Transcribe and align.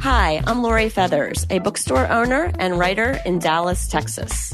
Hi, 0.00 0.42
I'm 0.46 0.62
Lori 0.62 0.88
Feathers, 0.88 1.46
a 1.50 1.58
bookstore 1.58 2.08
owner 2.08 2.52
and 2.58 2.78
writer 2.78 3.18
in 3.24 3.38
Dallas, 3.38 3.88
Texas. 3.88 4.52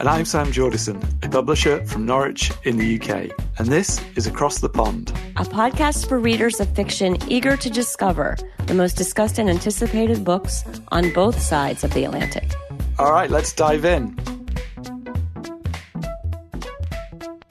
And 0.00 0.08
I'm 0.08 0.24
Sam 0.24 0.48
Jordison, 0.48 1.02
a 1.24 1.28
publisher 1.28 1.84
from 1.86 2.04
Norwich 2.04 2.50
in 2.64 2.76
the 2.76 3.00
UK. 3.00 3.30
And 3.58 3.68
this 3.68 4.00
is 4.16 4.26
Across 4.26 4.58
the 4.58 4.68
Pond, 4.68 5.10
a 5.36 5.44
podcast 5.44 6.08
for 6.08 6.18
readers 6.18 6.60
of 6.60 6.68
fiction 6.74 7.16
eager 7.30 7.56
to 7.56 7.70
discover 7.70 8.36
the 8.66 8.74
most 8.74 8.96
discussed 8.96 9.38
and 9.38 9.48
anticipated 9.48 10.24
books 10.24 10.64
on 10.88 11.12
both 11.12 11.40
sides 11.40 11.84
of 11.84 11.92
the 11.94 12.04
Atlantic. 12.04 12.50
All 12.98 13.12
right, 13.12 13.30
let's 13.30 13.52
dive 13.52 13.84
in. 13.84 14.16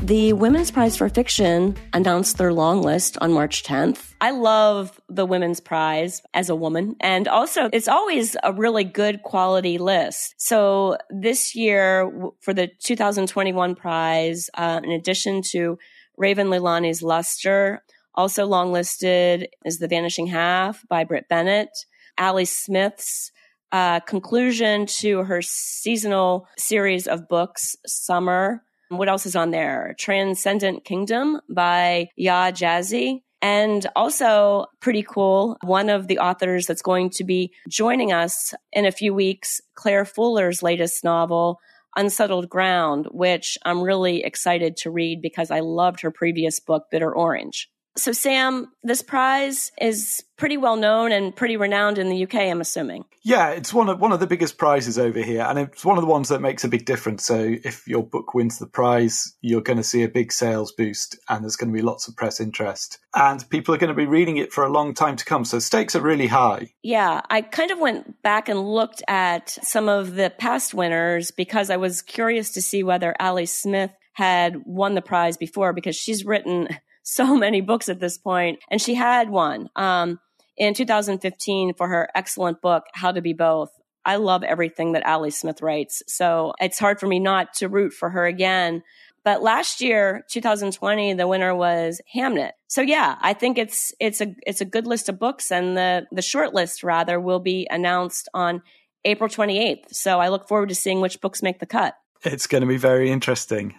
The 0.04 0.34
Women's 0.34 0.70
Prize 0.70 0.98
for 0.98 1.08
Fiction 1.08 1.78
announced 1.94 2.38
their 2.38 2.52
long 2.52 2.82
list 2.82 3.18
on 3.22 3.32
March 3.32 3.64
10th. 3.64 4.16
I 4.20 4.32
love 4.32 5.00
the 5.08 5.26
Women's 5.26 5.62
Prize 5.62 6.22
as 6.34 6.50
a 6.50 6.58
woman. 6.58 6.98
And 7.00 7.26
also, 7.30 7.70
it's 7.72 7.88
always 7.88 8.36
a 8.44 8.52
really 8.52 8.84
good 8.84 9.24
quality 9.24 9.78
list. 9.78 10.36
So 10.38 10.98
this 11.10 11.56
year, 11.56 12.12
for 12.42 12.54
the 12.54 12.70
2021 12.84 13.76
prize, 13.76 14.50
uh, 14.56 14.82
in 14.84 14.92
addition 14.92 15.42
to 15.52 15.80
Raven 16.18 16.48
Leilani's 16.48 17.02
Luster, 17.02 17.82
also 18.14 18.46
longlisted 18.46 19.46
is 19.64 19.80
The 19.80 19.88
Vanishing 19.88 20.28
Half 20.28 20.86
by 20.90 21.06
Brit 21.06 21.30
Bennett, 21.30 21.70
Ali 22.18 22.44
Smith's 22.44 23.32
uh, 23.72 24.02
conclusion 24.02 24.86
to 24.86 25.24
her 25.24 25.42
seasonal 25.42 26.46
series 26.58 27.08
of 27.08 27.30
books, 27.30 27.78
Summer 27.88 28.64
what 28.90 29.10
else 29.10 29.26
is 29.26 29.36
on 29.36 29.52
there? 29.52 29.96
Transcendent 30.00 30.86
Kingdom 30.86 31.40
by 31.50 32.10
Yaa 32.20 32.52
Gyasi. 32.52 33.22
And 33.42 33.86
also 33.96 34.68
pretty 34.80 35.04
cool. 35.04 35.58
One 35.64 35.90
of 35.90 36.08
the 36.08 36.20
authors 36.20 36.66
that's 36.66 36.82
going 36.82 37.10
to 37.12 37.26
be 37.26 37.52
joining 37.70 38.14
us 38.14 38.54
in 38.72 38.86
a 38.86 38.92
few 38.92 39.14
weeks, 39.14 39.60
Claire 39.76 40.06
Fuller's 40.06 40.64
latest 40.64 41.04
novel, 41.04 41.60
Unsettled 41.96 42.50
Ground, 42.50 43.08
which 43.12 43.58
I'm 43.66 43.82
really 43.82 44.24
excited 44.24 44.78
to 44.78 44.92
read 44.92 45.22
because 45.22 45.52
I 45.52 45.60
loved 45.60 46.02
her 46.02 46.12
previous 46.12 46.60
book, 46.60 46.86
Bitter 46.90 47.14
Orange. 47.14 47.70
So, 47.96 48.12
Sam, 48.12 48.72
this 48.84 49.04
prize 49.04 49.72
is 49.80 50.24
pretty 50.36 50.58
well 50.58 50.76
known 50.76 51.12
and 51.12 51.36
pretty 51.36 51.58
renowned 51.58 52.00
in 52.00 52.10
the 52.10 52.24
UK, 52.24 52.36
I'm 52.36 52.60
assuming. 52.60 53.06
Yeah, 53.22 53.52
it's 53.52 53.72
one 53.72 53.88
of 53.88 54.00
one 54.00 54.12
of 54.12 54.20
the 54.20 54.28
biggest 54.28 54.58
prizes 54.58 54.98
over 54.98 55.22
here, 55.22 55.44
and 55.44 55.60
it's 55.60 55.86
one 55.86 55.98
of 55.98 56.02
the 56.02 56.10
ones 56.10 56.30
that 56.30 56.42
makes 56.42 56.64
a 56.64 56.68
big 56.68 56.86
difference. 56.86 57.24
So, 57.24 57.56
if 57.64 57.88
your 57.88 58.04
book 58.04 58.34
wins 58.34 58.58
the 58.58 58.66
prize, 58.66 59.34
you're 59.42 59.62
going 59.62 59.78
to 59.78 59.84
see 59.84 60.02
a 60.02 60.10
big 60.10 60.32
sales 60.32 60.72
boost, 60.72 61.18
and 61.30 61.44
there's 61.44 61.56
going 61.56 61.72
to 61.72 61.78
be 61.78 61.84
lots 61.84 62.08
of 62.08 62.16
press 62.16 62.40
interest, 62.40 62.98
and 63.16 63.48
people 63.52 63.76
are 63.76 63.78
going 63.78 63.90
to 63.90 63.94
be 63.94 64.08
reading 64.08 64.38
it 64.38 64.52
for 64.52 64.64
a 64.64 64.72
long 64.72 64.96
time 64.96 65.16
to 65.16 65.26
come. 65.26 65.46
So, 65.46 65.60
stakes 65.60 65.96
are 65.96 66.02
really 66.02 66.28
high. 66.28 66.74
Yeah, 66.82 67.22
I 67.30 67.42
kind 67.42 67.70
of 67.70 67.80
went 67.80 68.24
back 68.24 68.50
and 68.50 68.60
looked 68.60 69.04
at 69.08 69.50
some 69.50 69.88
of 69.88 70.16
the 70.16 70.32
past 70.32 70.74
winners 70.74 71.30
because 71.30 71.70
I 71.70 71.78
was 71.78 72.02
curious 72.02 72.52
to 72.54 72.62
see 72.62 72.84
whether 72.84 73.16
Ali 73.20 73.46
Smith 73.46 73.92
had 74.14 74.66
won 74.66 74.96
the 74.96 75.02
prize 75.02 75.38
before 75.38 75.74
because 75.74 75.96
she's 75.96 76.26
written 76.26 76.68
so 77.04 77.36
many 77.38 77.62
books 77.62 77.90
at 77.90 78.00
this 78.00 78.18
point, 78.18 78.60
and 78.70 78.82
she 78.82 78.96
had 78.96 79.30
one 79.30 79.70
um, 79.76 80.20
in 80.58 80.74
2015 80.74 81.76
for 81.76 81.88
her 81.88 82.10
excellent 82.16 82.62
book, 82.62 82.84
How 82.94 83.12
to 83.12 83.22
Be 83.22 83.34
Both. 83.34 83.70
I 84.06 84.18
love 84.18 84.44
everything 84.44 84.94
that 84.94 85.06
Ali 85.06 85.32
Smith 85.32 85.62
writes, 85.62 86.04
so 86.08 86.54
it's 86.60 86.80
hard 86.80 87.00
for 87.00 87.08
me 87.08 87.20
not 87.20 87.54
to 87.56 87.70
root 87.70 87.94
for 87.94 88.10
her 88.10 88.26
again. 88.26 88.84
But 89.24 89.42
last 89.42 89.80
year, 89.80 90.26
2020, 90.30 91.14
the 91.14 91.28
winner 91.28 91.56
was 91.56 92.02
Hamnet. 92.14 92.52
So 92.68 92.82
yeah, 92.82 93.16
I 93.22 93.34
think 93.34 93.58
it's 93.58 93.94
it's 94.00 94.20
a 94.20 94.36
it's 94.46 94.60
a 94.60 94.66
good 94.66 94.86
list 94.86 95.08
of 95.08 95.20
books, 95.20 95.52
and 95.52 95.78
the 95.78 96.06
the 96.12 96.22
short 96.22 96.54
list 96.54 96.84
rather 96.84 97.20
will 97.20 97.40
be 97.40 97.68
announced 97.72 98.28
on 98.34 98.62
April 99.06 99.30
28th. 99.30 99.94
So 99.94 100.20
I 100.20 100.30
look 100.30 100.48
forward 100.48 100.70
to 100.70 100.76
seeing 100.76 101.00
which 101.00 101.22
books 101.22 101.42
make 101.42 101.60
the 101.60 101.66
cut. 101.66 101.96
It's 102.24 102.48
going 102.48 102.62
to 102.62 102.68
be 102.68 102.78
very 102.78 103.12
interesting. 103.12 103.76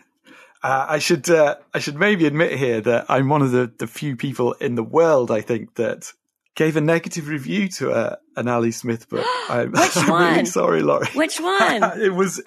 Uh, 0.64 0.86
I 0.88 0.98
should 0.98 1.28
uh, 1.28 1.56
I 1.74 1.78
should 1.78 1.96
maybe 1.96 2.24
admit 2.24 2.58
here 2.58 2.80
that 2.80 3.04
I'm 3.10 3.28
one 3.28 3.42
of 3.42 3.50
the, 3.50 3.70
the 3.78 3.86
few 3.86 4.16
people 4.16 4.54
in 4.54 4.76
the 4.76 4.82
world 4.82 5.30
I 5.30 5.42
think 5.42 5.74
that 5.74 6.10
gave 6.54 6.78
a 6.78 6.80
negative 6.80 7.28
review 7.28 7.68
to 7.68 7.90
a, 7.90 7.92
uh, 7.92 8.16
an 8.36 8.48
Ali 8.48 8.70
Smith 8.70 9.10
book. 9.10 9.26
I'm, 9.50 9.72
Which 9.72 9.90
I'm 9.96 10.08
one? 10.08 10.32
really 10.32 10.44
sorry, 10.46 10.80
Lori. 10.82 11.06
Which 11.08 11.38
one? 11.40 12.00
it 12.00 12.14
was 12.14 12.42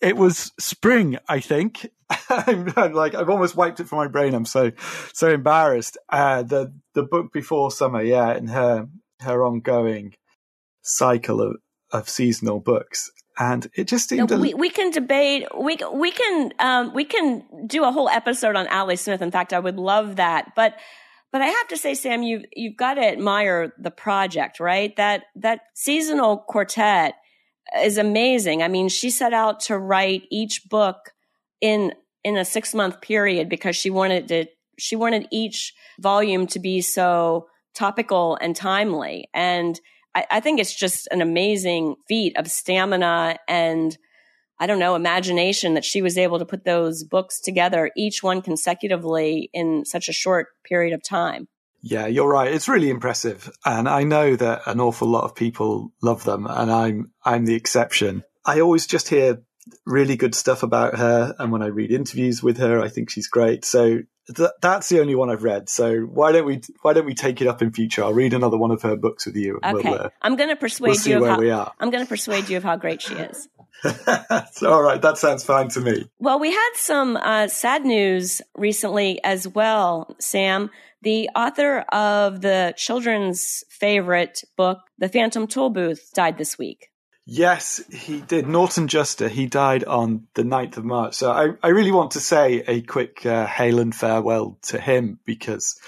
it 0.00 0.16
was 0.16 0.52
spring, 0.58 1.18
I 1.28 1.40
think. 1.40 1.86
I'm, 2.30 2.72
I'm, 2.76 2.94
like 2.94 3.14
I've 3.14 3.28
almost 3.28 3.56
wiped 3.56 3.78
it 3.78 3.88
from 3.88 3.98
my 3.98 4.08
brain. 4.08 4.32
I'm 4.32 4.46
so 4.46 4.72
so 5.12 5.28
embarrassed. 5.28 5.98
Uh, 6.08 6.44
the 6.44 6.72
the 6.94 7.02
book 7.02 7.30
before 7.30 7.70
summer, 7.70 8.02
yeah, 8.02 8.30
and 8.30 8.48
her 8.48 8.88
her 9.20 9.44
ongoing 9.44 10.14
cycle 10.80 11.42
of 11.42 11.56
of 11.92 12.08
seasonal 12.08 12.60
books 12.60 13.10
and 13.38 13.68
it 13.74 13.88
just 13.88 14.08
seemed. 14.08 14.30
No, 14.30 14.38
we, 14.38 14.54
we 14.54 14.70
can 14.70 14.90
debate. 14.90 15.46
We 15.56 15.78
we 15.92 16.10
can 16.10 16.52
um, 16.58 16.94
we 16.94 17.04
can 17.04 17.44
do 17.66 17.84
a 17.84 17.90
whole 17.90 18.08
episode 18.08 18.56
on 18.56 18.66
Ali 18.68 18.96
Smith. 18.96 19.22
In 19.22 19.30
fact, 19.30 19.52
I 19.52 19.58
would 19.58 19.76
love 19.76 20.16
that. 20.16 20.52
But 20.54 20.76
but 21.32 21.42
I 21.42 21.46
have 21.46 21.68
to 21.68 21.76
say, 21.76 21.94
Sam, 21.94 22.22
you 22.22 22.44
you've 22.54 22.76
got 22.76 22.94
to 22.94 23.04
admire 23.04 23.72
the 23.78 23.90
project, 23.90 24.60
right? 24.60 24.94
That 24.96 25.24
that 25.36 25.62
seasonal 25.74 26.38
quartet 26.38 27.14
is 27.82 27.98
amazing. 27.98 28.62
I 28.62 28.68
mean, 28.68 28.88
she 28.88 29.10
set 29.10 29.32
out 29.32 29.60
to 29.60 29.76
write 29.76 30.22
each 30.30 30.68
book 30.68 31.12
in 31.60 31.92
in 32.22 32.36
a 32.36 32.44
six 32.44 32.72
month 32.72 33.00
period 33.00 33.48
because 33.48 33.74
she 33.74 33.90
wanted 33.90 34.28
to 34.28 34.46
she 34.78 34.96
wanted 34.96 35.26
each 35.30 35.74
volume 35.98 36.46
to 36.48 36.58
be 36.58 36.80
so 36.80 37.48
topical 37.74 38.38
and 38.40 38.54
timely 38.54 39.28
and 39.34 39.80
I, 40.14 40.26
I 40.30 40.40
think 40.40 40.60
it's 40.60 40.74
just 40.74 41.08
an 41.10 41.20
amazing 41.20 41.96
feat 42.08 42.36
of 42.36 42.50
stamina 42.50 43.38
and 43.48 43.96
I 44.58 44.66
don't 44.66 44.78
know, 44.78 44.94
imagination 44.94 45.74
that 45.74 45.84
she 45.84 46.00
was 46.00 46.16
able 46.16 46.38
to 46.38 46.44
put 46.44 46.64
those 46.64 47.02
books 47.02 47.40
together, 47.40 47.90
each 47.96 48.22
one 48.22 48.40
consecutively 48.40 49.50
in 49.52 49.84
such 49.84 50.08
a 50.08 50.12
short 50.12 50.48
period 50.64 50.94
of 50.94 51.02
time. 51.02 51.48
Yeah, 51.82 52.06
you're 52.06 52.30
right. 52.30 52.52
It's 52.52 52.68
really 52.68 52.88
impressive. 52.88 53.50
And 53.64 53.88
I 53.88 54.04
know 54.04 54.36
that 54.36 54.62
an 54.66 54.80
awful 54.80 55.08
lot 55.08 55.24
of 55.24 55.34
people 55.34 55.92
love 56.02 56.24
them 56.24 56.46
and 56.48 56.70
I'm 56.70 57.12
I'm 57.24 57.44
the 57.44 57.54
exception. 57.54 58.24
I 58.46 58.60
always 58.60 58.86
just 58.86 59.08
hear 59.08 59.42
really 59.84 60.16
good 60.16 60.34
stuff 60.34 60.62
about 60.62 60.96
her 60.96 61.34
and 61.38 61.52
when 61.52 61.62
I 61.62 61.66
read 61.66 61.90
interviews 61.90 62.42
with 62.42 62.56
her, 62.58 62.80
I 62.80 62.88
think 62.88 63.10
she's 63.10 63.28
great. 63.28 63.66
So 63.66 63.98
th- 64.34 64.50
that's 64.60 64.88
the 64.88 65.00
only 65.00 65.14
one 65.14 65.30
I've 65.30 65.42
read. 65.42 65.68
So 65.68 66.00
why 66.00 66.32
don't 66.32 66.46
we 66.46 66.62
why 66.82 66.92
don't 66.92 67.06
we 67.06 67.14
take 67.14 67.40
it 67.40 67.46
up 67.46 67.62
in 67.62 67.72
future? 67.72 68.04
I'll 68.04 68.12
read 68.12 68.32
another 68.32 68.56
one 68.56 68.70
of 68.70 68.82
her 68.82 68.96
books 68.96 69.26
with 69.26 69.36
you. 69.36 69.58
okay, 69.64 69.90
we'll, 69.90 70.00
uh, 70.02 70.08
I'm 70.22 70.36
going 70.36 70.50
to 70.50 70.56
persuade 70.56 70.96
we'll 71.04 71.08
you 71.08 71.24
of 71.24 71.30
how, 71.30 71.38
we 71.38 71.50
are. 71.50 71.72
I'm 71.80 71.90
going 71.90 72.04
to 72.04 72.08
persuade 72.08 72.48
you 72.48 72.56
of 72.56 72.64
how 72.64 72.76
great 72.76 73.02
she 73.02 73.14
is. 73.14 73.48
all 74.62 74.82
right, 74.82 75.02
that 75.02 75.18
sounds 75.18 75.44
fine 75.44 75.68
to 75.68 75.80
me. 75.80 76.08
Well, 76.18 76.38
we 76.38 76.50
had 76.50 76.70
some 76.74 77.16
uh, 77.16 77.48
sad 77.48 77.84
news 77.84 78.40
recently 78.56 79.22
as 79.24 79.46
well, 79.46 80.16
Sam. 80.18 80.70
The 81.02 81.28
author 81.36 81.80
of 81.92 82.40
the 82.40 82.72
children's 82.78 83.62
favorite 83.68 84.42
book, 84.56 84.78
The 84.96 85.10
Phantom 85.10 85.46
Tollbooth, 85.46 86.12
died 86.12 86.38
this 86.38 86.56
week. 86.56 86.90
Yes, 87.26 87.82
he 87.90 88.20
did. 88.20 88.46
Norton 88.46 88.86
Juster, 88.86 89.28
he 89.28 89.46
died 89.46 89.84
on 89.84 90.26
the 90.34 90.42
9th 90.42 90.76
of 90.76 90.84
March. 90.84 91.14
So 91.14 91.30
I, 91.32 91.50
I 91.62 91.68
really 91.68 91.92
want 91.92 92.12
to 92.12 92.20
say 92.20 92.62
a 92.66 92.82
quick 92.82 93.24
uh, 93.24 93.46
hail 93.46 93.78
and 93.78 93.94
farewell 93.94 94.58
to 94.64 94.78
him 94.78 95.18
because 95.24 95.78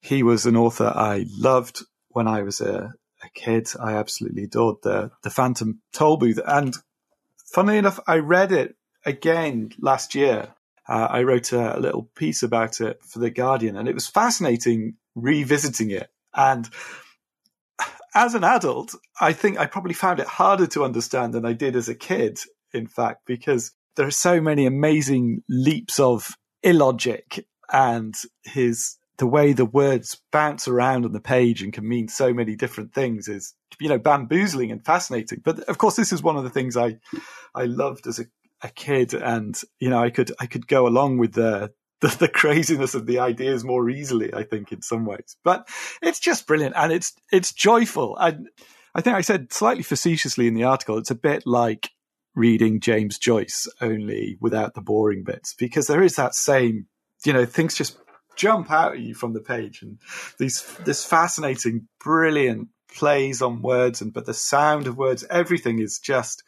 he 0.00 0.22
was 0.22 0.46
an 0.46 0.56
author 0.56 0.86
I 0.86 1.26
loved 1.28 1.82
when 2.08 2.26
I 2.26 2.42
was 2.42 2.62
a, 2.62 2.94
a 3.22 3.28
kid. 3.34 3.68
I 3.78 3.94
absolutely 3.94 4.44
adored 4.44 4.76
the, 4.82 5.10
the 5.22 5.30
Phantom 5.30 5.80
Tollbooth. 5.94 6.40
And 6.46 6.74
funnily 7.52 7.76
enough, 7.76 8.00
I 8.06 8.18
read 8.18 8.50
it 8.50 8.74
again 9.04 9.72
last 9.78 10.14
year. 10.14 10.54
Uh, 10.88 11.06
I 11.10 11.22
wrote 11.22 11.52
a, 11.52 11.78
a 11.78 11.80
little 11.80 12.08
piece 12.14 12.42
about 12.42 12.80
it 12.80 13.04
for 13.04 13.18
The 13.18 13.30
Guardian 13.30 13.76
and 13.76 13.88
it 13.88 13.94
was 13.94 14.08
fascinating 14.08 14.94
revisiting 15.14 15.90
it. 15.90 16.08
And 16.34 16.68
as 18.14 18.34
an 18.34 18.44
adult, 18.44 18.94
I 19.20 19.32
think 19.32 19.58
I 19.58 19.66
probably 19.66 19.94
found 19.94 20.20
it 20.20 20.26
harder 20.26 20.66
to 20.68 20.84
understand 20.84 21.34
than 21.34 21.46
I 21.46 21.52
did 21.52 21.76
as 21.76 21.88
a 21.88 21.94
kid, 21.94 22.38
in 22.72 22.86
fact, 22.86 23.22
because 23.26 23.72
there 23.96 24.06
are 24.06 24.10
so 24.10 24.40
many 24.40 24.66
amazing 24.66 25.42
leaps 25.48 25.98
of 25.98 26.36
illogic 26.62 27.46
and 27.72 28.14
his 28.44 28.96
the 29.18 29.26
way 29.26 29.52
the 29.52 29.66
words 29.66 30.20
bounce 30.32 30.66
around 30.66 31.04
on 31.04 31.12
the 31.12 31.20
page 31.20 31.62
and 31.62 31.72
can 31.72 31.86
mean 31.86 32.08
so 32.08 32.32
many 32.32 32.56
different 32.56 32.92
things 32.92 33.28
is 33.28 33.54
you 33.78 33.88
know 33.88 33.98
bamboozling 33.98 34.70
and 34.70 34.84
fascinating. 34.84 35.40
But 35.44 35.60
of 35.60 35.78
course 35.78 35.96
this 35.96 36.12
is 36.12 36.22
one 36.22 36.36
of 36.36 36.44
the 36.44 36.50
things 36.50 36.76
i 36.76 36.98
i 37.54 37.64
loved 37.64 38.06
as 38.06 38.18
a, 38.18 38.24
a 38.62 38.68
kid 38.68 39.14
and 39.14 39.60
you 39.78 39.90
know 39.90 40.02
i 40.02 40.10
could 40.10 40.32
i 40.40 40.46
could 40.46 40.66
go 40.66 40.86
along 40.86 41.18
with 41.18 41.34
the 41.34 41.72
the, 42.02 42.08
the 42.18 42.28
craziness 42.28 42.94
of 42.94 43.06
the 43.06 43.20
ideas 43.20 43.64
more 43.64 43.88
easily, 43.88 44.34
I 44.34 44.42
think, 44.42 44.72
in 44.72 44.82
some 44.82 45.06
ways. 45.06 45.36
But 45.42 45.68
it's 46.02 46.20
just 46.20 46.46
brilliant 46.46 46.74
and 46.76 46.92
it's 46.92 47.14
it's 47.30 47.52
joyful. 47.52 48.16
And 48.18 48.48
I 48.94 49.00
think 49.00 49.16
I 49.16 49.22
said 49.22 49.52
slightly 49.52 49.84
facetiously 49.84 50.46
in 50.46 50.54
the 50.54 50.64
article, 50.64 50.98
it's 50.98 51.10
a 51.10 51.14
bit 51.14 51.44
like 51.46 51.90
reading 52.34 52.80
James 52.80 53.18
Joyce, 53.18 53.68
only 53.80 54.36
without 54.40 54.74
the 54.74 54.82
boring 54.82 55.22
bits, 55.22 55.54
because 55.54 55.86
there 55.86 56.02
is 56.02 56.16
that 56.16 56.34
same, 56.34 56.86
you 57.24 57.32
know, 57.32 57.46
things 57.46 57.76
just 57.76 57.96
jump 58.34 58.70
out 58.70 58.92
at 58.92 59.00
you 59.00 59.14
from 59.14 59.34
the 59.34 59.40
page 59.40 59.82
and 59.82 59.98
these 60.38 60.62
this 60.84 61.04
fascinating, 61.04 61.86
brilliant 62.00 62.68
plays 62.94 63.40
on 63.40 63.62
words 63.62 64.02
and 64.02 64.12
but 64.12 64.26
the 64.26 64.34
sound 64.34 64.86
of 64.86 64.98
words, 64.98 65.24
everything 65.30 65.78
is 65.78 66.00
just 66.00 66.42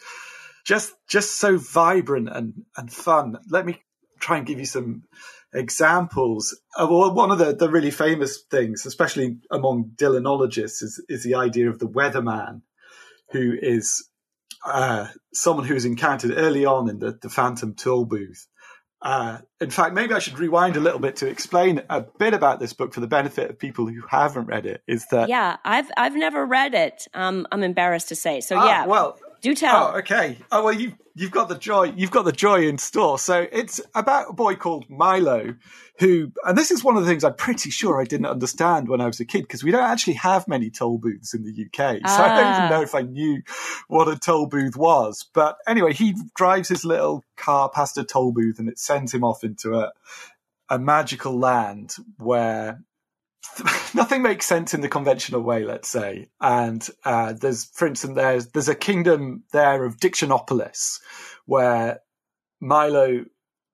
just 0.64 0.94
just 1.08 1.38
so 1.38 1.58
vibrant 1.58 2.28
and 2.28 2.64
and 2.76 2.92
fun. 2.92 3.38
Let 3.48 3.64
me 3.66 3.80
try 4.18 4.38
and 4.38 4.46
give 4.46 4.58
you 4.58 4.66
some 4.66 5.04
examples. 5.54 6.58
Uh, 6.76 6.86
well, 6.90 7.14
one 7.14 7.30
of 7.30 7.38
the, 7.38 7.54
the 7.54 7.70
really 7.70 7.90
famous 7.90 8.42
things, 8.50 8.84
especially 8.86 9.38
among 9.50 9.92
Dylanologists, 9.96 10.82
is, 10.82 11.02
is 11.08 11.24
the 11.24 11.36
idea 11.36 11.70
of 11.70 11.78
the 11.78 11.88
weatherman, 11.88 12.62
who 13.30 13.54
is 13.60 14.08
uh, 14.66 15.08
someone 15.32 15.66
who's 15.66 15.84
encountered 15.84 16.32
early 16.36 16.64
on 16.64 16.88
in 16.88 16.98
the, 16.98 17.18
the 17.20 17.28
Phantom 17.28 17.74
Tollbooth. 17.74 18.46
Uh, 19.02 19.38
in 19.60 19.68
fact, 19.68 19.94
maybe 19.94 20.14
I 20.14 20.18
should 20.18 20.38
rewind 20.38 20.76
a 20.78 20.80
little 20.80 20.98
bit 20.98 21.16
to 21.16 21.28
explain 21.28 21.82
a 21.90 22.00
bit 22.00 22.32
about 22.32 22.58
this 22.58 22.72
book 22.72 22.94
for 22.94 23.00
the 23.00 23.06
benefit 23.06 23.50
of 23.50 23.58
people 23.58 23.86
who 23.86 24.00
haven't 24.08 24.46
read 24.46 24.64
it. 24.64 24.82
Is 24.88 25.04
that 25.10 25.28
yeah, 25.28 25.58
I've 25.62 25.90
I've 25.98 26.16
never 26.16 26.46
read 26.46 26.72
it. 26.72 27.06
Um, 27.12 27.46
I'm 27.52 27.62
embarrassed 27.62 28.08
to 28.08 28.16
say. 28.16 28.40
So 28.40 28.56
ah, 28.56 28.66
yeah, 28.66 28.86
well, 28.86 29.18
do 29.44 29.54
tell. 29.54 29.92
Oh, 29.94 29.98
okay. 29.98 30.38
Oh 30.50 30.64
well, 30.64 30.72
you 30.72 30.94
you've 31.14 31.30
got 31.30 31.48
the 31.48 31.58
joy. 31.58 31.92
You've 31.96 32.10
got 32.10 32.24
the 32.24 32.32
joy 32.32 32.66
in 32.66 32.78
store. 32.78 33.18
So 33.18 33.46
it's 33.52 33.80
about 33.94 34.30
a 34.30 34.32
boy 34.32 34.54
called 34.56 34.86
Milo, 34.88 35.54
who, 35.98 36.32
and 36.44 36.56
this 36.56 36.70
is 36.70 36.82
one 36.82 36.96
of 36.96 37.04
the 37.04 37.08
things 37.08 37.24
I'm 37.24 37.34
pretty 37.34 37.70
sure 37.70 38.00
I 38.00 38.04
didn't 38.04 38.26
understand 38.26 38.88
when 38.88 39.00
I 39.00 39.06
was 39.06 39.20
a 39.20 39.24
kid 39.24 39.42
because 39.42 39.62
we 39.62 39.70
don't 39.70 39.88
actually 39.88 40.14
have 40.14 40.48
many 40.48 40.70
toll 40.70 40.98
booths 40.98 41.34
in 41.34 41.44
the 41.44 41.50
UK. 41.50 41.98
So 42.08 42.16
ah. 42.16 42.24
I 42.24 42.28
don't 42.28 42.54
even 42.54 42.62
ah. 42.62 42.68
know 42.70 42.82
if 42.82 42.94
I 42.94 43.02
knew 43.02 43.42
what 43.88 44.08
a 44.08 44.18
toll 44.18 44.46
booth 44.46 44.76
was. 44.76 45.28
But 45.34 45.58
anyway, 45.68 45.92
he 45.92 46.16
drives 46.34 46.68
his 46.68 46.84
little 46.84 47.22
car 47.36 47.68
past 47.68 47.98
a 47.98 48.04
toll 48.04 48.32
booth 48.32 48.58
and 48.58 48.68
it 48.68 48.78
sends 48.78 49.12
him 49.12 49.24
off 49.24 49.44
into 49.44 49.74
a 49.74 49.92
a 50.70 50.78
magical 50.78 51.38
land 51.38 51.94
where 52.16 52.80
nothing 53.94 54.22
makes 54.22 54.46
sense 54.46 54.74
in 54.74 54.80
the 54.80 54.88
conventional 54.88 55.42
way, 55.42 55.64
let's 55.64 55.88
say. 55.88 56.28
And 56.40 56.86
uh, 57.04 57.34
there's, 57.34 57.64
for 57.64 57.86
instance, 57.86 58.14
there's 58.16 58.48
there's 58.48 58.68
a 58.68 58.74
kingdom 58.74 59.44
there 59.52 59.84
of 59.84 59.98
Dictionopolis, 59.98 61.00
where 61.46 62.00
Milo 62.60 63.24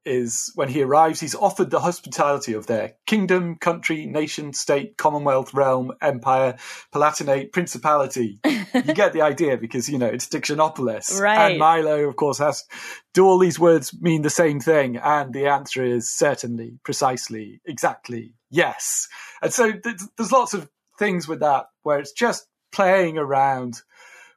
is 0.05 0.50
when 0.55 0.69
he 0.69 0.82
arrives, 0.82 1.20
he's 1.20 1.35
offered 1.35 1.70
the 1.70 1.81
hospitality 1.81 2.55
of 2.55 2.67
their 2.67 2.94
kingdom, 3.06 3.56
country, 3.56 4.06
nation, 4.06 4.52
state, 4.52 4.97
commonwealth, 4.97 5.52
realm, 5.52 5.93
empire, 6.00 6.56
palatinate, 6.94 7.52
principality. 7.52 8.41
you 8.75 8.94
get 8.94 9.12
the 9.12 9.23
idea 9.23 9.56
because, 9.56 9.88
you 9.88 9.99
know, 9.99 10.06
it's 10.06 10.29
Dictionopolis. 10.29 11.20
Right. 11.20 11.50
And 11.50 11.58
Milo, 11.58 12.08
of 12.08 12.17
course, 12.17 12.38
has 12.38 12.64
do 13.12 13.26
all 13.26 13.38
these 13.38 13.58
words 13.58 13.94
mean 14.00 14.23
the 14.23 14.31
same 14.31 14.61
thing? 14.61 14.97
And 14.97 15.32
the 15.35 15.47
answer 15.47 15.85
is 15.85 16.11
certainly, 16.11 16.79
precisely, 16.85 17.61
exactly, 17.67 18.35
yes. 18.50 19.08
And 19.43 19.52
so 19.52 19.73
th- 19.73 20.00
there's 20.17 20.32
lots 20.32 20.55
of 20.55 20.69
things 20.99 21.29
with 21.29 21.41
that 21.41 21.67
where 21.82 21.99
it's 21.99 22.12
just 22.12 22.47
playing 22.73 23.19
around 23.19 23.81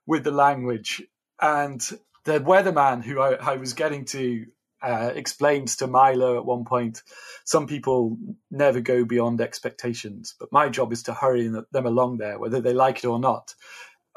with 0.06 0.24
the 0.24 0.32
language 0.32 1.04
and 1.42 1.82
the 2.26 2.40
weatherman 2.40 3.04
who 3.04 3.20
I, 3.20 3.34
I 3.34 3.56
was 3.58 3.74
getting 3.74 4.06
to 4.06 4.46
uh, 4.84 5.12
explains 5.16 5.78
to 5.78 5.88
Milo 5.88 6.38
at 6.38 6.46
one 6.46 6.66
point, 6.66 7.02
some 7.46 7.68
people 7.68 8.18
never 8.52 8.82
go 8.82 9.06
beyond 9.06 9.42
expectations, 9.42 10.36
but 10.40 10.52
my 10.52 10.70
job 10.70 10.92
is 10.92 11.04
to 11.04 11.14
hurry 11.14 11.48
them 11.48 11.86
along 11.86 12.18
there, 12.18 12.38
whether 12.38 12.62
they 12.62 12.74
like 12.74 13.04
it 13.04 13.08
or 13.08 13.20
not. 13.20 13.56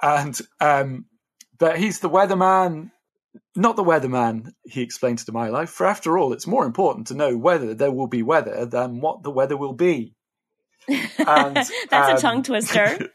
And 0.02 0.38
um, 0.60 1.06
but 1.58 1.78
he's 1.78 2.00
the 2.00 2.10
weatherman, 2.10 2.90
not 3.54 3.76
the 3.76 3.84
weatherman. 3.84 4.52
He 4.64 4.82
explains 4.82 5.24
to 5.24 5.32
Milo, 5.32 5.66
for 5.66 5.86
after 5.86 6.18
all, 6.18 6.32
it's 6.32 6.46
more 6.46 6.66
important 6.66 7.06
to 7.08 7.14
know 7.14 7.36
whether 7.36 7.72
there 7.72 7.92
will 7.92 8.08
be 8.08 8.22
weather 8.22 8.66
than 8.66 9.00
what 9.00 9.22
the 9.22 9.30
weather 9.30 9.56
will 9.56 9.74
be. 9.74 10.14
And, 11.18 11.56
That's 11.56 11.92
um, 11.92 12.16
a 12.16 12.20
tongue 12.20 12.42
twister. 12.44 13.10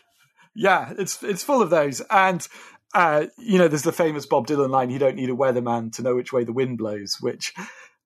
yeah, 0.54 0.94
it's 0.96 1.22
it's 1.22 1.42
full 1.42 1.60
of 1.60 1.68
those, 1.68 2.00
and 2.08 2.46
uh, 2.94 3.26
you 3.38 3.58
know, 3.58 3.68
there's 3.68 3.82
the 3.82 3.92
famous 3.92 4.26
Bob 4.26 4.46
Dylan 4.46 4.70
line, 4.70 4.90
you 4.90 4.98
don't 4.98 5.16
need 5.16 5.30
a 5.30 5.34
weatherman 5.34 5.92
to 5.94 6.02
know 6.02 6.14
which 6.16 6.32
way 6.32 6.44
the 6.44 6.52
wind 6.52 6.78
blows, 6.78 7.16
which 7.20 7.54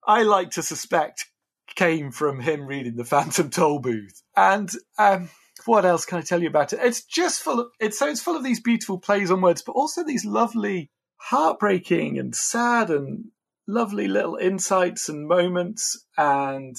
I 0.07 0.23
like 0.23 0.51
to 0.53 0.63
suspect 0.63 1.27
came 1.75 2.11
from 2.11 2.41
him 2.41 2.67
reading 2.67 2.97
the 2.97 3.05
Phantom 3.05 3.51
Tollbooth. 3.51 4.23
And 4.37 4.71
um, 4.99 5.31
what 5.65 5.85
else 5.85 6.05
can 6.05 6.19
I 6.19 6.23
tell 6.23 6.43
you 6.43 6.49
about 6.49 6.73
it? 6.73 6.81
It's 6.83 7.05
just 7.05 7.43
full 7.43 7.61
of, 7.61 7.67
it's 7.81 7.99
so 7.99 8.09
it's 8.09 8.23
full 8.23 8.37
of 8.37 8.45
these 8.45 8.61
beautiful 8.61 8.99
plays 8.99 9.31
on 9.31 9.41
words, 9.41 9.63
but 9.63 9.73
also 9.73 10.05
these 10.05 10.25
lovely, 10.25 10.91
heartbreaking 11.17 12.19
and 12.19 12.35
sad 12.35 12.91
and 12.91 13.27
lovely 13.67 14.09
little 14.09 14.37
insights 14.37 15.09
and 15.09 15.27
moments. 15.27 16.05
And 16.19 16.77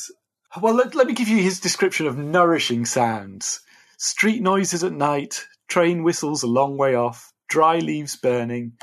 well, 0.61 0.75
let, 0.75 0.93
let 0.93 1.07
me 1.07 1.13
give 1.13 1.27
you 1.27 1.41
his 1.41 1.59
description 1.59 2.05
of 2.05 2.17
nourishing 2.17 2.85
sounds. 2.85 3.61
Street 3.97 4.41
noises 4.41 4.83
at 4.83 4.93
night, 4.93 5.45
train 5.67 6.03
whistles 6.03 6.43
a 6.43 6.47
long 6.47 6.77
way 6.77 6.95
off, 6.95 7.33
dry 7.47 7.79
leaves 7.79 8.15
burning, 8.15 8.73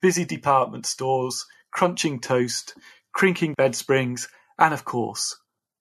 busy 0.00 0.24
department 0.24 0.86
stores, 0.86 1.46
crunching 1.70 2.20
toast, 2.20 2.74
crinking 3.12 3.54
bed 3.54 3.74
springs, 3.74 4.28
and 4.58 4.74
of 4.74 4.84
course, 4.84 5.36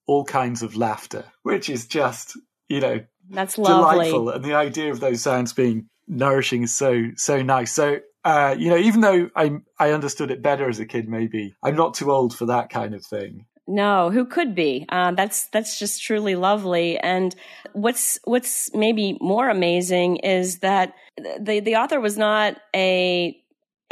all 0.08 0.26
kinds 0.26 0.64
of 0.64 0.76
laughter, 0.76 1.26
which 1.44 1.70
is 1.70 1.88
just, 1.88 2.38
you 2.68 2.80
know, 2.80 3.02
that's 3.30 3.56
delightful. 3.56 4.30
And 4.30 4.44
the 4.44 4.56
idea 4.56 4.92
of 4.92 5.00
those 5.00 5.22
sounds 5.22 5.54
being 5.54 5.88
nourishing 6.08 6.64
is 6.64 6.76
so, 6.76 7.10
so 7.16 7.42
nice. 7.42 7.72
So, 7.72 8.00
uh, 8.24 8.56
you 8.58 8.70
know, 8.70 8.78
even 8.78 9.02
though 9.02 9.30
I 9.36 9.60
I 9.80 9.92
understood 9.92 10.32
it 10.32 10.42
better 10.42 10.68
as 10.68 10.80
a 10.80 10.86
kid, 10.86 11.08
maybe 11.08 11.56
I'm 11.64 11.76
not 11.76 11.94
too 11.94 12.12
old 12.12 12.36
for 12.36 12.48
that 12.48 12.70
kind 12.70 12.94
of 12.94 13.06
thing. 13.06 13.46
No, 13.72 14.10
who 14.10 14.26
could 14.26 14.56
be? 14.56 14.88
Uh, 14.90 15.12
that's 15.12 15.48
that's 15.50 15.78
just 15.78 16.02
truly 16.02 16.36
lovely. 16.36 16.98
And 16.98 17.36
what's 17.74 18.20
what's 18.24 18.74
maybe 18.74 19.16
more 19.22 19.48
amazing 19.48 20.18
is 20.18 20.60
that 20.60 20.96
the 21.40 21.60
the 21.60 21.76
author 21.76 22.00
was 22.00 22.18
not 22.18 22.58
a, 22.76 23.40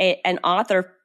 a 0.02 0.20
an 0.26 0.40
author 0.44 0.96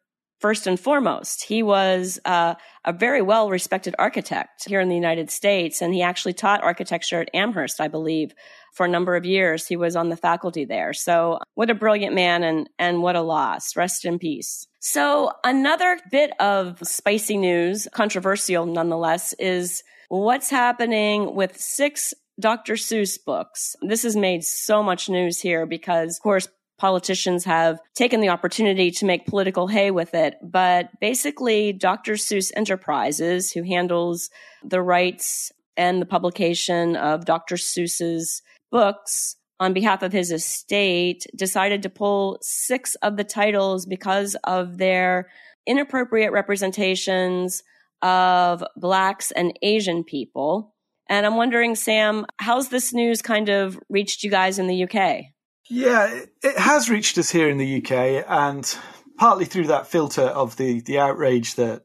first 0.42 0.66
and 0.66 0.78
foremost. 0.78 1.44
He 1.44 1.62
was 1.62 2.18
uh, 2.24 2.56
a 2.84 2.92
very 2.92 3.22
well 3.22 3.48
respected 3.48 3.94
architect 3.98 4.68
here 4.68 4.80
in 4.80 4.88
the 4.88 4.96
United 4.96 5.30
States, 5.30 5.80
and 5.80 5.94
he 5.94 6.02
actually 6.02 6.34
taught 6.34 6.62
architecture 6.62 7.20
at 7.20 7.30
Amherst, 7.32 7.80
I 7.80 7.88
believe, 7.88 8.34
for 8.74 8.84
a 8.84 8.88
number 8.88 9.14
of 9.14 9.24
years. 9.24 9.66
He 9.66 9.76
was 9.76 9.94
on 9.96 10.08
the 10.08 10.16
faculty 10.16 10.64
there. 10.64 10.92
So, 10.92 11.38
what 11.54 11.70
a 11.70 11.74
brilliant 11.74 12.14
man, 12.14 12.42
and 12.42 12.68
and 12.78 13.02
what 13.02 13.16
a 13.16 13.22
loss. 13.22 13.76
Rest 13.76 14.04
in 14.04 14.18
peace. 14.18 14.66
So, 14.80 15.32
another 15.44 15.98
bit 16.10 16.32
of 16.40 16.78
spicy 16.82 17.38
news, 17.38 17.86
controversial 17.94 18.66
nonetheless, 18.66 19.32
is 19.38 19.84
what's 20.08 20.50
happening 20.50 21.34
with 21.36 21.56
six 21.58 22.12
Dr. 22.40 22.74
Seuss 22.74 23.18
books. 23.24 23.76
This 23.82 24.02
has 24.02 24.16
made 24.16 24.42
so 24.42 24.82
much 24.82 25.08
news 25.08 25.40
here 25.40 25.66
because, 25.66 26.16
of 26.16 26.22
course, 26.22 26.48
politicians 26.82 27.44
have 27.44 27.78
taken 27.94 28.20
the 28.20 28.28
opportunity 28.28 28.90
to 28.90 29.04
make 29.04 29.24
political 29.24 29.68
hay 29.68 29.92
with 29.92 30.14
it. 30.14 30.34
But 30.42 30.88
basically, 31.00 31.72
Dr. 31.72 32.14
Seuss 32.14 32.50
Enterprises, 32.56 33.52
who 33.52 33.62
handles 33.62 34.30
the 34.64 34.82
rights 34.82 35.52
and 35.76 36.02
the 36.02 36.06
publication 36.06 36.96
of 36.96 37.24
Dr. 37.24 37.54
Seuss's 37.54 38.42
books, 38.72 39.36
on 39.60 39.72
behalf 39.74 40.02
of 40.02 40.12
his 40.12 40.32
estate, 40.32 41.24
decided 41.36 41.84
to 41.84 41.88
pull 41.88 42.38
six 42.42 42.96
of 42.96 43.16
the 43.16 43.22
titles 43.22 43.86
because 43.86 44.34
of 44.42 44.76
their 44.78 45.30
inappropriate 45.68 46.32
representations 46.32 47.62
of 48.02 48.64
blacks 48.76 49.30
and 49.30 49.56
Asian 49.62 50.02
people. 50.02 50.74
And 51.08 51.24
I'm 51.24 51.36
wondering, 51.36 51.76
Sam, 51.76 52.26
how's 52.38 52.70
this 52.70 52.92
news 52.92 53.22
kind 53.22 53.50
of 53.50 53.78
reached 53.88 54.24
you 54.24 54.32
guys 54.32 54.58
in 54.58 54.66
the 54.66 54.82
UK? 54.82 55.31
Yeah, 55.74 56.24
it 56.42 56.58
has 56.58 56.90
reached 56.90 57.16
us 57.16 57.30
here 57.30 57.48
in 57.48 57.56
the 57.56 57.78
UK, 57.78 58.26
and 58.28 58.78
partly 59.16 59.46
through 59.46 59.68
that 59.68 59.86
filter 59.86 60.22
of 60.22 60.56
the, 60.58 60.82
the 60.82 60.98
outrage 60.98 61.54
that 61.54 61.82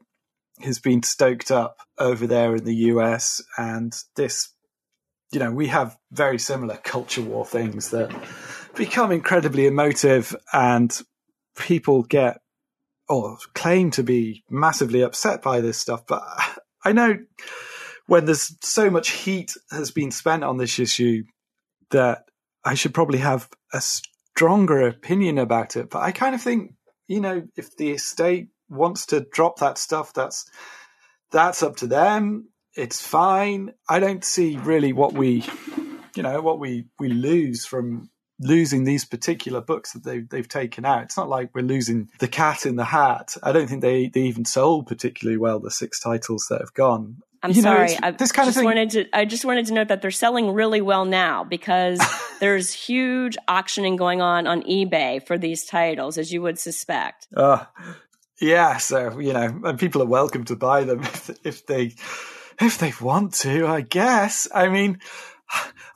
has 0.60 0.78
been 0.78 1.02
stoked 1.02 1.50
up 1.50 1.78
over 1.98 2.26
there 2.26 2.54
in 2.54 2.64
the 2.64 2.74
US, 2.74 3.40
and 3.56 3.96
this 4.14 4.52
you 5.30 5.40
know, 5.40 5.50
we 5.50 5.68
have 5.68 5.96
very 6.10 6.38
similar 6.38 6.76
culture 6.76 7.22
war 7.22 7.44
things 7.44 7.90
that 7.90 8.14
become 8.74 9.12
incredibly 9.12 9.66
emotive 9.66 10.34
and 10.52 11.00
people 11.56 12.02
get 12.02 12.40
or 13.08 13.38
claim 13.54 13.90
to 13.90 14.02
be 14.02 14.44
massively 14.50 15.02
upset 15.02 15.42
by 15.42 15.60
this 15.60 15.78
stuff. 15.78 16.06
But 16.06 16.22
I 16.84 16.92
know 16.92 17.18
when 18.06 18.24
there's 18.24 18.54
so 18.62 18.90
much 18.90 19.10
heat 19.10 19.52
has 19.70 19.90
been 19.90 20.10
spent 20.10 20.44
on 20.44 20.56
this 20.56 20.78
issue 20.78 21.24
that 21.90 22.24
I 22.68 22.74
should 22.74 22.94
probably 22.94 23.18
have 23.18 23.48
a 23.72 23.80
stronger 23.80 24.86
opinion 24.86 25.38
about 25.38 25.76
it. 25.76 25.90
But 25.90 26.00
I 26.02 26.12
kind 26.12 26.34
of 26.34 26.42
think, 26.42 26.74
you 27.06 27.20
know, 27.20 27.46
if 27.56 27.76
the 27.76 27.90
estate 27.90 28.48
wants 28.68 29.06
to 29.06 29.26
drop 29.32 29.60
that 29.60 29.78
stuff, 29.78 30.12
that's 30.12 30.50
that's 31.30 31.62
up 31.62 31.76
to 31.76 31.86
them 31.86 32.48
it's 32.78 33.04
fine. 33.04 33.74
I 33.88 33.98
don't 33.98 34.24
see 34.24 34.56
really 34.56 34.92
what 34.92 35.12
we, 35.12 35.44
you 36.14 36.22
know, 36.22 36.40
what 36.40 36.60
we 36.60 36.86
we 36.98 37.08
lose 37.08 37.66
from 37.66 38.08
losing 38.40 38.84
these 38.84 39.04
particular 39.04 39.60
books 39.60 39.92
that 39.92 40.04
they've 40.04 40.28
they've 40.28 40.48
taken 40.48 40.84
out. 40.84 41.02
It's 41.02 41.16
not 41.16 41.28
like 41.28 41.50
we're 41.52 41.62
losing 41.62 42.08
the 42.20 42.28
cat 42.28 42.66
in 42.66 42.76
the 42.76 42.84
hat. 42.84 43.36
I 43.42 43.50
don't 43.50 43.66
think 43.68 43.82
they 43.82 44.08
they 44.08 44.22
even 44.22 44.44
sold 44.44 44.86
particularly 44.86 45.38
well 45.38 45.58
the 45.58 45.72
six 45.72 45.98
titles 45.98 46.46
that 46.50 46.60
have 46.60 46.72
gone. 46.72 47.16
I'm 47.42 47.52
you 47.52 47.62
sorry. 47.62 47.92
Know, 47.92 47.98
I 48.02 48.10
this 48.10 48.32
kind 48.32 48.46
just 48.46 48.56
of 48.56 48.60
thing. 48.60 48.64
wanted 48.64 48.90
to. 48.90 49.16
I 49.16 49.24
just 49.24 49.44
wanted 49.44 49.66
to 49.66 49.74
note 49.74 49.88
that 49.88 50.02
they're 50.02 50.10
selling 50.10 50.50
really 50.50 50.80
well 50.80 51.04
now 51.04 51.44
because 51.44 52.00
there's 52.40 52.72
huge 52.72 53.36
auctioning 53.46 53.96
going 53.96 54.20
on 54.20 54.46
on 54.46 54.62
eBay 54.62 55.24
for 55.24 55.38
these 55.38 55.64
titles, 55.64 56.18
as 56.18 56.32
you 56.32 56.42
would 56.42 56.58
suspect. 56.58 57.28
Uh, 57.36 57.64
yeah, 58.40 58.78
so 58.78 59.18
you 59.18 59.32
know, 59.32 59.60
and 59.64 59.78
people 59.78 60.02
are 60.02 60.06
welcome 60.06 60.44
to 60.44 60.56
buy 60.56 60.84
them 60.84 61.00
if, 61.02 61.30
if 61.44 61.66
they 61.66 61.94
if 62.60 62.78
they 62.78 62.92
want 63.00 63.34
to. 63.34 63.66
I 63.66 63.82
guess. 63.82 64.48
I 64.52 64.68
mean, 64.68 64.98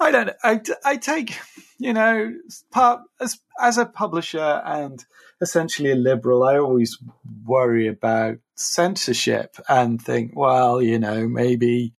I 0.01 0.11
don't. 0.11 0.31
I 0.45 0.61
I 0.85 0.97
take 0.97 1.39
you 1.79 1.93
know 1.93 2.35
part 2.71 3.03
as 3.21 3.39
as 3.61 3.79
a 3.79 3.87
publisher 3.87 4.63
and 4.65 5.05
essentially 5.43 5.91
a 5.91 5.97
liberal. 5.97 6.45
I 6.45 6.59
always 6.59 6.99
worry 7.45 7.89
about 7.89 8.39
censorship 8.55 9.57
and 9.69 10.01
think, 10.01 10.33
well, 10.35 10.81
you 10.81 10.99
know, 10.99 11.29
maybe 11.29 11.93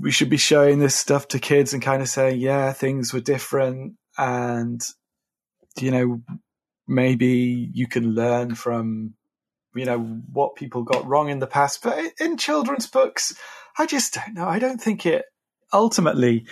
we 0.00 0.10
should 0.10 0.30
be 0.30 0.38
showing 0.38 0.78
this 0.78 0.94
stuff 0.94 1.28
to 1.28 1.38
kids 1.38 1.74
and 1.74 1.82
kind 1.82 2.00
of 2.00 2.08
saying, 2.08 2.40
yeah, 2.40 2.72
things 2.72 3.12
were 3.12 3.20
different. 3.20 3.94
And 4.16 4.80
you 5.80 5.90
know 5.90 6.20
maybe 6.86 7.70
you 7.72 7.86
can 7.86 8.14
learn 8.14 8.54
from 8.54 9.14
you 9.74 9.84
know 9.84 9.98
what 10.32 10.54
people 10.54 10.82
got 10.82 11.06
wrong 11.06 11.28
in 11.28 11.38
the 11.38 11.46
past. 11.46 11.82
But 11.82 11.98
in 12.20 12.36
children's 12.36 12.86
books 12.86 13.34
i 13.76 13.86
just 13.86 14.14
don't 14.14 14.34
know. 14.34 14.46
I 14.46 14.60
don't 14.60 14.80
think 14.80 15.04
it 15.04 15.24
ultimately 15.72 16.46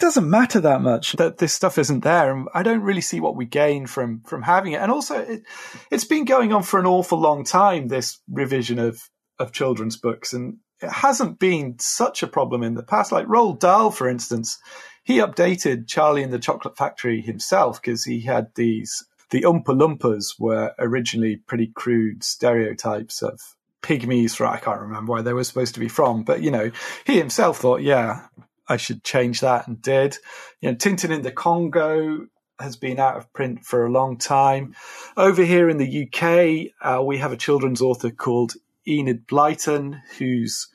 doesn't 0.00 0.28
matter 0.28 0.60
that 0.60 0.82
much. 0.82 1.12
that 1.12 1.38
this 1.38 1.52
stuff 1.52 1.78
isn't 1.78 2.00
there 2.00 2.34
and 2.34 2.48
i 2.54 2.62
don't 2.62 2.82
really 2.82 3.00
see 3.00 3.20
what 3.20 3.36
we 3.36 3.44
gain 3.44 3.86
from 3.86 4.20
from 4.22 4.42
having 4.42 4.72
it. 4.72 4.80
And 4.80 4.90
also 4.90 5.18
it, 5.18 5.42
it's 5.90 6.04
been 6.04 6.24
going 6.24 6.52
on 6.52 6.62
for 6.62 6.80
an 6.80 6.86
awful 6.86 7.18
long 7.18 7.44
time 7.44 7.88
this 7.88 8.18
revision 8.28 8.78
of 8.78 9.08
of 9.38 9.52
children's 9.52 9.96
books 9.96 10.32
and 10.32 10.58
it 10.82 10.90
hasn't 10.90 11.38
been 11.38 11.76
such 11.78 12.22
a 12.22 12.26
problem 12.26 12.62
in 12.62 12.74
the 12.74 12.82
past. 12.82 13.12
Like 13.12 13.26
Roald 13.26 13.60
Dahl 13.60 13.90
for 13.90 14.08
instance 14.08 14.58
he 15.02 15.18
updated 15.18 15.88
charlie 15.88 16.22
and 16.22 16.32
the 16.32 16.38
chocolate 16.38 16.76
factory 16.76 17.20
himself 17.20 17.80
because 17.80 18.04
he 18.04 18.20
had 18.20 18.48
these 18.54 19.04
the 19.30 19.42
Oompa 19.42 20.38
were 20.38 20.74
originally 20.78 21.36
pretty 21.36 21.68
crude 21.68 22.24
stereotypes 22.24 23.22
of 23.22 23.40
pygmies 23.82 24.36
from 24.36 24.48
I 24.48 24.58
can't 24.58 24.80
remember 24.80 25.12
where 25.12 25.22
they 25.22 25.32
were 25.32 25.44
supposed 25.44 25.74
to 25.74 25.80
be 25.80 25.88
from, 25.88 26.22
but 26.24 26.42
you 26.42 26.50
know, 26.50 26.70
he 27.06 27.16
himself 27.18 27.58
thought, 27.58 27.82
yeah, 27.82 28.26
I 28.70 28.76
should 28.76 29.02
change 29.04 29.40
that 29.40 29.66
and 29.68 29.82
did. 29.82 30.16
You 30.60 30.70
know, 30.70 30.76
Tintin 30.76 31.10
in 31.10 31.22
the 31.22 31.32
Congo 31.32 32.26
has 32.58 32.76
been 32.76 32.98
out 33.00 33.16
of 33.16 33.32
print 33.32 33.64
for 33.64 33.84
a 33.84 33.90
long 33.90 34.16
time. 34.16 34.74
Over 35.16 35.42
here 35.44 35.68
in 35.68 35.76
the 35.78 36.06
UK, 36.06 36.72
uh, 36.80 37.02
we 37.02 37.18
have 37.18 37.32
a 37.32 37.36
children's 37.36 37.82
author 37.82 38.10
called 38.10 38.52
Enid 38.86 39.26
Blyton, 39.26 40.00
whose 40.18 40.68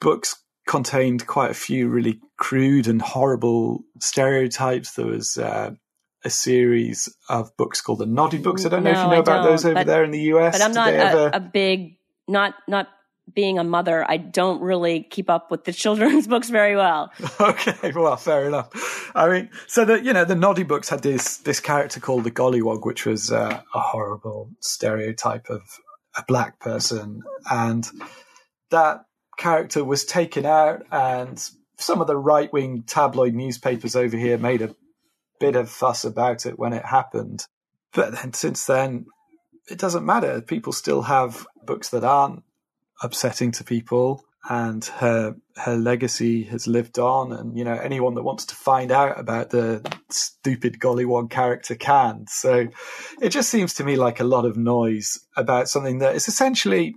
books 0.00 0.36
contained 0.66 1.26
quite 1.26 1.50
a 1.50 1.54
few 1.54 1.88
really 1.88 2.20
crude 2.36 2.86
and 2.88 3.00
horrible 3.02 3.84
stereotypes. 4.00 4.92
There 4.94 5.06
was 5.06 5.38
uh, 5.38 5.70
a 6.24 6.30
series 6.30 7.08
of 7.28 7.56
books 7.56 7.80
called 7.80 7.98
the 8.00 8.06
Noddy 8.06 8.38
books. 8.38 8.64
I 8.64 8.68
don't 8.68 8.84
know 8.84 8.92
No, 8.92 8.98
if 8.98 9.04
you 9.04 9.10
know 9.10 9.16
I 9.16 9.20
about 9.20 9.44
those 9.44 9.64
over 9.64 9.74
but- 9.74 9.86
there 9.86 10.04
in 10.04 10.10
the 10.10 10.20
US. 10.34 10.58
But 10.58 10.64
I'm 10.64 10.72
not 10.72 10.92
a, 10.92 10.96
ever- 10.96 11.30
a 11.32 11.40
big 11.40 11.96
not 12.28 12.54
not 12.68 12.88
being 13.32 13.58
a 13.58 13.64
mother. 13.64 14.08
I 14.08 14.16
don't 14.16 14.60
really 14.60 15.02
keep 15.02 15.30
up 15.30 15.50
with 15.50 15.64
the 15.64 15.72
children's 15.82 16.26
books 16.26 16.50
very 16.50 16.76
well. 16.76 17.12
Okay, 17.40 17.92
well, 17.92 18.16
fair 18.16 18.46
enough. 18.46 19.10
I 19.14 19.28
mean, 19.28 19.50
so 19.66 19.84
the 19.84 20.02
you 20.02 20.12
know 20.12 20.24
the 20.24 20.36
Noddy 20.36 20.62
books 20.62 20.88
had 20.88 21.02
this 21.02 21.38
this 21.38 21.60
character 21.60 21.98
called 21.98 22.24
the 22.24 22.30
Gollywog, 22.30 22.86
which 22.86 23.04
was 23.04 23.32
uh, 23.32 23.60
a 23.74 23.80
horrible 23.80 24.50
stereotype 24.60 25.50
of 25.50 25.62
a 26.16 26.24
black 26.26 26.60
person, 26.60 27.22
and 27.50 27.88
that 28.70 29.04
character 29.38 29.84
was 29.84 30.04
taken 30.04 30.46
out, 30.46 30.84
and 30.92 31.42
some 31.78 32.00
of 32.00 32.06
the 32.06 32.16
right 32.16 32.52
wing 32.52 32.84
tabloid 32.86 33.34
newspapers 33.34 33.96
over 33.96 34.16
here 34.16 34.38
made 34.38 34.62
a 34.62 34.74
bit 35.40 35.56
of 35.56 35.68
fuss 35.68 36.04
about 36.04 36.46
it 36.46 36.58
when 36.58 36.72
it 36.72 36.84
happened. 36.84 37.44
But 37.92 38.12
then 38.14 38.32
since 38.32 38.66
then, 38.66 39.06
it 39.68 39.78
doesn't 39.78 40.06
matter. 40.06 40.40
People 40.40 40.72
still 40.72 41.02
have 41.02 41.46
books 41.64 41.90
that 41.90 42.04
aren't 42.04 42.44
upsetting 43.02 43.52
to 43.52 43.64
people 43.64 44.24
and 44.48 44.84
her 44.84 45.36
her 45.56 45.76
legacy 45.76 46.42
has 46.42 46.66
lived 46.66 46.98
on 46.98 47.32
and 47.32 47.56
you 47.56 47.62
know 47.64 47.74
anyone 47.74 48.14
that 48.14 48.24
wants 48.24 48.44
to 48.44 48.54
find 48.56 48.90
out 48.90 49.18
about 49.18 49.50
the 49.50 49.80
stupid 50.08 50.80
gollywog 50.80 51.30
character 51.30 51.76
can 51.76 52.26
so 52.28 52.66
it 53.20 53.28
just 53.28 53.48
seems 53.48 53.74
to 53.74 53.84
me 53.84 53.94
like 53.94 54.18
a 54.18 54.24
lot 54.24 54.44
of 54.44 54.56
noise 54.56 55.20
about 55.36 55.68
something 55.68 55.98
that 55.98 56.16
is 56.16 56.26
essentially 56.26 56.96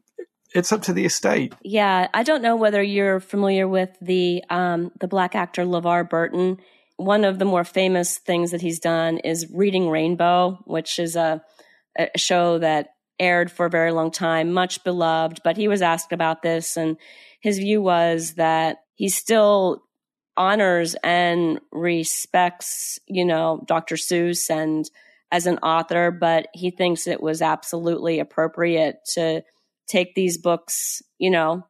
it's 0.56 0.72
up 0.72 0.82
to 0.82 0.94
the 0.94 1.06
estate 1.06 1.54
Yeah, 1.62 2.08
I 2.14 2.24
don't 2.24 2.42
know 2.42 2.56
whether 2.56 2.82
you're 2.82 3.20
familiar 3.20 3.68
with 3.68 3.90
the 4.02 4.44
um, 4.50 4.92
the 5.00 5.08
black 5.08 5.36
actor 5.36 5.66
LeVar 5.66 6.10
Burton. 6.10 6.58
One 6.96 7.26
of 7.26 7.40
the 7.40 7.46
more 7.46 7.66
famous 7.66 8.18
things 8.18 8.52
that 8.52 8.62
he's 8.62 8.80
done 8.80 9.18
is 9.18 9.52
Reading 9.54 9.90
Rainbow, 9.90 10.60
which 10.64 10.98
is 10.98 11.18
a, 11.18 11.44
a 12.00 12.18
show 12.18 12.58
that 12.60 12.95
aired 13.20 13.52
for 13.52 13.66
a 13.66 13.70
very 13.70 13.92
long 13.92 14.12
time, 14.12 14.52
much 14.54 14.84
beloved. 14.84 15.42
But 15.44 15.58
he 15.58 15.68
was 15.68 15.82
asked 15.82 16.12
about 16.12 16.42
this, 16.42 16.78
and 16.78 16.98
his 17.40 17.58
view 17.58 17.82
was 17.82 18.34
that 18.34 18.78
he 18.96 19.10
still 19.10 19.84
honors 20.38 20.96
and 21.04 21.60
respects, 21.72 23.00
you 23.08 23.26
know, 23.26 23.64
Dr. 23.68 23.96
Seuss 23.96 24.50
and 24.50 24.90
as 25.32 25.48
an 25.48 25.58
author, 25.60 26.12
but 26.12 26.48
he 26.54 26.72
thinks 26.72 27.08
it 27.08 27.22
was 27.22 27.42
absolutely 27.42 28.20
appropriate 28.20 28.98
to 29.14 29.44
take 29.88 30.16
these 30.16 30.38
books, 30.38 31.02
you 31.18 31.30
know, 31.30 31.66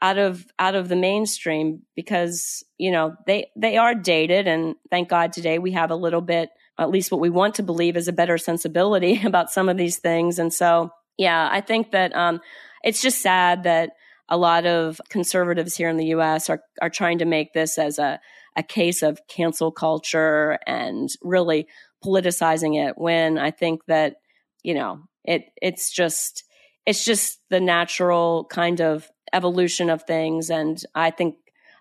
out 0.00 0.18
of 0.18 0.46
out 0.58 0.74
of 0.74 0.88
the 0.88 0.96
mainstream 0.96 1.82
because 1.96 2.62
you 2.78 2.90
know 2.90 3.16
they 3.26 3.50
they 3.56 3.76
are 3.76 3.94
dated 3.94 4.46
and 4.46 4.76
thank 4.90 5.08
god 5.08 5.32
today 5.32 5.58
we 5.58 5.72
have 5.72 5.90
a 5.90 5.96
little 5.96 6.20
bit 6.20 6.50
at 6.78 6.90
least 6.90 7.10
what 7.10 7.20
we 7.20 7.30
want 7.30 7.56
to 7.56 7.62
believe 7.62 7.96
is 7.96 8.08
a 8.08 8.12
better 8.12 8.38
sensibility 8.38 9.20
about 9.24 9.50
some 9.50 9.68
of 9.68 9.76
these 9.76 9.98
things. 9.98 10.38
And 10.38 10.52
so 10.52 10.90
yeah 11.18 11.48
i 11.52 11.60
think 11.60 11.90
that 11.90 12.16
um 12.16 12.40
it's 12.82 13.02
just 13.02 13.20
sad 13.20 13.64
that 13.64 13.90
a 14.30 14.38
lot 14.38 14.64
of 14.64 15.00
conservatives 15.10 15.76
here 15.76 15.88
in 15.88 15.98
the 15.98 16.06
us 16.06 16.48
are 16.48 16.62
are 16.80 16.88
trying 16.88 17.18
to 17.18 17.26
make 17.26 17.52
this 17.52 17.76
as 17.76 17.98
a 17.98 18.18
a 18.56 18.62
case 18.62 19.02
of 19.02 19.20
cancel 19.28 19.70
culture 19.70 20.58
and 20.66 21.10
really 21.22 21.66
politicizing 22.02 22.82
it 22.82 22.96
when 22.96 23.36
i 23.36 23.50
think 23.50 23.84
that 23.86 24.16
you 24.62 24.72
know 24.72 25.00
it 25.24 25.46
it's 25.60 25.90
just 25.90 26.44
it's 26.86 27.04
just 27.04 27.40
the 27.50 27.60
natural 27.60 28.46
kind 28.46 28.80
of 28.80 29.10
evolution 29.34 29.90
of 29.90 30.04
things. 30.04 30.48
And 30.48 30.82
i 30.94 31.10
think 31.10 31.34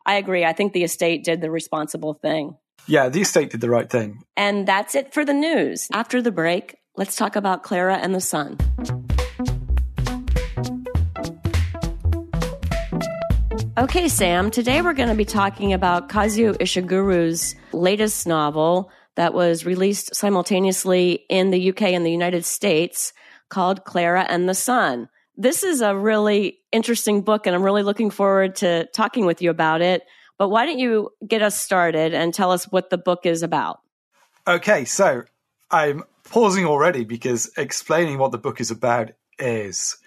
i 0.06 0.16
agree. 0.16 0.44
I 0.44 0.54
think 0.54 0.74
the 0.74 0.84
estate 0.84 1.24
did 1.24 1.39
the 1.39 1.51
responsible 1.51 2.16
thing 2.16 2.58
yeah 2.88 3.10
the 3.10 3.22
estate 3.22 3.51
did 3.51 3.62
the 3.62 3.70
right 3.70 3.89
thing. 3.89 4.24
And 4.36 4.67
that's 4.67 4.96
it 4.96 5.13
for 5.13 5.24
the 5.25 5.34
news. 5.34 5.88
After 5.94 6.22
the 6.22 6.32
break 6.32 6.77
let's 6.96 7.15
talk 7.15 7.36
about 7.36 7.63
clara 7.63 7.98
and 7.98 8.15
the 8.15 8.22
sun. 8.22 8.58
Okay 13.77 14.08
sam 14.08 14.50
today 14.50 14.82
we're 14.82 14.94
going 14.94 15.10
to 15.10 15.15
be 15.15 15.25
talking 15.25 15.74
about 15.74 16.10
kazuo 16.10 16.58
ishiguro's 16.58 17.56
latest 17.74 18.25
novel 18.25 18.89
that 19.15 19.34
was 19.34 19.65
released 19.65 20.15
simultaneously 20.15 21.25
in 21.29 21.51
the 21.51 21.70
uk 21.70 21.82
and 21.82 22.06
the 22.06 22.12
united 22.12 22.46
states 22.46 23.13
called 23.50 23.84
clara 23.86 24.25
and 24.27 24.48
the 24.48 24.56
sun. 24.56 25.10
This 25.39 25.63
is 25.63 25.82
a 25.82 25.96
really 25.96 26.58
interesting 26.72 27.22
book, 27.22 27.46
and 27.46 27.56
I'm 27.56 27.62
really 27.62 27.84
looking 27.84 28.10
forward 28.10 28.56
to 28.58 28.88
talking 28.88 29.27
with 29.27 29.41
you 29.41 29.51
about 29.51 29.82
it. 29.82 30.03
But 30.38 30.50
why 30.50 30.65
don't 30.65 30.79
you 30.79 31.10
get 31.27 31.41
us 31.41 31.60
started 31.60 32.13
and 32.13 32.34
tell 32.34 32.51
us 32.51 32.65
what 32.65 32.89
the 32.89 32.98
book 32.98 33.25
is 33.25 33.44
about? 33.44 33.79
okay 34.48 34.86
so 34.86 35.24
i'm 35.72 36.01
pausing 36.24 36.65
already 36.65 37.03
because 37.03 37.51
explaining 37.58 38.17
what 38.17 38.32
the 38.32 38.38
book 38.38 38.62
is 38.62 38.72
about 38.72 39.10
is 39.39 39.98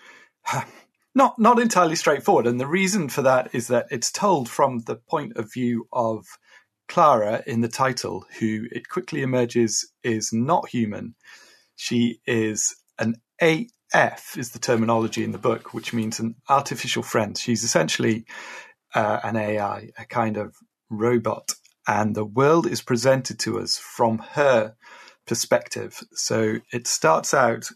not 1.14 1.38
not 1.38 1.58
entirely 1.58 1.96
straightforward. 1.96 2.46
And 2.46 2.60
the 2.60 2.66
reason 2.66 3.08
for 3.08 3.22
that 3.22 3.54
is 3.54 3.68
that 3.68 3.86
it's 3.90 4.12
told 4.12 4.48
from 4.48 4.80
the 4.80 4.96
point 4.96 5.36
of 5.36 5.52
view 5.52 5.88
of 5.92 6.26
clara 6.88 7.42
in 7.46 7.60
the 7.60 7.68
title 7.68 8.24
who 8.38 8.66
it 8.72 8.88
quickly 8.88 9.22
emerges 9.22 9.90
is 10.02 10.32
not 10.32 10.68
human. 10.68 11.14
She 11.76 12.20
is 12.26 12.76
an 12.98 13.16
af 13.40 14.36
is 14.36 14.50
the 14.50 14.58
terminology 14.58 15.24
in 15.24 15.32
the 15.32 15.38
book 15.38 15.74
which 15.74 15.92
means 15.92 16.20
an 16.20 16.36
artificial 16.48 17.02
friend. 17.02 17.36
She's 17.36 17.64
essentially 17.64 18.24
uh, 18.94 19.20
an 19.22 19.36
ai 19.36 19.90
a 19.98 20.04
kind 20.04 20.36
of 20.36 20.56
robot 20.88 21.52
and 21.86 22.14
the 22.14 22.24
world 22.24 22.66
is 22.66 22.82
presented 22.82 23.38
to 23.38 23.58
us 23.58 23.78
from 23.78 24.18
her 24.18 24.74
perspective 25.26 26.02
so 26.12 26.56
it 26.72 26.86
starts 26.86 27.32
out 27.32 27.68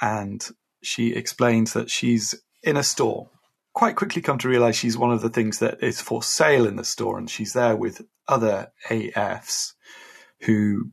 and 0.00 0.50
she 0.82 1.12
explains 1.12 1.72
that 1.72 1.90
she's 1.90 2.34
in 2.62 2.76
a 2.76 2.82
store. 2.82 3.28
Quite 3.74 3.96
quickly, 3.96 4.22
come 4.22 4.38
to 4.38 4.48
realize 4.48 4.76
she's 4.76 4.98
one 4.98 5.12
of 5.12 5.20
the 5.20 5.28
things 5.28 5.58
that 5.58 5.82
is 5.82 6.00
for 6.00 6.22
sale 6.22 6.66
in 6.66 6.76
the 6.76 6.84
store, 6.84 7.18
and 7.18 7.30
she's 7.30 7.52
there 7.52 7.76
with 7.76 8.02
other 8.26 8.72
AFs 8.88 9.74
who 10.42 10.90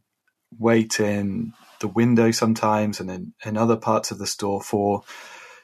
wait 0.57 0.99
in 0.99 1.53
the 1.81 1.87
window 1.87 2.31
sometimes 2.31 2.99
and 2.99 3.11
in, 3.11 3.33
in 3.43 3.57
other 3.57 3.75
parts 3.75 4.11
of 4.11 4.17
the 4.17 4.27
store 4.27 4.61
for 4.61 5.03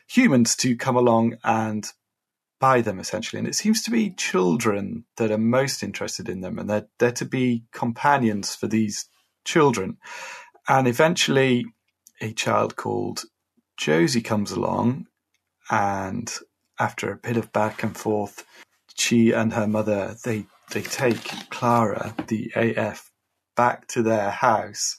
humans 0.07 0.55
to 0.57 0.75
come 0.75 0.97
along 0.97 1.37
and 1.43 1.91
buy 2.61 2.79
them 2.79 2.99
essentially. 2.99 3.39
And 3.39 3.47
it 3.47 3.55
seems 3.55 3.83
to 3.83 3.91
be 3.91 4.11
children 4.11 5.03
that 5.17 5.31
are 5.31 5.37
most 5.37 5.83
interested 5.83 6.29
in 6.29 6.39
them 6.39 6.57
and 6.57 6.69
they're, 6.69 6.87
they're 6.99 7.11
to 7.13 7.25
be 7.25 7.65
companions 7.73 8.55
for 8.55 8.67
these 8.67 9.07
children. 9.43 9.97
And 10.69 10.87
eventually 10.87 11.65
a 12.21 12.31
child 12.31 12.77
called 12.77 13.23
Josie 13.77 14.21
comes 14.21 14.51
along 14.51 15.07
and 15.69 16.31
after 16.79 17.11
a 17.11 17.17
bit 17.17 17.37
of 17.37 17.51
back 17.51 17.83
and 17.83 17.95
forth, 17.95 18.45
she 18.95 19.31
and 19.31 19.53
her 19.53 19.67
mother 19.67 20.15
they 20.23 20.45
they 20.71 20.81
take 20.81 21.49
Clara, 21.49 22.15
the 22.27 22.51
AF, 22.55 23.11
back 23.55 23.87
to 23.89 24.01
their 24.01 24.29
house, 24.29 24.97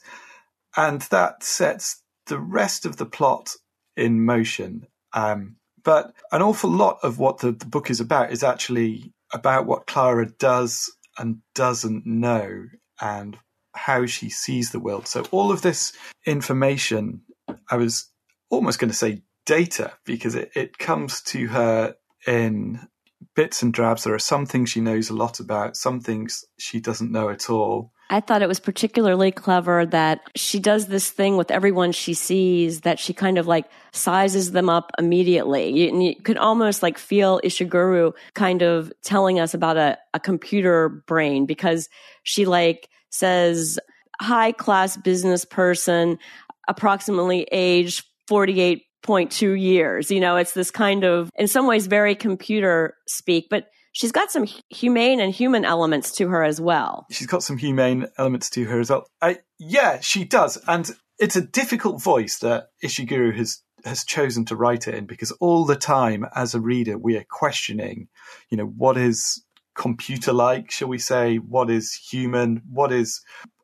and 0.77 1.01
that 1.03 1.43
sets 1.43 2.03
the 2.27 2.39
rest 2.39 2.85
of 2.85 2.97
the 2.97 3.05
plot 3.05 3.55
in 3.97 4.23
motion. 4.23 4.87
Um, 5.13 5.57
but 5.83 6.13
an 6.31 6.41
awful 6.41 6.69
lot 6.69 6.99
of 7.03 7.19
what 7.19 7.39
the, 7.39 7.51
the 7.51 7.65
book 7.65 7.89
is 7.89 7.99
about 7.99 8.31
is 8.31 8.43
actually 8.43 9.13
about 9.33 9.65
what 9.65 9.87
Clara 9.87 10.29
does 10.39 10.91
and 11.17 11.39
doesn't 11.53 12.05
know, 12.05 12.67
and 13.01 13.37
how 13.73 14.05
she 14.05 14.29
sees 14.29 14.71
the 14.71 14.79
world. 14.79 15.07
So 15.07 15.25
all 15.31 15.51
of 15.51 15.61
this 15.61 15.93
information, 16.25 17.21
I 17.69 17.75
was 17.75 18.09
almost 18.49 18.79
going 18.79 18.91
to 18.91 18.97
say 18.97 19.21
data 19.45 19.93
because 20.05 20.35
it, 20.35 20.51
it 20.55 20.77
comes 20.77 21.21
to 21.21 21.47
her 21.47 21.95
in 22.25 22.87
bits 23.35 23.61
and 23.61 23.73
drabs. 23.73 24.03
There 24.03 24.13
are 24.13 24.19
some 24.19 24.45
things 24.45 24.69
she 24.69 24.81
knows 24.81 25.09
a 25.09 25.15
lot 25.15 25.39
about, 25.39 25.75
some 25.75 25.99
things 25.99 26.45
she 26.57 26.79
doesn't 26.79 27.11
know 27.11 27.29
at 27.29 27.49
all. 27.49 27.91
I 28.13 28.19
thought 28.19 28.43
it 28.43 28.47
was 28.47 28.59
particularly 28.59 29.31
clever 29.31 29.87
that 29.87 30.21
she 30.35 30.59
does 30.59 30.85
this 30.85 31.09
thing 31.09 31.35
with 31.35 31.49
everyone 31.49 31.91
she 31.93 32.13
sees 32.13 32.81
that 32.81 32.99
she 32.99 33.11
kind 33.11 33.39
of 33.39 33.47
like 33.47 33.65
sizes 33.91 34.51
them 34.51 34.69
up 34.69 34.91
immediately. 34.99 35.69
You, 35.69 35.99
you 35.99 36.15
could 36.21 36.37
almost 36.37 36.83
like 36.83 36.99
feel 36.99 37.41
Ishiguro 37.43 38.13
kind 38.35 38.61
of 38.61 38.93
telling 39.01 39.39
us 39.39 39.55
about 39.55 39.77
a, 39.77 39.97
a 40.13 40.19
computer 40.19 40.89
brain 41.07 41.47
because 41.47 41.89
she 42.21 42.45
like 42.45 42.87
says, 43.09 43.79
high 44.21 44.51
class 44.51 44.95
business 44.95 45.43
person, 45.43 46.19
approximately 46.67 47.47
age 47.51 48.03
48.2 48.29 49.59
years. 49.59 50.11
You 50.11 50.19
know, 50.19 50.35
it's 50.35 50.53
this 50.53 50.69
kind 50.69 51.03
of, 51.03 51.31
in 51.35 51.47
some 51.47 51.65
ways, 51.65 51.87
very 51.87 52.13
computer 52.13 52.95
speak, 53.07 53.47
but 53.49 53.69
she's 53.93 54.11
got 54.11 54.31
some 54.31 54.45
humane 54.69 55.21
and 55.21 55.33
human 55.33 55.63
elements 55.63 56.11
to 56.13 56.27
her 56.27 56.43
as 56.43 56.59
well. 56.59 57.05
She's 57.09 57.27
got 57.27 57.43
some 57.43 57.57
humane 57.57 58.07
elements 58.17 58.49
to 58.51 58.65
her 58.65 58.79
as 58.79 58.89
well. 58.89 59.07
I, 59.21 59.39
yeah, 59.57 60.01
she 60.01 60.25
does. 60.25 60.57
And 60.67 60.91
it's 61.17 61.37
a 61.37 61.41
difficult 61.41 62.01
voice 62.01 62.39
that 62.39 62.67
Ishiguro 62.83 63.33
has 63.35 63.61
has 63.85 64.05
chosen 64.05 64.45
to 64.45 64.55
write 64.55 64.87
it 64.87 64.95
in 64.95 65.05
because 65.05 65.31
all 65.41 65.65
the 65.65 65.75
time 65.75 66.25
as 66.33 66.55
a 66.55 66.61
reader 66.61 66.97
we 66.97 67.17
are 67.17 67.25
questioning, 67.29 68.07
you 68.49 68.57
know, 68.57 68.65
what 68.65 68.97
is 68.97 69.43
computer 69.75 70.31
like, 70.31 70.71
shall 70.71 70.87
we 70.87 70.97
say, 70.97 71.35
what 71.35 71.69
is 71.69 71.93
human, 71.93 72.61
what 72.71 72.93
is 72.93 73.21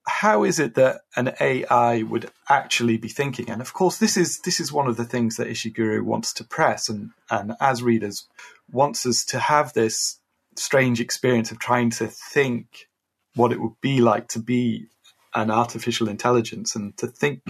how 0.07 0.43
is 0.43 0.59
it 0.59 0.73
that 0.75 1.01
an 1.15 1.33
AI 1.39 2.01
would 2.03 2.31
actually 2.49 2.97
be 2.97 3.07
thinking? 3.07 3.49
And 3.49 3.61
of 3.61 3.73
course, 3.73 3.97
this 3.97 4.17
is 4.17 4.39
this 4.39 4.59
is 4.59 4.73
one 4.73 4.87
of 4.87 4.97
the 4.97 5.05
things 5.05 5.37
that 5.37 5.47
Ishiguro 5.47 6.01
wants 6.01 6.33
to 6.33 6.43
press, 6.43 6.89
and 6.89 7.11
and 7.29 7.53
as 7.61 7.83
readers 7.83 8.27
wants 8.71 9.05
us 9.05 9.25
to 9.25 9.39
have 9.39 9.73
this 9.73 10.19
strange 10.55 10.99
experience 10.99 11.51
of 11.51 11.59
trying 11.59 11.89
to 11.89 12.07
think 12.07 12.87
what 13.35 13.51
it 13.51 13.61
would 13.61 13.79
be 13.81 14.01
like 14.01 14.27
to 14.29 14.39
be 14.39 14.87
an 15.35 15.51
artificial 15.51 16.09
intelligence 16.09 16.75
and 16.75 16.97
to 16.97 17.07
think 17.07 17.41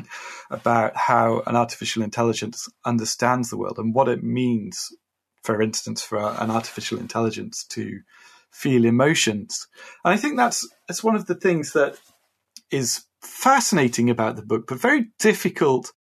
about 0.50 0.96
how 0.96 1.42
an 1.48 1.56
artificial 1.56 2.04
intelligence 2.04 2.68
understands 2.86 3.50
the 3.50 3.58
world 3.58 3.78
and 3.78 3.96
what 3.96 4.10
it 4.10 4.24
means, 4.24 4.90
for 5.44 5.62
instance, 5.62 6.04
for 6.04 6.20
an 6.20 6.52
artificial 6.52 7.00
intelligence 7.00 7.64
to 7.64 8.00
feel 8.52 8.86
emotions. 8.86 9.68
And 10.04 10.14
I 10.14 10.18
think 10.18 10.36
that's 10.36 10.68
that's 10.88 11.04
one 11.04 11.16
of 11.16 11.28
the 11.28 11.36
things 11.36 11.74
that 11.74 11.98
is 12.72 13.06
fascinating 13.22 14.10
about 14.10 14.36
the 14.36 14.42
book, 14.42 14.66
but 14.68 14.80
very 14.80 15.08
difficult 15.20 15.94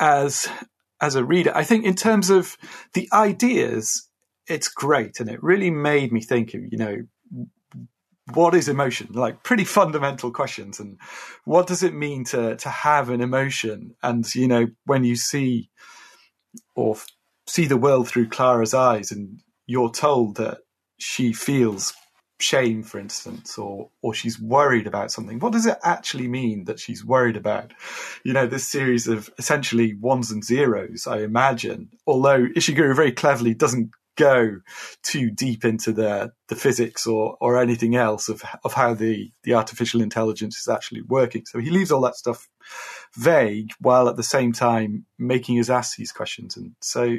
as 0.00 0.48
as 1.00 1.14
a 1.14 1.24
reader. 1.24 1.52
I 1.54 1.64
think 1.64 1.84
in 1.84 1.94
terms 1.94 2.30
of 2.30 2.56
the 2.94 3.08
ideas, 3.12 4.08
it's 4.46 4.68
great, 4.68 5.20
and 5.20 5.28
it 5.28 5.42
really 5.42 5.70
made 5.70 6.12
me 6.12 6.20
think 6.20 6.54
of 6.54 6.62
you 6.70 6.78
know 6.78 6.96
what 8.34 8.54
is 8.54 8.68
emotion 8.68 9.08
like 9.12 9.42
pretty 9.42 9.64
fundamental 9.64 10.30
questions 10.30 10.78
and 10.78 10.98
what 11.44 11.66
does 11.66 11.82
it 11.82 11.94
mean 11.94 12.22
to 12.22 12.54
to 12.56 12.68
have 12.68 13.10
an 13.10 13.20
emotion 13.20 13.92
and 14.04 14.32
you 14.36 14.46
know 14.46 14.68
when 14.84 15.02
you 15.02 15.16
see 15.16 15.68
or 16.76 16.96
see 17.48 17.66
the 17.66 17.76
world 17.76 18.06
through 18.06 18.28
clara's 18.28 18.72
eyes 18.72 19.10
and 19.10 19.40
you're 19.66 19.90
told 19.90 20.36
that 20.36 20.58
she 20.98 21.32
feels 21.32 21.92
shame, 22.40 22.82
for 22.82 22.98
instance, 22.98 23.58
or 23.58 23.90
or 24.02 24.14
she's 24.14 24.40
worried 24.40 24.86
about 24.86 25.10
something. 25.10 25.38
What 25.38 25.52
does 25.52 25.66
it 25.66 25.78
actually 25.82 26.28
mean 26.28 26.64
that 26.64 26.80
she's 26.80 27.04
worried 27.04 27.36
about? 27.36 27.72
You 28.24 28.32
know, 28.32 28.46
this 28.46 28.66
series 28.66 29.06
of 29.06 29.30
essentially 29.38 29.94
ones 29.94 30.30
and 30.30 30.44
zeros, 30.44 31.06
I 31.06 31.18
imagine. 31.18 31.90
Although 32.06 32.46
Ishiguro 32.56 32.94
very 32.96 33.12
cleverly 33.12 33.54
doesn't 33.54 33.90
go 34.16 34.60
too 35.02 35.30
deep 35.30 35.64
into 35.64 35.92
the 35.92 36.32
the 36.48 36.56
physics 36.56 37.06
or 37.06 37.36
or 37.40 37.58
anything 37.58 37.96
else 37.96 38.28
of 38.28 38.42
of 38.64 38.72
how 38.72 38.94
the 38.94 39.30
the 39.44 39.54
artificial 39.54 40.02
intelligence 40.02 40.58
is 40.58 40.68
actually 40.68 41.02
working. 41.02 41.44
So 41.46 41.58
he 41.58 41.70
leaves 41.70 41.90
all 41.90 42.02
that 42.02 42.16
stuff 42.16 42.48
vague 43.16 43.72
while 43.80 44.08
at 44.08 44.16
the 44.16 44.22
same 44.22 44.52
time 44.52 45.06
making 45.18 45.58
us 45.58 45.70
ask 45.70 45.96
these 45.96 46.12
questions. 46.12 46.56
And 46.56 46.72
so 46.80 47.18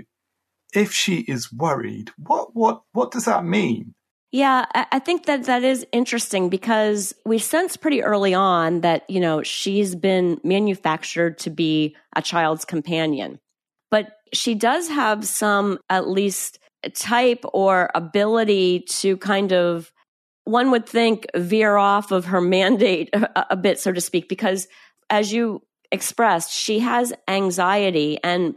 if 0.73 0.91
she 0.91 1.19
is 1.19 1.51
worried, 1.51 2.12
what 2.17 2.56
what 2.56 2.84
what 2.93 3.12
does 3.12 3.25
that 3.25 3.43
mean? 3.43 3.93
Yeah, 4.34 4.65
I 4.73 4.99
think 4.99 5.25
that 5.25 5.43
that 5.43 5.63
is 5.63 5.86
interesting 5.91 6.47
because 6.47 7.13
we 7.25 7.38
sense 7.38 7.75
pretty 7.75 8.01
early 8.01 8.34
on 8.34 8.80
that, 8.80 9.10
you 9.10 9.19
know, 9.19 9.43
she's 9.43 9.93
been 9.93 10.39
manufactured 10.41 11.38
to 11.39 11.49
be 11.49 11.97
a 12.15 12.21
child's 12.21 12.63
companion. 12.63 13.39
But 13.89 14.13
she 14.32 14.56
does 14.56 14.88
have 14.88 15.27
some, 15.27 15.80
at 15.89 16.08
least, 16.08 16.60
type 16.89 17.44
or 17.54 17.89
ability 17.96 18.82
to 18.89 19.17
kind 19.17 19.54
of, 19.54 19.91
one 20.46 20.72
would 20.72 20.88
think, 20.88 21.28
veer 21.36 21.78
off 21.78 22.12
of 22.12 22.26
her 22.26 22.41
mandate 22.41 23.10
a, 23.13 23.46
a 23.52 23.56
bit, 23.56 23.80
so 23.80 23.91
to 23.91 24.02
speak, 24.02 24.28
because 24.28 24.67
as 25.10 25.32
you 25.32 25.62
expressed, 25.91 26.52
she 26.52 26.80
has 26.80 27.13
anxiety 27.28 28.17
and 28.24 28.56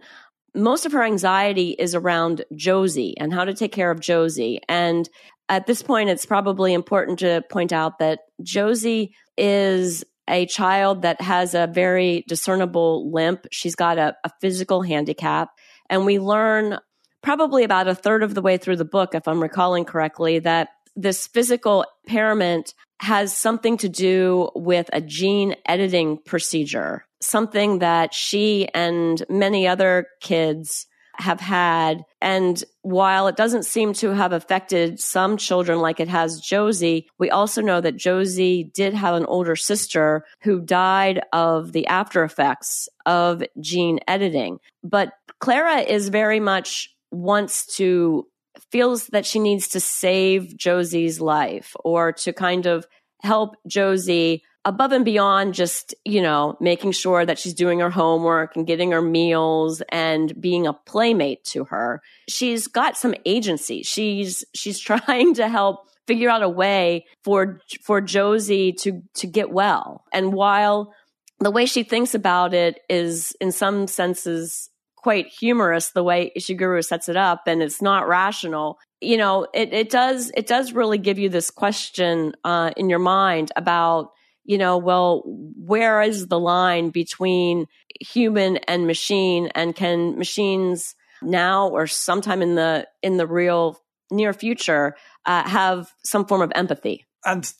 most 0.54 0.86
of 0.86 0.92
her 0.92 1.02
anxiety 1.02 1.70
is 1.70 1.94
around 1.94 2.44
Josie 2.54 3.14
and 3.18 3.32
how 3.32 3.44
to 3.44 3.54
take 3.54 3.72
care 3.72 3.90
of 3.90 4.00
Josie. 4.00 4.60
And 4.68 5.08
at 5.48 5.66
this 5.66 5.82
point, 5.82 6.10
it's 6.10 6.26
probably 6.26 6.72
important 6.72 7.18
to 7.18 7.42
point 7.50 7.72
out 7.72 7.98
that 7.98 8.20
Josie 8.42 9.14
is 9.36 10.04
a 10.28 10.46
child 10.46 11.02
that 11.02 11.20
has 11.20 11.54
a 11.54 11.66
very 11.66 12.24
discernible 12.28 13.10
limp. 13.12 13.46
She's 13.50 13.74
got 13.74 13.98
a, 13.98 14.16
a, 14.24 14.30
physical 14.40 14.80
handicap. 14.80 15.50
And 15.90 16.06
we 16.06 16.18
learn 16.18 16.78
probably 17.24 17.64
about 17.64 17.88
a 17.88 17.94
third 17.94 18.22
of 18.22 18.34
the 18.34 18.42
way 18.42 18.58
through 18.58 18.76
the 18.76 18.84
book, 18.84 19.14
if 19.14 19.26
I'm 19.26 19.42
recalling 19.42 19.84
correctly, 19.84 20.38
that 20.40 20.68
this 20.94 21.26
physical 21.26 21.84
impairment 22.06 22.74
has 23.00 23.36
something 23.36 23.78
to 23.78 23.88
do 23.88 24.50
with 24.54 24.88
a 24.92 25.00
gene 25.00 25.56
editing 25.66 26.18
procedure, 26.18 27.04
something 27.20 27.80
that 27.80 28.14
she 28.14 28.68
and 28.74 29.24
many 29.28 29.66
other 29.66 30.06
kids 30.20 30.86
have 31.16 31.40
had. 31.40 32.04
And 32.20 32.62
while 32.82 33.26
it 33.28 33.36
doesn't 33.36 33.64
seem 33.64 33.92
to 33.94 34.10
have 34.10 34.32
affected 34.32 35.00
some 35.00 35.36
children 35.36 35.80
like 35.80 36.00
it 36.00 36.08
has 36.08 36.40
Josie, 36.40 37.08
we 37.18 37.30
also 37.30 37.62
know 37.62 37.80
that 37.80 37.96
Josie 37.96 38.70
did 38.74 38.94
have 38.94 39.14
an 39.14 39.24
older 39.26 39.56
sister 39.56 40.24
who 40.42 40.60
died 40.60 41.20
of 41.32 41.72
the 41.72 41.86
after 41.86 42.24
effects 42.24 42.88
of 43.06 43.42
gene 43.60 44.00
editing. 44.06 44.58
But 44.82 45.12
Clara 45.40 45.80
is 45.80 46.08
very 46.08 46.40
much 46.40 46.93
wants 47.14 47.76
to 47.76 48.26
feels 48.70 49.08
that 49.08 49.26
she 49.26 49.38
needs 49.38 49.68
to 49.68 49.80
save 49.80 50.56
Josie's 50.56 51.20
life 51.20 51.74
or 51.84 52.12
to 52.12 52.32
kind 52.32 52.66
of 52.66 52.86
help 53.22 53.56
Josie 53.66 54.42
above 54.64 54.92
and 54.92 55.04
beyond 55.04 55.54
just, 55.54 55.94
you 56.04 56.22
know, 56.22 56.56
making 56.60 56.92
sure 56.92 57.26
that 57.26 57.38
she's 57.38 57.54
doing 57.54 57.80
her 57.80 57.90
homework 57.90 58.56
and 58.56 58.66
getting 58.66 58.92
her 58.92 59.02
meals 59.02 59.82
and 59.90 60.40
being 60.40 60.66
a 60.66 60.72
playmate 60.72 61.44
to 61.44 61.64
her. 61.64 62.00
She's 62.28 62.66
got 62.66 62.96
some 62.96 63.14
agency. 63.24 63.82
She's 63.82 64.44
she's 64.54 64.78
trying 64.90 65.34
to 65.34 65.48
help 65.48 65.88
figure 66.06 66.30
out 66.30 66.42
a 66.42 66.48
way 66.48 67.06
for 67.22 67.60
for 67.82 68.00
Josie 68.00 68.72
to 68.72 69.02
to 69.14 69.26
get 69.26 69.50
well. 69.50 70.04
And 70.12 70.32
while 70.32 70.94
the 71.40 71.50
way 71.50 71.66
she 71.66 71.82
thinks 71.82 72.14
about 72.14 72.54
it 72.54 72.80
is 72.88 73.36
in 73.40 73.52
some 73.52 73.86
senses 73.86 74.70
quite 75.04 75.26
humorous 75.26 75.90
the 75.90 76.02
way 76.02 76.32
Ishiguro 76.34 76.82
sets 76.82 77.10
it 77.10 77.16
up 77.16 77.42
and 77.46 77.62
it's 77.62 77.82
not 77.82 78.08
rational. 78.08 78.78
You 79.02 79.18
know, 79.18 79.46
it, 79.52 79.70
it 79.74 79.90
does 79.90 80.32
it 80.34 80.46
does 80.46 80.72
really 80.72 80.96
give 80.96 81.18
you 81.18 81.28
this 81.28 81.50
question 81.50 82.32
uh, 82.42 82.70
in 82.78 82.88
your 82.88 82.98
mind 82.98 83.52
about 83.54 84.12
you 84.46 84.58
know, 84.58 84.78
well, 84.78 85.22
where 85.26 86.00
is 86.02 86.28
the 86.28 86.38
line 86.38 86.90
between 86.90 87.66
human 88.00 88.58
and 88.68 88.86
machine 88.86 89.50
and 89.54 89.76
can 89.76 90.18
machines 90.18 90.94
now 91.22 91.68
or 91.68 91.86
sometime 91.86 92.40
in 92.40 92.54
the 92.54 92.86
in 93.02 93.18
the 93.18 93.26
real 93.26 93.78
near 94.10 94.32
future 94.32 94.96
uh, 95.26 95.46
have 95.46 95.92
some 96.02 96.24
form 96.24 96.40
of 96.40 96.50
empathy. 96.54 97.04
And 97.26 97.52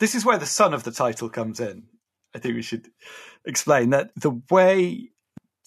this 0.00 0.14
is 0.14 0.24
where 0.24 0.38
the 0.38 0.46
sun 0.46 0.74
of 0.74 0.84
the 0.84 0.92
title 0.92 1.30
comes 1.30 1.60
in. 1.60 1.84
I 2.34 2.40
think 2.40 2.54
we 2.54 2.62
should 2.62 2.88
explain 3.46 3.90
that 3.90 4.10
the 4.16 4.38
way 4.50 5.12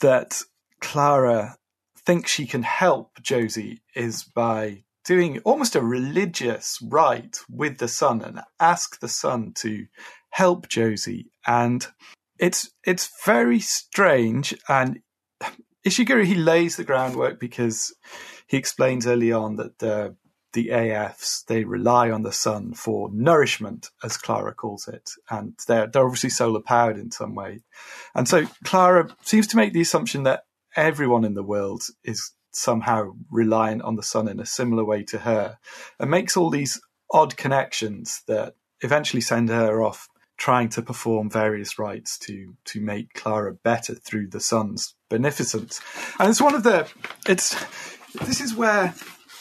that 0.01 0.43
Clara 0.79 1.57
thinks 2.05 2.31
she 2.31 2.45
can 2.45 2.63
help 2.63 3.21
Josie 3.21 3.81
is 3.95 4.23
by 4.23 4.83
doing 5.05 5.39
almost 5.39 5.75
a 5.75 5.81
religious 5.81 6.79
rite 6.81 7.37
with 7.49 7.77
the 7.77 7.87
sun 7.87 8.21
and 8.21 8.41
ask 8.59 8.99
the 8.99 9.07
sun 9.07 9.53
to 9.55 9.87
help 10.29 10.67
Josie. 10.67 11.31
And 11.45 11.87
it's 12.39 12.69
it's 12.85 13.09
very 13.25 13.59
strange. 13.59 14.55
And 14.67 14.99
Ishiguro 15.85 16.23
he 16.23 16.35
lays 16.35 16.75
the 16.75 16.83
groundwork 16.83 17.39
because 17.39 17.93
he 18.47 18.57
explains 18.57 19.07
early 19.07 19.31
on 19.31 19.55
that 19.55 19.79
the 19.79 20.15
the 20.53 20.69
AFs 20.69 21.45
they 21.45 21.63
rely 21.65 22.09
on 22.09 22.23
the 22.23 22.31
sun 22.31 22.73
for 22.73 23.09
nourishment, 23.13 23.91
as 24.03 24.17
Clara 24.17 24.53
calls 24.53 24.87
it, 24.87 25.11
and 25.29 25.53
they're 25.67 25.87
they're 25.87 26.05
obviously 26.05 26.31
solar 26.31 26.61
powered 26.61 26.97
in 26.97 27.11
some 27.11 27.35
way, 27.35 27.59
and 28.15 28.27
so 28.27 28.45
Clara 28.63 29.15
seems 29.21 29.45
to 29.47 29.57
make 29.57 29.73
the 29.73 29.81
assumption 29.81 30.23
that 30.23 30.46
everyone 30.77 31.25
in 31.25 31.33
the 31.33 31.43
world 31.43 31.83
is 32.03 32.31
somehow 32.51 33.11
reliant 33.29 33.81
on 33.81 33.95
the 33.95 34.03
sun 34.03 34.29
in 34.29 34.39
a 34.39 34.45
similar 34.45 34.85
way 34.85 35.03
to 35.03 35.19
her, 35.19 35.57
and 35.99 36.09
makes 36.09 36.37
all 36.37 36.49
these 36.49 36.79
odd 37.11 37.35
connections 37.35 38.21
that 38.27 38.55
eventually 38.81 39.21
send 39.21 39.49
her 39.49 39.81
off 39.81 40.07
trying 40.37 40.69
to 40.69 40.81
perform 40.83 41.29
various 41.29 41.79
rites 41.79 42.17
to 42.19 42.55
to 42.63 42.79
make 42.79 43.13
Clara 43.13 43.53
better 43.53 43.95
through 43.95 44.27
the 44.27 44.39
sun's 44.39 44.95
beneficence. 45.09 45.81
And 46.19 46.29
it's 46.29 46.41
one 46.41 46.53
of 46.53 46.63
the 46.63 46.87
it's 47.27 47.55
this 48.25 48.39
is 48.39 48.55
where 48.55 48.93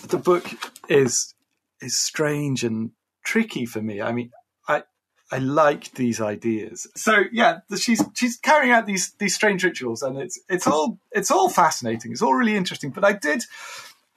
the 0.08 0.18
book 0.18 0.46
is 0.88 1.34
is 1.80 1.96
strange 1.96 2.64
and 2.64 2.92
tricky 3.24 3.66
for 3.66 3.82
me. 3.82 4.00
I 4.00 4.12
mean, 4.12 4.30
I 4.66 4.84
I 5.30 5.38
like 5.38 5.92
these 5.94 6.20
ideas. 6.20 6.86
So 6.94 7.24
yeah, 7.32 7.58
she's 7.76 8.02
she's 8.14 8.36
carrying 8.36 8.72
out 8.72 8.86
these 8.86 9.12
these 9.18 9.34
strange 9.34 9.64
rituals, 9.64 10.02
and 10.02 10.18
it's 10.18 10.38
it's 10.48 10.66
all 10.66 10.98
it's 11.10 11.30
all 11.30 11.48
fascinating. 11.48 12.12
It's 12.12 12.22
all 12.22 12.34
really 12.34 12.56
interesting. 12.56 12.90
But 12.90 13.04
I 13.04 13.12
did. 13.12 13.44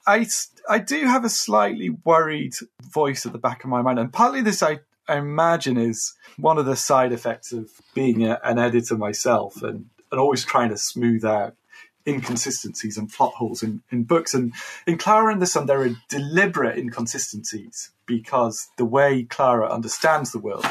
I, 0.06 0.26
I 0.68 0.78
do 0.78 1.04
have 1.06 1.24
a 1.24 1.28
slightly 1.28 1.90
worried 1.90 2.54
voice 2.82 3.26
at 3.26 3.32
the 3.32 3.38
back 3.38 3.64
of 3.64 3.70
my 3.70 3.82
mind, 3.82 3.98
and 3.98 4.12
partly 4.12 4.40
this 4.40 4.62
I, 4.62 4.80
I 5.06 5.18
imagine 5.18 5.76
is 5.76 6.14
one 6.36 6.58
of 6.58 6.66
the 6.66 6.76
side 6.76 7.12
effects 7.12 7.52
of 7.52 7.70
being 7.94 8.24
a, 8.24 8.40
an 8.42 8.58
editor 8.58 8.96
myself 8.96 9.62
and, 9.62 9.90
and 10.10 10.20
always 10.20 10.44
trying 10.44 10.70
to 10.70 10.78
smooth 10.78 11.24
out 11.24 11.54
inconsistencies 12.06 12.96
and 12.96 13.12
plot 13.12 13.34
holes 13.34 13.62
in, 13.62 13.82
in 13.90 14.04
books. 14.04 14.34
And 14.34 14.52
in 14.86 14.98
Clara 14.98 15.32
and 15.32 15.42
the 15.42 15.46
Sun, 15.46 15.66
there 15.66 15.82
are 15.82 15.90
deliberate 16.08 16.78
inconsistencies 16.78 17.90
because 18.06 18.68
the 18.76 18.84
way 18.84 19.24
Clara 19.24 19.70
understands 19.70 20.32
the 20.32 20.38
world 20.38 20.66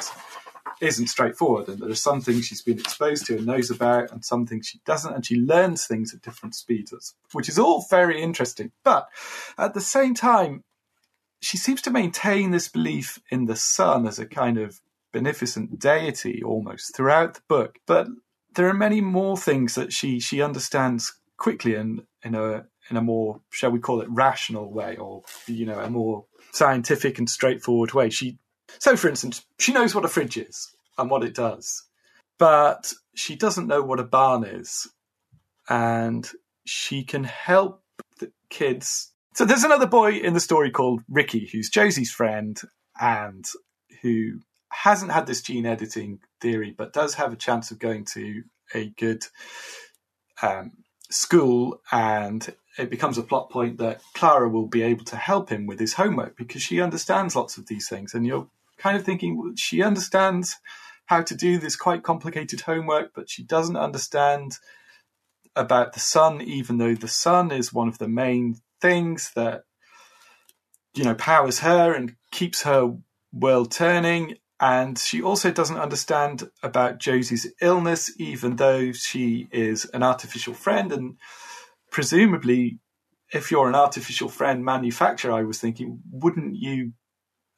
isn't 0.82 1.08
straightforward. 1.08 1.68
And 1.68 1.80
there 1.80 1.90
are 1.90 1.96
some 1.96 2.22
things 2.22 2.46
she's 2.46 2.62
been 2.62 2.80
exposed 2.80 3.26
to 3.28 3.38
and 3.38 3.46
knows 3.46 3.70
about, 3.70 4.12
and 4.12 4.24
some 4.24 4.46
things 4.46 4.68
she 4.68 4.80
doesn't. 4.86 5.14
And 5.14 5.26
she 5.26 5.36
learns 5.36 5.86
things 5.86 6.14
at 6.14 6.22
different 6.22 6.56
speeds, 6.56 7.14
which 7.34 7.50
is 7.50 7.60
all 7.60 7.86
very 7.90 8.22
interesting. 8.22 8.72
But 8.84 9.08
at 9.58 9.74
the 9.74 9.82
same 9.82 10.14
time, 10.14 10.64
she 11.42 11.58
seems 11.58 11.82
to 11.84 11.92
maintain 11.92 12.52
this 12.52 12.68
belief 12.68 13.20
in 13.30 13.46
the 13.46 13.56
sun 13.56 14.06
as 14.06 14.20
a 14.20 14.26
kind 14.26 14.58
of 14.58 14.82
beneficent 15.12 15.80
deity 15.80 16.44
almost 16.44 16.96
throughout 16.96 17.36
the 17.36 17.42
book. 17.48 17.80
But 17.86 18.08
there 18.56 18.68
are 18.68 18.74
many 18.74 19.02
more 19.02 19.38
things 19.38 19.76
that 19.76 19.94
she 19.94 20.20
she 20.20 20.42
understands 20.42 21.19
quickly 21.40 21.76
and 21.76 22.04
in 22.24 22.36
a 22.36 22.66
in 22.90 22.98
a 22.98 23.02
more 23.02 23.42
shall 23.50 23.72
we 23.72 23.80
call 23.80 24.02
it 24.02 24.08
rational 24.10 24.72
way 24.72 24.98
or 24.98 25.24
you 25.48 25.66
know 25.66 25.80
a 25.80 25.90
more 25.90 26.26
scientific 26.52 27.18
and 27.18 27.30
straightforward 27.30 27.94
way. 27.94 28.10
She 28.10 28.38
so 28.78 28.96
for 28.96 29.10
instance 29.10 29.46
she 29.58 29.74
knows 29.74 29.96
what 29.96 30.06
a 30.06 30.10
fridge 30.10 30.38
is 30.38 30.74
and 30.98 31.10
what 31.10 31.24
it 31.24 31.34
does 31.34 31.84
but 32.40 32.94
she 33.14 33.36
doesn't 33.36 33.68
know 33.68 33.84
what 33.84 34.00
a 34.00 34.04
barn 34.04 34.44
is. 34.44 34.88
And 35.68 36.28
she 36.66 37.04
can 37.04 37.26
help 37.26 37.84
the 38.20 38.32
kids. 38.50 39.12
So 39.36 39.46
there's 39.46 39.64
another 39.64 39.86
boy 39.86 40.14
in 40.14 40.34
the 40.34 40.40
story 40.40 40.72
called 40.72 41.04
ricky 41.08 41.48
who's 41.52 41.70
josie's 41.70 42.12
friend 42.12 42.60
and 43.00 43.46
who 44.02 44.40
hasn't 44.70 45.12
had 45.12 45.28
this 45.28 45.42
gene 45.42 45.66
editing 45.66 46.20
theory 46.42 46.74
but 46.76 46.94
does 46.94 47.14
have 47.16 47.32
a 47.32 47.38
chance 47.38 47.72
of 47.72 47.80
going 47.80 48.06
to 48.06 48.44
a 48.74 48.90
good 48.98 49.24
um, 50.42 50.72
school 51.10 51.82
and 51.92 52.54
it 52.78 52.90
becomes 52.90 53.18
a 53.18 53.24
plot 53.24 53.50
point 53.50 53.78
that 53.78 54.02
Clara 54.14 54.48
will 54.48 54.68
be 54.68 54.82
able 54.82 55.06
to 55.06 55.16
help 55.16 55.50
him 55.50 55.66
with 55.66 55.80
his 55.80 55.94
homework 55.94 56.38
because 56.38 56.62
she 56.62 56.82
understands 56.82 57.36
lots 57.36 57.58
of 57.58 57.68
these 57.68 57.90
things. 57.90 58.14
And 58.14 58.26
you're 58.26 58.48
kind 58.78 58.96
of 58.96 59.04
thinking, 59.04 59.38
well, 59.38 59.54
she 59.56 59.84
understands 59.84 60.58
how 61.08 61.22
to 61.24 61.36
do 61.36 61.58
this 61.58 61.76
quite 61.76 62.04
complicated 62.04 62.62
homework, 62.62 63.12
but 63.16 63.30
she 63.30 63.44
doesn't 63.44 63.76
understand 63.76 64.58
about 65.56 65.94
the 65.94 66.00
sun, 66.00 66.42
even 66.42 66.78
though 66.78 66.96
the 66.96 67.08
sun 67.08 67.52
is 67.52 67.74
one 67.74 67.88
of 67.88 67.98
the 67.98 68.08
main 68.08 68.58
things 68.80 69.32
that, 69.36 69.64
you 70.94 71.04
know, 71.04 71.16
powers 71.16 71.60
her 71.60 71.94
and 71.94 72.16
keeps 72.32 72.62
her 72.62 72.96
world 73.34 73.72
turning. 73.72 74.36
And 74.60 74.98
she 74.98 75.22
also 75.22 75.52
doesn't 75.52 75.78
understand 75.78 76.50
about 76.62 77.00
Josie's 77.00 77.52
illness, 77.62 78.12
even 78.20 78.58
though 78.58 78.92
she 78.92 79.48
is 79.52 79.86
an 79.94 80.04
artificial 80.04 80.54
friend. 80.54 80.92
And 80.92 81.18
presumably, 81.92 82.80
if 83.32 83.52
you're 83.52 83.70
an 83.70 83.76
artificial 83.76 84.28
friend 84.28 84.66
manufacturer, 84.66 85.32
I 85.32 85.44
was 85.44 85.60
thinking, 85.60 86.02
wouldn't 86.12 86.56
you 86.56 86.94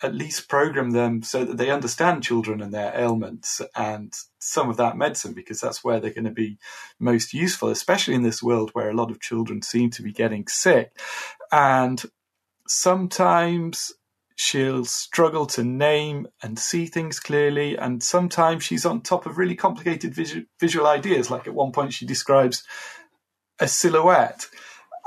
at 0.04 0.16
least 0.16 0.50
program 0.50 0.92
them 0.92 1.22
so 1.22 1.46
that 1.46 1.58
they 1.58 1.70
understand 1.70 2.24
children 2.24 2.62
and 2.62 2.74
their 2.74 2.92
ailments 2.96 3.62
and 3.76 4.14
some 4.40 4.70
of 4.70 4.78
that 4.78 4.98
medicine 4.98 5.34
because 5.34 5.62
that's 5.62 5.84
where 5.84 6.00
they're 6.00 6.14
going 6.14 6.24
to 6.24 6.32
be 6.32 6.58
most 7.00 7.34
useful, 7.34 7.70
especially 7.70 8.16
in 8.16 8.24
this 8.24 8.42
world 8.42 8.72
where 8.74 8.90
a 8.90 8.96
lot 8.96 9.12
of 9.12 9.22
children 9.22 9.62
seem 9.62 9.92
to 9.92 10.02
be 10.02 10.12
getting 10.12 10.48
sick. 10.48 10.92
And 11.52 12.02
sometimes 12.68 13.94
she'll 14.42 14.86
struggle 14.86 15.46
to 15.46 15.64
name 15.64 16.28
and 16.42 16.58
see 16.58 16.88
things 16.88 17.20
clearly. 17.20 17.78
And 17.78 18.02
sometimes 18.02 18.64
she's 18.64 18.88
on 18.88 19.02
top 19.02 19.28
of 19.28 19.38
really 19.38 19.54
complicated 19.54 20.16
visual, 20.16 20.46
visual 20.60 20.88
ideas. 20.88 21.30
Like 21.30 21.46
at 21.46 21.54
one 21.54 21.72
point, 21.72 21.94
she 21.94 22.08
describes 22.08 22.64
a 23.60 23.68
silhouette. 23.68 24.48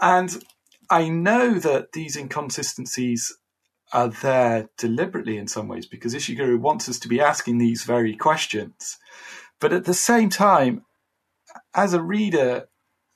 And 0.00 0.40
I 0.88 1.08
know 1.08 1.54
that 1.54 1.90
these 1.94 2.16
inconsistencies 2.16 3.36
are 3.92 4.06
there 4.06 4.68
deliberately 4.78 5.36
in 5.36 5.48
some 5.48 5.66
ways 5.66 5.86
because 5.86 6.14
Ishiguro 6.14 6.56
wants 6.60 6.88
us 6.88 7.00
to 7.00 7.08
be 7.08 7.20
asking 7.20 7.58
these 7.58 7.82
very 7.82 8.14
questions. 8.14 8.98
But 9.58 9.72
at 9.72 9.84
the 9.84 9.94
same 9.94 10.30
time, 10.30 10.84
as 11.74 11.92
a 11.92 12.00
reader, 12.00 12.68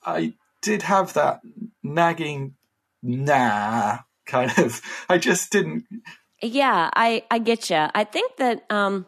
I 0.05 0.35
did 0.63 0.83
have 0.83 1.13
that 1.13 1.43
nagging 1.85 2.57
nah 3.05 3.99
kind 4.29 4.57
of. 4.59 4.81
I 5.09 5.19
just 5.19 5.51
didn't. 5.51 5.85
Yeah, 6.41 6.91
I 6.95 7.25
I 7.31 7.39
get 7.39 7.71
you. 7.71 7.87
I 7.95 8.05
think 8.05 8.37
that 8.37 8.63
um, 8.71 9.07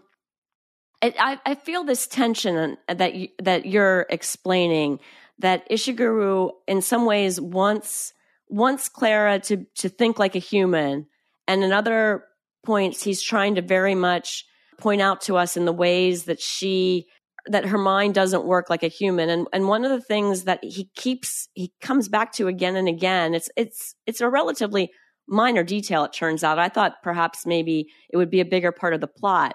I 1.02 1.38
I 1.46 1.54
feel 1.54 1.84
this 1.84 2.06
tension 2.06 2.76
that 2.88 3.14
you, 3.14 3.28
that 3.40 3.66
you're 3.66 4.06
explaining 4.10 4.98
that 5.38 5.68
Ishiguro 5.70 6.50
in 6.66 6.82
some 6.82 7.04
ways 7.04 7.40
wants 7.40 8.12
wants 8.48 8.88
Clara 8.88 9.38
to 9.40 9.64
to 9.76 9.88
think 9.88 10.18
like 10.18 10.34
a 10.34 10.40
human, 10.40 11.06
and 11.46 11.62
in 11.62 11.72
other 11.72 12.24
points 12.64 13.02
he's 13.02 13.22
trying 13.22 13.54
to 13.54 13.62
very 13.62 13.94
much 13.94 14.44
point 14.78 15.00
out 15.00 15.20
to 15.22 15.36
us 15.36 15.56
in 15.56 15.64
the 15.64 15.72
ways 15.72 16.24
that 16.24 16.40
she 16.40 17.06
that 17.46 17.66
her 17.66 17.78
mind 17.78 18.14
doesn't 18.14 18.44
work 18.44 18.68
like 18.68 18.82
a 18.82 18.88
human 18.88 19.30
and 19.30 19.46
and 19.52 19.66
one 19.66 19.84
of 19.84 19.90
the 19.90 20.00
things 20.00 20.44
that 20.44 20.62
he 20.62 20.90
keeps 20.94 21.48
he 21.54 21.72
comes 21.80 22.08
back 22.08 22.32
to 22.32 22.48
again 22.48 22.76
and 22.76 22.88
again 22.88 23.34
it's 23.34 23.48
it's 23.56 23.94
it's 24.06 24.20
a 24.20 24.28
relatively 24.28 24.90
minor 25.30 25.62
detail, 25.62 26.04
it 26.04 26.12
turns 26.12 26.44
out. 26.44 26.58
I 26.58 26.68
thought 26.68 27.02
perhaps 27.02 27.46
maybe 27.46 27.88
it 28.10 28.16
would 28.16 28.30
be 28.30 28.40
a 28.40 28.44
bigger 28.44 28.72
part 28.72 28.92
of 28.92 29.00
the 29.00 29.06
plot. 29.06 29.54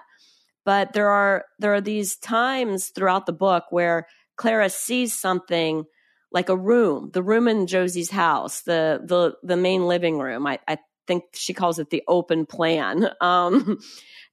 But 0.64 0.94
there 0.94 1.10
are 1.10 1.44
there 1.60 1.74
are 1.74 1.80
these 1.80 2.16
times 2.16 2.88
throughout 2.88 3.26
the 3.26 3.32
book 3.32 3.64
where 3.70 4.08
Clara 4.36 4.68
sees 4.68 5.16
something 5.16 5.84
like 6.32 6.48
a 6.48 6.56
room, 6.56 7.10
the 7.12 7.22
room 7.22 7.46
in 7.46 7.68
Josie's 7.68 8.10
house, 8.10 8.62
the 8.62 9.00
the 9.04 9.34
the 9.42 9.56
main 9.56 9.86
living 9.86 10.18
room. 10.18 10.46
I, 10.46 10.58
I 10.66 10.78
think 11.06 11.24
she 11.34 11.54
calls 11.54 11.78
it 11.78 11.90
the 11.90 12.02
open 12.08 12.46
plan. 12.46 13.08
Um, 13.20 13.78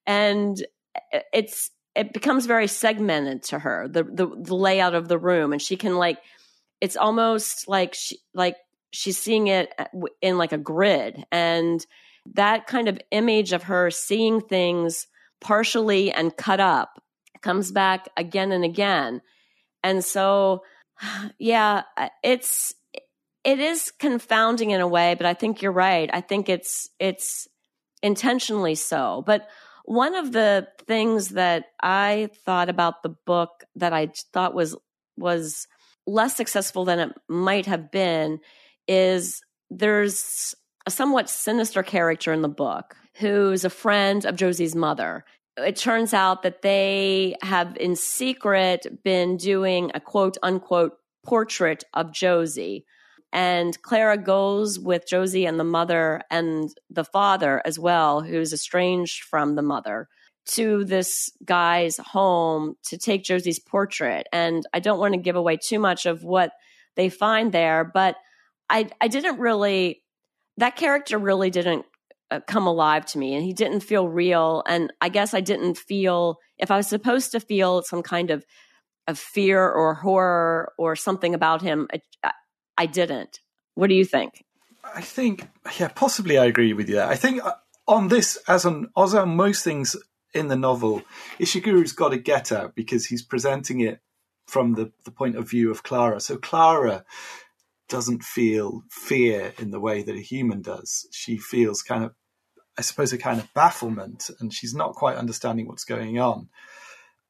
and 0.05 0.61
it's 1.31 1.71
it 1.95 2.13
becomes 2.13 2.45
very 2.45 2.67
segmented 2.67 3.43
to 3.43 3.59
her, 3.59 3.87
the, 3.87 4.03
the 4.03 4.27
the 4.27 4.55
layout 4.55 4.95
of 4.95 5.07
the 5.07 5.17
room, 5.17 5.53
and 5.53 5.61
she 5.61 5.75
can 5.75 5.95
like 5.97 6.17
it's 6.81 6.97
almost 6.97 7.67
like 7.67 7.93
she 7.93 8.17
like 8.33 8.55
she's 8.93 9.17
seeing 9.17 9.47
it 9.47 9.73
uh, 9.77 9.85
in 10.21 10.37
like 10.37 10.51
a 10.51 10.57
grid 10.57 11.25
and 11.31 11.85
that 12.33 12.67
kind 12.67 12.87
of 12.87 12.99
image 13.11 13.51
of 13.51 13.63
her 13.63 13.91
seeing 13.91 14.39
things 14.39 15.07
partially 15.41 16.11
and 16.11 16.37
cut 16.37 16.59
up 16.59 17.01
comes 17.41 17.71
back 17.71 18.07
again 18.15 18.53
and 18.53 18.63
again 18.63 19.21
and 19.83 20.05
so 20.05 20.63
yeah 21.37 21.83
uh, 21.97 22.07
it's 22.23 22.73
it 23.43 23.59
is 23.59 23.91
confounding 23.91 24.71
in 24.71 24.81
a 24.81 24.87
way, 24.87 25.15
but 25.15 25.25
I 25.25 25.33
think 25.33 25.61
you're 25.61 25.71
right. 25.71 26.09
I 26.13 26.21
think 26.21 26.49
it's 26.49 26.89
it's 26.99 27.47
intentionally 28.01 28.75
so. 28.75 29.23
But 29.25 29.47
one 29.85 30.15
of 30.15 30.31
the 30.31 30.67
things 30.87 31.29
that 31.29 31.65
I 31.81 32.29
thought 32.45 32.69
about 32.69 33.03
the 33.03 33.15
book 33.25 33.65
that 33.75 33.93
I 33.93 34.11
thought 34.31 34.53
was 34.53 34.77
was 35.17 35.67
less 36.05 36.35
successful 36.35 36.85
than 36.85 36.99
it 36.99 37.09
might 37.27 37.65
have 37.65 37.91
been 37.91 38.39
is 38.87 39.41
there's 39.69 40.55
a 40.85 40.91
somewhat 40.91 41.29
sinister 41.29 41.83
character 41.83 42.33
in 42.33 42.41
the 42.41 42.49
book 42.49 42.95
who's 43.15 43.63
a 43.63 43.69
friend 43.69 44.25
of 44.25 44.35
Josie's 44.35 44.75
mother. 44.75 45.25
It 45.57 45.75
turns 45.75 46.13
out 46.13 46.43
that 46.43 46.61
they 46.61 47.35
have 47.41 47.77
in 47.77 47.95
secret 47.95 49.03
been 49.03 49.37
doing 49.37 49.91
a 49.93 49.99
quote 49.99 50.37
unquote 50.41 50.93
portrait 51.23 51.83
of 51.93 52.11
Josie. 52.11 52.85
And 53.31 53.81
Clara 53.81 54.17
goes 54.17 54.79
with 54.79 55.07
Josie 55.07 55.45
and 55.45 55.59
the 55.59 55.63
mother 55.63 56.21
and 56.29 56.69
the 56.89 57.03
father 57.03 57.61
as 57.65 57.79
well, 57.79 58.21
who's 58.21 58.53
estranged 58.53 59.23
from 59.23 59.55
the 59.55 59.61
mother, 59.61 60.07
to 60.45 60.83
this 60.83 61.31
guy's 61.43 61.97
home 61.97 62.75
to 62.85 62.97
take 62.97 63.23
Josie's 63.23 63.59
portrait. 63.59 64.27
And 64.31 64.67
I 64.73 64.79
don't 64.79 64.99
want 64.99 65.13
to 65.13 65.19
give 65.19 65.35
away 65.35 65.57
too 65.57 65.79
much 65.79 66.05
of 66.05 66.23
what 66.23 66.51
they 66.95 67.09
find 67.09 67.51
there, 67.51 67.83
but 67.83 68.17
I, 68.73 68.89
I 68.99 69.07
didn't 69.07 69.39
really, 69.39 70.01
that 70.57 70.75
character 70.75 71.19
really 71.19 71.51
didn't 71.51 71.85
uh, 72.31 72.39
come 72.47 72.65
alive 72.65 73.05
to 73.05 73.19
me 73.19 73.35
and 73.35 73.43
he 73.43 73.53
didn't 73.53 73.81
feel 73.81 74.09
real. 74.09 74.63
And 74.67 74.91
I 74.99 75.09
guess 75.09 75.35
I 75.35 75.41
didn't 75.41 75.77
feel, 75.77 76.39
if 76.57 76.71
I 76.71 76.77
was 76.77 76.87
supposed 76.87 77.31
to 77.33 77.39
feel 77.39 77.83
some 77.83 78.01
kind 78.01 78.31
of, 78.31 78.43
of 79.07 79.19
fear 79.19 79.69
or 79.69 79.93
horror 79.93 80.73
or 80.79 80.95
something 80.95 81.35
about 81.35 81.61
him, 81.61 81.87
I, 82.23 82.31
I 82.77 82.85
didn't. 82.87 83.39
What 83.75 83.89
do 83.89 83.95
you 83.95 84.05
think? 84.05 84.43
I 84.83 85.01
think, 85.01 85.47
yeah, 85.79 85.89
possibly 85.89 86.37
I 86.37 86.45
agree 86.45 86.73
with 86.73 86.89
you. 86.89 86.99
I 86.99 87.15
think 87.15 87.45
uh, 87.45 87.53
on 87.87 88.07
this, 88.07 88.39
as 88.47 88.65
on, 88.65 88.89
as 88.97 89.13
on 89.13 89.35
most 89.35 89.63
things 89.63 89.95
in 90.33 90.47
the 90.47 90.55
novel, 90.55 91.03
Ishiguro's 91.39 91.91
got 91.91 92.09
to 92.09 92.17
get 92.17 92.51
out 92.51 92.73
because 92.75 93.05
he's 93.05 93.21
presenting 93.21 93.81
it 93.81 93.99
from 94.47 94.73
the, 94.73 94.91
the 95.05 95.11
point 95.11 95.35
of 95.35 95.49
view 95.49 95.69
of 95.69 95.83
Clara. 95.83 96.19
So 96.19 96.37
Clara 96.37 97.05
doesn't 97.89 98.23
feel 98.23 98.83
fear 98.89 99.53
in 99.57 99.71
the 99.71 99.79
way 99.79 100.03
that 100.03 100.15
a 100.15 100.21
human 100.21 100.61
does. 100.61 101.07
She 101.11 101.37
feels 101.37 101.81
kind 101.81 102.03
of, 102.03 102.13
I 102.77 102.81
suppose, 102.81 103.13
a 103.13 103.17
kind 103.17 103.39
of 103.39 103.53
bafflement, 103.53 104.29
and 104.39 104.53
she's 104.53 104.73
not 104.73 104.95
quite 104.95 105.17
understanding 105.17 105.67
what's 105.67 105.85
going 105.85 106.19
on. 106.19 106.49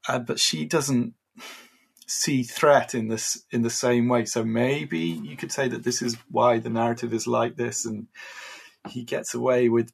Uh, 0.08 0.20
but 0.20 0.40
she 0.40 0.66
doesn't 0.66 1.14
see 2.08 2.44
threat 2.44 2.94
in 2.94 3.08
this 3.08 3.44
in 3.52 3.62
the 3.62 3.70
same 3.70 4.08
way. 4.08 4.26
So 4.26 4.44
maybe 4.44 5.00
you 5.00 5.36
could 5.36 5.52
say 5.52 5.68
that 5.68 5.84
this 5.84 6.02
is 6.02 6.18
why 6.30 6.60
the 6.60 6.70
narrative 6.70 7.14
is 7.14 7.28
like 7.28 7.56
this, 7.56 7.86
and 7.86 8.08
he 8.90 9.04
gets 9.04 9.34
away 9.34 9.70
with 9.70 9.92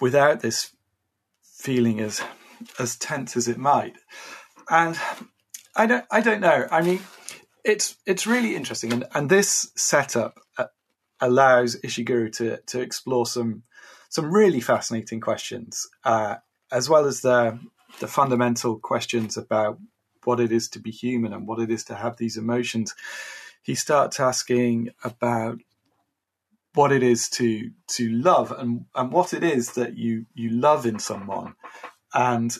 without 0.00 0.40
this 0.40 0.74
feeling 1.42 2.00
as 2.00 2.22
as 2.78 2.96
tense 2.96 3.36
as 3.36 3.48
it 3.48 3.58
might. 3.58 3.96
And 4.70 4.98
I 5.74 5.86
don't 5.86 6.04
I 6.10 6.20
don't 6.20 6.40
know. 6.40 6.66
I 6.70 6.82
mean, 6.82 7.00
it's 7.66 7.96
it's 8.06 8.26
really 8.26 8.54
interesting, 8.54 8.92
and 8.92 9.04
and 9.14 9.28
this 9.28 9.72
setup 9.76 10.38
uh, 10.56 10.66
allows 11.20 11.76
Ishiguro 11.76 12.32
to 12.36 12.58
to 12.58 12.80
explore 12.80 13.26
some 13.26 13.64
some 14.08 14.32
really 14.32 14.60
fascinating 14.60 15.20
questions, 15.20 15.86
uh, 16.04 16.36
as 16.70 16.88
well 16.88 17.06
as 17.06 17.20
the 17.20 17.58
the 17.98 18.06
fundamental 18.06 18.78
questions 18.78 19.36
about 19.36 19.78
what 20.24 20.40
it 20.40 20.52
is 20.52 20.68
to 20.70 20.78
be 20.78 20.90
human 20.90 21.32
and 21.32 21.46
what 21.46 21.60
it 21.60 21.70
is 21.70 21.84
to 21.84 21.94
have 21.94 22.16
these 22.16 22.36
emotions, 22.36 22.94
he 23.62 23.74
starts 23.74 24.20
asking 24.20 24.90
about 25.02 25.58
what 26.74 26.92
it 26.92 27.02
is 27.02 27.28
to 27.30 27.70
to 27.88 28.10
love 28.10 28.52
and 28.52 28.84
and 28.94 29.10
what 29.10 29.32
it 29.32 29.42
is 29.42 29.72
that 29.72 29.96
you 29.96 30.26
you 30.34 30.50
love 30.50 30.86
in 30.86 30.98
someone 30.98 31.54
and 32.14 32.56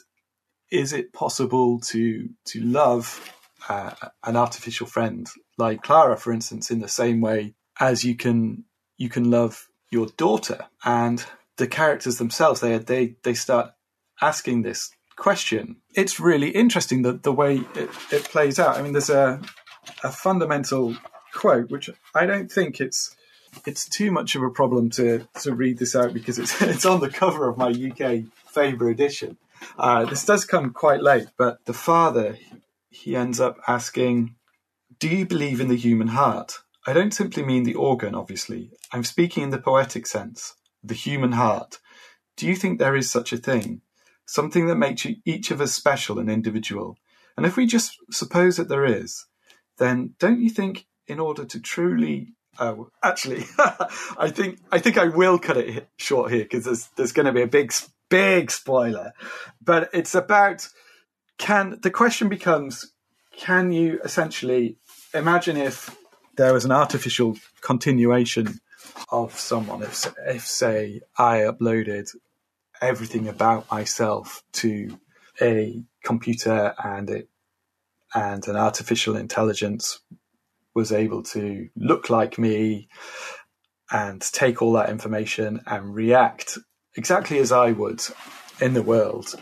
is 0.70 0.92
it 0.92 1.12
possible 1.12 1.78
to 1.80 2.28
to 2.46 2.60
love 2.62 3.35
uh, 3.68 3.94
an 4.24 4.36
artificial 4.36 4.86
friend 4.86 5.28
like 5.58 5.82
Clara 5.82 6.16
for 6.16 6.32
instance 6.32 6.70
in 6.70 6.80
the 6.80 6.88
same 6.88 7.20
way 7.20 7.54
as 7.80 8.04
you 8.04 8.14
can 8.14 8.64
you 8.96 9.08
can 9.08 9.30
love 9.30 9.68
your 9.90 10.06
daughter 10.16 10.66
and 10.84 11.24
the 11.56 11.66
characters 11.66 12.18
themselves 12.18 12.60
they 12.60 12.78
they 12.78 13.16
they 13.22 13.34
start 13.34 13.72
asking 14.20 14.62
this 14.62 14.90
question. 15.16 15.76
It's 15.94 16.20
really 16.20 16.50
interesting 16.50 17.02
that 17.02 17.22
the 17.22 17.32
way 17.32 17.56
it, 17.74 17.90
it 18.12 18.24
plays 18.24 18.58
out. 18.58 18.76
I 18.76 18.82
mean, 18.82 18.92
there's 18.92 19.10
a 19.10 19.40
a 20.02 20.10
fundamental 20.10 20.96
quote 21.32 21.70
which 21.70 21.88
I 22.14 22.26
don't 22.26 22.50
think 22.50 22.80
it's 22.80 23.14
it's 23.64 23.88
too 23.88 24.10
much 24.10 24.34
of 24.34 24.42
a 24.42 24.50
problem 24.50 24.90
to 24.90 25.26
to 25.42 25.54
read 25.54 25.78
this 25.78 25.96
out 25.96 26.12
because 26.12 26.38
it's 26.38 26.60
it's 26.74 26.86
on 26.86 27.00
the 27.00 27.10
cover 27.10 27.48
of 27.48 27.56
my 27.56 27.70
UK 27.70 28.24
Faber 28.48 28.88
edition. 28.88 29.36
Uh, 29.78 30.04
this 30.04 30.24
does 30.24 30.44
come 30.44 30.70
quite 30.70 31.02
late, 31.02 31.28
but 31.38 31.64
the 31.64 31.72
father 31.72 32.36
he 33.02 33.16
ends 33.16 33.40
up 33.40 33.58
asking, 33.68 34.36
"Do 34.98 35.08
you 35.08 35.26
believe 35.26 35.60
in 35.60 35.68
the 35.68 35.76
human 35.76 36.08
heart?" 36.08 36.60
I 36.86 36.92
don't 36.92 37.14
simply 37.14 37.44
mean 37.44 37.64
the 37.64 37.74
organ, 37.74 38.14
obviously. 38.14 38.70
I'm 38.92 39.04
speaking 39.04 39.42
in 39.44 39.50
the 39.50 39.58
poetic 39.58 40.06
sense, 40.06 40.54
the 40.82 40.94
human 40.94 41.32
heart. 41.32 41.80
Do 42.36 42.46
you 42.46 42.56
think 42.56 42.78
there 42.78 42.96
is 42.96 43.10
such 43.10 43.32
a 43.32 43.38
thing? 43.38 43.82
something 44.26 44.66
that 44.66 44.76
makes 44.76 45.06
each 45.24 45.50
of 45.50 45.60
us 45.60 45.72
special 45.72 46.18
and 46.18 46.30
individual. 46.30 46.98
And 47.36 47.46
if 47.46 47.56
we 47.56 47.66
just 47.66 47.96
suppose 48.10 48.56
that 48.56 48.68
there 48.68 48.84
is, 48.84 49.26
then 49.78 50.14
don't 50.18 50.40
you 50.40 50.50
think 50.50 50.86
in 51.06 51.20
order 51.20 51.44
to 51.44 51.60
truly 51.60 52.32
Oh, 52.58 52.88
actually, 53.04 53.44
I 53.58 54.30
think 54.30 54.60
I 54.72 54.78
think 54.78 54.96
I 54.96 55.08
will 55.08 55.38
cut 55.38 55.58
it 55.58 55.88
short 55.98 56.32
here 56.32 56.44
because 56.44 56.64
there's 56.64 56.88
there's 56.96 57.12
going 57.12 57.26
to 57.26 57.32
be 57.32 57.42
a 57.42 57.46
big 57.46 57.70
big 58.08 58.50
spoiler. 58.50 59.12
But 59.62 59.90
it's 59.92 60.14
about 60.14 60.66
can 61.38 61.78
the 61.82 61.90
question 61.90 62.28
becomes 62.28 62.92
can 63.36 63.70
you 63.70 64.00
essentially 64.02 64.78
imagine 65.12 65.56
if 65.56 65.94
there 66.36 66.52
was 66.52 66.64
an 66.64 66.72
artificial 66.72 67.36
continuation 67.60 68.60
of 69.10 69.38
someone? 69.38 69.82
If 69.82 70.12
if 70.26 70.46
say 70.46 71.02
I 71.18 71.40
uploaded 71.40 72.14
everything 72.80 73.28
about 73.28 73.70
myself 73.70 74.42
to 74.52 74.98
a 75.40 75.82
computer 76.02 76.74
and 76.82 77.10
it 77.10 77.28
and 78.14 78.46
an 78.48 78.56
artificial 78.56 79.16
intelligence 79.16 80.00
was 80.74 80.92
able 80.92 81.22
to 81.22 81.68
look 81.76 82.08
like 82.08 82.38
me 82.38 82.88
and 83.90 84.20
take 84.20 84.62
all 84.62 84.72
that 84.72 84.90
information 84.90 85.60
and 85.66 85.94
react 85.94 86.58
exactly 86.96 87.38
as 87.38 87.52
I 87.52 87.72
would 87.72 88.02
in 88.60 88.74
the 88.74 88.82
world 88.82 89.34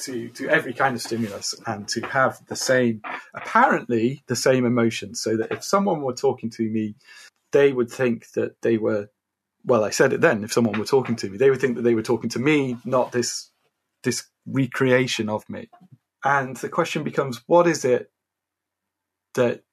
to 0.00 0.28
to 0.30 0.48
every 0.48 0.72
kind 0.72 0.94
of 0.94 1.02
stimulus 1.02 1.54
and 1.66 1.88
to 1.88 2.00
have 2.06 2.40
the 2.46 2.56
same 2.56 3.02
apparently 3.34 4.22
the 4.26 4.36
same 4.36 4.64
emotions 4.64 5.20
so 5.20 5.36
that 5.36 5.52
if 5.52 5.64
someone 5.64 6.02
were 6.02 6.14
talking 6.14 6.50
to 6.50 6.68
me 6.68 6.94
they 7.52 7.72
would 7.72 7.90
think 7.90 8.30
that 8.32 8.60
they 8.62 8.76
were 8.76 9.08
well, 9.66 9.84
I 9.84 9.90
said 9.90 10.12
it 10.12 10.20
then. 10.20 10.44
If 10.44 10.52
someone 10.52 10.78
were 10.78 10.86
talking 10.86 11.16
to 11.16 11.28
me, 11.28 11.36
they 11.36 11.50
would 11.50 11.60
think 11.60 11.76
that 11.76 11.82
they 11.82 11.96
were 11.96 12.02
talking 12.02 12.30
to 12.30 12.38
me, 12.38 12.78
not 12.84 13.12
this 13.12 13.50
this 14.04 14.24
recreation 14.46 15.28
of 15.28 15.48
me. 15.50 15.68
And 16.24 16.56
the 16.56 16.68
question 16.68 17.02
becomes, 17.02 17.42
what 17.46 17.66
is 17.66 17.84
it 17.84 18.10
that 19.34 19.64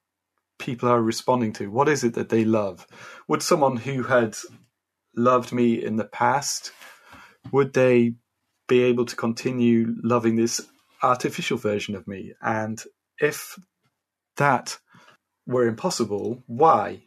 people 0.57 0.89
are 0.89 1.01
responding 1.01 1.53
to? 1.53 1.69
What 1.69 1.87
is 1.87 2.03
it 2.03 2.15
that 2.15 2.29
they 2.29 2.43
love? 2.43 2.87
Would 3.27 3.43
someone 3.43 3.77
who 3.77 4.03
had 4.03 4.35
loved 5.15 5.53
me 5.53 5.83
in 5.83 5.97
the 5.97 6.05
past, 6.05 6.71
would 7.51 7.73
they 7.73 8.15
be 8.67 8.83
able 8.83 9.05
to 9.05 9.15
continue 9.15 9.95
loving 10.03 10.35
this 10.35 10.61
artificial 11.01 11.57
version 11.57 11.95
of 11.95 12.07
me? 12.07 12.33
And 12.41 12.81
if 13.19 13.57
that 14.37 14.77
were 15.45 15.67
impossible, 15.67 16.43
why? 16.47 17.03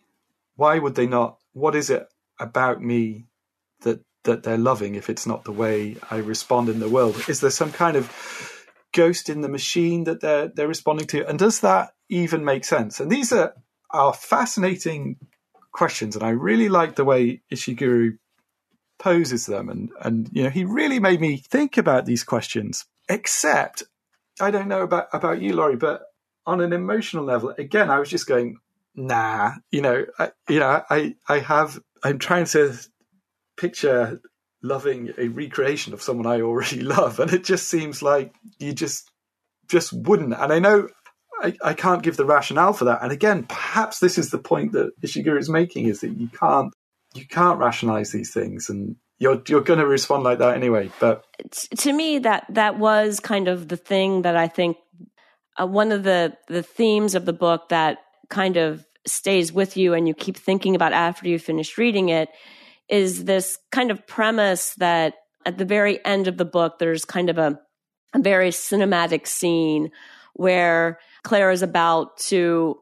Why 0.56 0.78
would 0.78 0.94
they 0.94 1.06
not? 1.06 1.38
What 1.52 1.74
is 1.74 1.90
it 1.90 2.06
about 2.38 2.82
me 2.82 3.26
that 3.82 4.00
that 4.24 4.42
they're 4.42 4.58
loving 4.58 4.94
if 4.94 5.08
it's 5.08 5.26
not 5.26 5.44
the 5.44 5.52
way 5.52 5.96
I 6.10 6.16
respond 6.16 6.68
in 6.68 6.80
the 6.80 6.88
world? 6.88 7.16
Is 7.28 7.40
there 7.40 7.50
some 7.50 7.72
kind 7.72 7.96
of 7.96 8.12
ghost 8.92 9.28
in 9.28 9.40
the 9.40 9.48
machine 9.48 10.04
that 10.04 10.20
they're 10.20 10.48
they're 10.48 10.68
responding 10.68 11.06
to? 11.08 11.26
And 11.26 11.38
does 11.38 11.60
that 11.60 11.90
even 12.08 12.44
make 12.44 12.64
sense? 12.64 13.00
And 13.00 13.10
these 13.10 13.32
are 13.32 13.54
are 13.90 14.12
fascinating 14.12 15.16
questions, 15.72 16.16
and 16.16 16.24
I 16.24 16.30
really 16.30 16.68
like 16.68 16.96
the 16.96 17.04
way 17.04 17.42
Ishiguro 17.52 18.18
poses 18.98 19.46
them, 19.46 19.68
and 19.68 19.90
and 20.00 20.28
you 20.32 20.42
know 20.42 20.50
he 20.50 20.64
really 20.64 21.00
made 21.00 21.20
me 21.20 21.36
think 21.36 21.76
about 21.76 22.06
these 22.06 22.24
questions. 22.24 22.84
Except 23.08 23.82
I 24.40 24.50
don't 24.50 24.68
know 24.68 24.82
about 24.82 25.08
about 25.12 25.40
you, 25.40 25.54
Lori, 25.54 25.76
but 25.76 26.02
on 26.46 26.60
an 26.60 26.72
emotional 26.72 27.24
level, 27.24 27.54
again, 27.58 27.90
I 27.90 27.98
was 27.98 28.08
just 28.08 28.26
going, 28.26 28.58
nah, 28.94 29.52
you 29.70 29.80
know, 29.80 30.06
I, 30.18 30.30
you 30.48 30.60
know, 30.60 30.82
I 30.88 31.16
I 31.28 31.38
have 31.40 31.80
I'm 32.02 32.18
trying 32.18 32.46
to 32.46 32.76
picture 33.56 34.20
loving 34.62 35.12
a 35.18 35.28
recreation 35.28 35.92
of 35.92 36.02
someone 36.02 36.26
I 36.26 36.40
already 36.40 36.80
love, 36.96 37.20
and 37.20 37.32
it 37.32 37.44
just 37.44 37.68
seems 37.68 38.02
like 38.02 38.34
you 38.58 38.72
just 38.72 39.10
just 39.68 39.92
wouldn't. 39.92 40.34
And 40.34 40.52
I 40.52 40.58
know 40.58 40.88
I, 41.42 41.54
I 41.62 41.74
can't 41.74 42.02
give 42.02 42.16
the 42.16 42.24
rationale 42.24 42.72
for 42.72 42.86
that. 42.86 43.02
And 43.02 43.12
again, 43.12 43.44
perhaps 43.44 43.98
this 43.98 44.18
is 44.18 44.30
the 44.30 44.38
point 44.38 44.72
that 44.72 44.92
Ishiguro 45.02 45.38
is 45.38 45.48
making: 45.48 45.86
is 45.86 46.00
that 46.00 46.16
you 46.16 46.28
can't 46.28 46.72
you 47.16 47.26
can't 47.26 47.58
rationalize 47.58 48.12
these 48.12 48.32
things, 48.32 48.68
and 48.68 48.96
you're 49.18 49.42
you're 49.48 49.62
going 49.62 49.80
to 49.80 49.86
respond 49.86 50.24
like 50.24 50.38
that 50.38 50.56
anyway. 50.56 50.90
But 51.00 51.24
to 51.78 51.92
me, 51.92 52.18
that 52.20 52.46
that 52.50 52.78
was 52.78 53.20
kind 53.20 53.48
of 53.48 53.68
the 53.68 53.76
thing 53.76 54.22
that 54.22 54.36
I 54.36 54.48
think 54.48 54.76
uh, 55.60 55.66
one 55.66 55.92
of 55.92 56.02
the 56.02 56.36
the 56.48 56.62
themes 56.62 57.14
of 57.14 57.24
the 57.24 57.32
book 57.32 57.68
that 57.70 57.98
kind 58.28 58.56
of 58.56 58.86
stays 59.06 59.52
with 59.52 59.76
you 59.76 59.94
and 59.94 60.08
you 60.08 60.14
keep 60.14 60.36
thinking 60.36 60.74
about 60.74 60.92
after 60.92 61.28
you 61.28 61.38
finish 61.38 61.78
reading 61.78 62.08
it 62.08 62.28
is 62.88 63.24
this 63.24 63.58
kind 63.70 63.90
of 63.90 64.06
premise 64.06 64.74
that 64.74 65.14
at 65.44 65.58
the 65.58 65.64
very 65.64 66.04
end 66.04 66.26
of 66.28 66.36
the 66.36 66.44
book 66.44 66.78
there's 66.78 67.04
kind 67.04 67.30
of 67.30 67.38
a, 67.38 67.58
a 68.14 68.18
very 68.18 68.50
cinematic 68.50 69.26
scene 69.26 69.90
where 70.34 70.98
Claire 71.22 71.50
is 71.50 71.62
about 71.62 72.18
to 72.18 72.78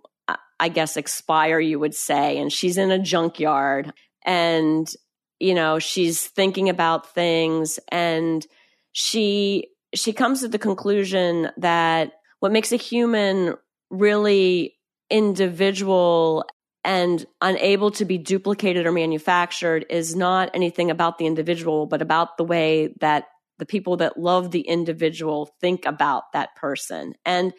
I 0.58 0.68
guess 0.68 0.96
expire 0.96 1.60
you 1.60 1.78
would 1.78 1.94
say 1.94 2.38
and 2.38 2.52
she's 2.52 2.78
in 2.78 2.90
a 2.90 2.98
junkyard 2.98 3.92
and 4.24 4.92
you 5.40 5.54
know 5.54 5.78
she's 5.78 6.26
thinking 6.26 6.68
about 6.68 7.14
things 7.14 7.78
and 7.90 8.46
she 8.92 9.68
she 9.94 10.12
comes 10.12 10.40
to 10.40 10.48
the 10.48 10.58
conclusion 10.58 11.50
that 11.56 12.12
what 12.40 12.52
makes 12.52 12.72
a 12.72 12.76
human 12.76 13.54
really 13.90 14.74
individual 15.10 16.44
and 16.84 17.24
unable 17.40 17.90
to 17.92 18.04
be 18.04 18.18
duplicated 18.18 18.84
or 18.84 18.92
manufactured 18.92 19.86
is 19.88 20.14
not 20.14 20.50
anything 20.52 20.90
about 20.90 21.16
the 21.16 21.26
individual, 21.26 21.86
but 21.86 22.02
about 22.02 22.36
the 22.36 22.44
way 22.44 22.94
that 23.00 23.24
the 23.58 23.64
people 23.64 23.96
that 23.96 24.18
love 24.18 24.50
the 24.50 24.60
individual 24.60 25.46
think 25.60 25.86
about 25.86 26.24
that 26.32 26.54
person. 26.56 27.14
And 27.24 27.54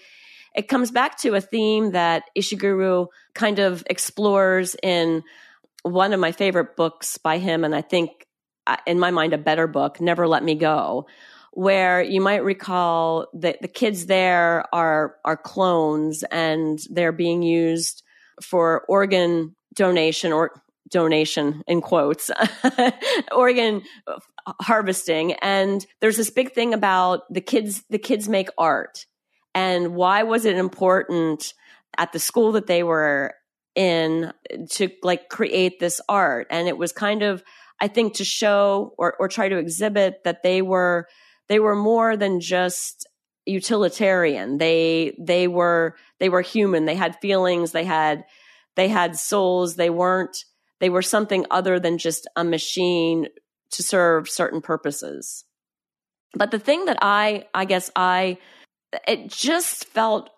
it 0.56 0.68
comes 0.68 0.92
back 0.92 1.18
to 1.20 1.34
a 1.34 1.42
theme 1.42 1.92
that 1.92 2.24
Ishiguro 2.38 3.08
kind 3.34 3.60
of 3.60 3.84
explores 3.90 4.76
in 4.84 5.24
one 5.86 6.14
of 6.14 6.20
my 6.20 6.32
favorite 6.32 6.76
books 6.76 7.20
by 7.20 7.38
him, 7.38 7.64
and 7.64 7.76
I 7.76 7.82
think 7.82 8.26
uh, 8.66 8.78
in 8.88 9.00
my 9.00 9.12
mind, 9.12 9.34
a 9.34 9.38
better 9.38 9.68
book, 9.68 10.02
Never 10.02 10.28
Let 10.28 10.44
Me 10.44 10.56
Go, 10.56 11.06
where 11.52 12.02
you 12.02 12.22
might 12.22 12.44
recall 12.44 13.28
that 13.36 13.62
the 13.62 13.68
kids 13.68 14.08
there 14.08 14.66
are 14.74 15.16
are 15.24 15.38
clones 15.38 16.24
and 16.24 16.80
they're 16.90 17.12
being 17.12 17.44
used 17.44 18.02
for 18.42 18.84
organ 18.90 19.56
donation 19.76 20.34
or 20.34 20.64
donation 20.90 21.62
in 21.68 21.82
quotes 21.82 22.32
organ 23.32 23.84
harvesting. 24.62 25.34
And 25.34 25.86
there's 26.02 26.18
this 26.18 26.32
big 26.32 26.54
thing 26.54 26.74
about 26.74 27.32
the 27.32 27.42
kids 27.42 27.84
the 27.92 28.00
kids 28.00 28.28
make 28.28 28.50
art. 28.58 29.06
And 29.54 29.94
why 29.96 30.24
was 30.24 30.46
it 30.46 30.56
important 30.58 31.54
at 31.98 32.12
the 32.12 32.20
school 32.20 32.54
that 32.54 32.66
they 32.66 32.82
were 32.82 33.36
in 33.76 34.32
to 34.70 34.90
like 35.04 35.30
create 35.30 35.80
this 35.80 36.00
art 36.08 36.48
and 36.50 36.68
it 36.68 36.78
was 36.78 36.92
kind 36.92 37.22
of 37.24 37.44
i 37.82 37.88
think 37.88 38.14
to 38.16 38.24
show 38.24 38.94
or 38.98 39.16
or 39.20 39.28
try 39.28 39.50
to 39.50 39.58
exhibit 39.58 40.24
that 40.24 40.44
they 40.44 40.62
were 40.62 41.08
they 41.48 41.60
were 41.60 41.76
more 41.76 42.18
than 42.18 42.40
just 42.40 43.08
utilitarian. 43.46 44.58
They 44.58 45.16
they 45.20 45.48
were 45.48 45.96
they 46.20 46.30
were 46.30 46.42
human. 46.42 46.86
They 46.86 46.96
had 46.96 47.20
feelings. 47.20 47.72
They 47.72 47.84
had 47.84 48.26
they 48.76 48.88
had 48.88 49.18
souls. 49.18 49.76
They 49.76 49.90
weren't 49.90 50.46
they 50.80 50.90
were 50.90 51.02
something 51.02 51.46
other 51.52 51.80
than 51.80 51.98
just 51.98 52.28
a 52.36 52.44
machine 52.44 53.28
to 53.72 53.84
serve 53.84 54.30
certain 54.30 54.62
purposes. 54.62 55.46
But 56.34 56.52
the 56.52 56.60
thing 56.60 56.86
that 56.86 56.98
I 57.02 57.46
I 57.54 57.66
guess 57.66 57.92
I 57.96 58.38
it 59.08 59.30
just 59.30 59.86
felt 59.86 60.30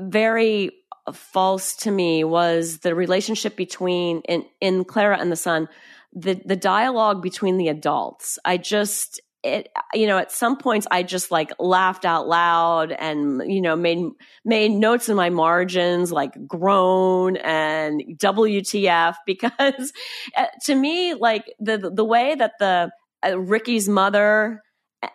very 0.00 0.70
false 1.12 1.76
to 1.76 1.90
me 1.90 2.24
was 2.24 2.78
the 2.78 2.94
relationship 2.94 3.56
between 3.56 4.20
in 4.22 4.44
in 4.60 4.84
Klara 4.84 5.20
and 5.20 5.32
the 5.32 5.36
sun 5.36 5.68
the 6.12 6.40
the 6.44 6.56
dialogue 6.56 7.22
between 7.22 7.58
the 7.58 7.68
adults. 7.68 8.38
I 8.44 8.56
just 8.56 9.20
it 9.44 9.68
you 9.94 10.06
know 10.06 10.18
at 10.18 10.32
some 10.32 10.56
points 10.56 10.84
i 10.90 11.00
just 11.04 11.30
like 11.30 11.52
laughed 11.60 12.04
out 12.04 12.26
loud 12.26 12.90
and 12.90 13.40
you 13.46 13.60
know 13.60 13.76
made 13.76 14.04
made 14.44 14.72
notes 14.72 15.08
in 15.08 15.14
my 15.14 15.30
margins 15.30 16.10
like 16.10 16.34
groan 16.48 17.36
and 17.36 18.02
wtf 18.16 19.14
because 19.26 19.92
uh, 20.36 20.46
to 20.64 20.74
me 20.74 21.14
like 21.14 21.44
the 21.60 21.78
the 21.78 22.04
way 22.04 22.34
that 22.34 22.54
the 22.58 22.90
uh, 23.24 23.38
ricky's 23.38 23.88
mother 23.88 24.60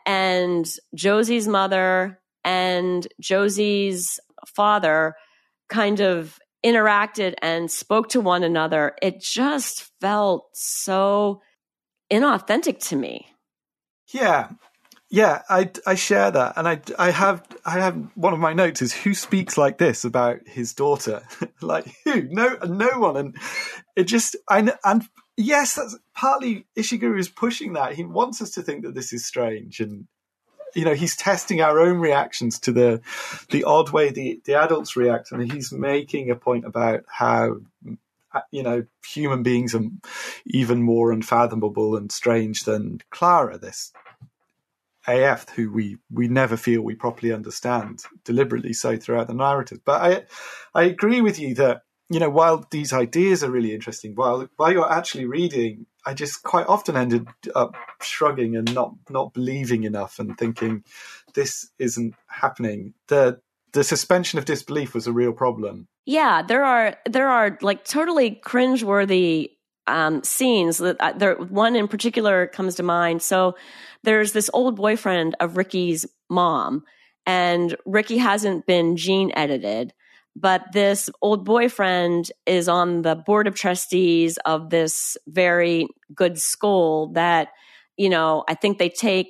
and 0.06 0.67
josie's 0.95 1.47
mother 1.47 2.17
and 2.45 3.06
josie's 3.19 4.21
father 4.47 5.15
kind 5.73 5.99
of 5.99 6.39
interacted 6.63 7.33
and 7.41 7.69
spoke 7.69 8.07
to 8.07 8.21
one 8.21 8.43
another 8.43 8.93
it 9.01 9.19
just 9.19 9.89
felt 9.99 10.45
so 10.53 11.41
inauthentic 12.12 12.77
to 12.89 12.95
me. 12.95 13.27
Yeah, 14.13 14.49
yeah, 15.09 15.41
I, 15.49 15.71
I 15.86 15.95
share 15.95 16.31
that, 16.31 16.53
and 16.57 16.67
I, 16.67 16.81
I 16.97 17.12
have 17.12 17.43
I 17.65 17.79
have 17.79 17.95
one 18.15 18.33
of 18.33 18.39
my 18.39 18.53
notes 18.53 18.81
is 18.81 18.93
who 18.93 19.13
speaks 19.13 19.57
like 19.57 19.77
this 19.77 20.05
about 20.05 20.47
his 20.47 20.73
daughter, 20.73 21.23
like 21.62 21.86
who? 22.03 22.23
No, 22.29 22.57
no 22.67 22.99
one, 22.99 23.17
and 23.17 23.38
it 23.95 24.05
just 24.05 24.36
I 24.49 24.71
and 24.83 25.03
yes, 25.38 25.75
that's 25.75 25.97
partly 26.15 26.65
Ishiguro 26.77 27.19
is 27.19 27.29
pushing 27.29 27.73
that. 27.73 27.93
He 27.93 28.03
wants 28.03 28.41
us 28.41 28.51
to 28.51 28.62
think 28.62 28.83
that 28.83 28.95
this 28.95 29.13
is 29.13 29.25
strange, 29.25 29.79
and 29.79 30.07
you 30.75 30.86
know 30.86 30.93
he's 30.93 31.15
testing 31.15 31.62
our 31.62 31.79
own 31.79 31.99
reactions 31.99 32.59
to 32.59 32.71
the 32.71 33.01
the 33.49 33.63
odd 33.63 33.91
way 33.91 34.09
the 34.12 34.41
the 34.45 34.55
adults 34.55 34.95
react, 34.95 35.31
and 35.31 35.51
he's 35.51 35.71
making 35.71 36.29
a 36.29 36.36
point 36.36 36.65
about 36.65 37.03
how 37.07 37.57
you 38.51 38.63
know, 38.63 38.86
human 39.05 39.43
beings 39.43 39.75
are 39.75 39.83
even 40.45 40.81
more 40.81 41.12
unfathomable 41.12 41.95
and 41.95 42.12
strange 42.12 42.63
than 42.63 42.99
Klara, 43.12 43.59
this 43.59 43.91
AF 45.07 45.49
who 45.49 45.71
we, 45.71 45.97
we 46.09 46.27
never 46.27 46.57
feel 46.57 46.81
we 46.81 46.95
properly 46.95 47.33
understand, 47.33 48.03
deliberately 48.23 48.73
so 48.73 48.97
throughout 48.97 49.27
the 49.27 49.33
narrative. 49.33 49.79
But 49.86 50.01
I 50.01 50.79
I 50.79 50.83
agree 50.83 51.21
with 51.21 51.39
you 51.39 51.55
that, 51.55 51.83
you 52.13 52.19
know, 52.19 52.30
while 52.30 52.63
these 52.69 52.93
ideas 52.93 53.43
are 53.43 53.49
really 53.49 53.73
interesting, 53.73 54.13
while 54.13 54.47
while 54.58 54.71
you're 54.71 54.91
actually 54.91 55.26
reading, 55.26 55.88
I 56.06 56.13
just 56.13 56.43
quite 56.43 56.67
often 56.67 56.95
ended 56.95 57.28
up 57.56 57.76
shrugging 58.04 58.56
and 58.56 58.71
not 58.76 58.93
not 59.10 59.34
believing 59.34 59.84
enough 59.84 60.19
and 60.19 60.38
thinking 60.38 60.84
this 61.34 61.71
isn't 61.80 62.13
happening. 62.28 62.93
The 63.08 63.39
the 63.71 63.84
suspension 63.84 64.38
of 64.38 64.45
disbelief 64.45 64.93
was 64.93 65.08
a 65.08 65.12
real 65.12 65.34
problem. 65.34 65.88
Yeah, 66.06 66.43
there 66.43 66.63
are 66.63 66.97
there 67.10 67.30
are 67.30 67.58
like 67.62 67.84
totally 67.84 68.39
cringeworthy 68.45 69.49
um, 69.88 70.23
scenes. 70.23 70.78
That 70.78 70.97
uh, 70.99 71.13
there 71.13 71.36
one 71.36 71.76
in 71.76 71.88
particular 71.88 72.45
comes 72.45 72.76
to 72.76 72.84
mind. 72.84 73.23
So 73.23 73.56
there's 74.04 74.34
this 74.34 74.52
old 74.54 74.76
boyfriend 74.76 75.36
of 75.39 75.58
Ricky's 75.58 76.06
mom, 76.30 76.84
and 77.26 77.76
Ricky 77.88 78.19
hasn't 78.19 78.67
been 78.67 78.97
gene 78.97 79.32
edited. 79.36 79.93
But 80.35 80.73
this 80.73 81.09
old 81.21 81.45
boyfriend 81.45 82.31
is 82.45 82.67
on 82.67 83.03
the 83.03 83.15
board 83.15 83.47
of 83.47 83.55
trustees 83.55 84.37
of 84.45 84.69
this 84.69 85.15
very 85.27 85.87
good 86.13 86.39
school 86.39 87.11
that, 87.13 87.49
you 87.97 88.09
know, 88.09 88.43
I 88.47 88.55
think 88.55 88.77
they 88.77 88.89
take, 88.89 89.27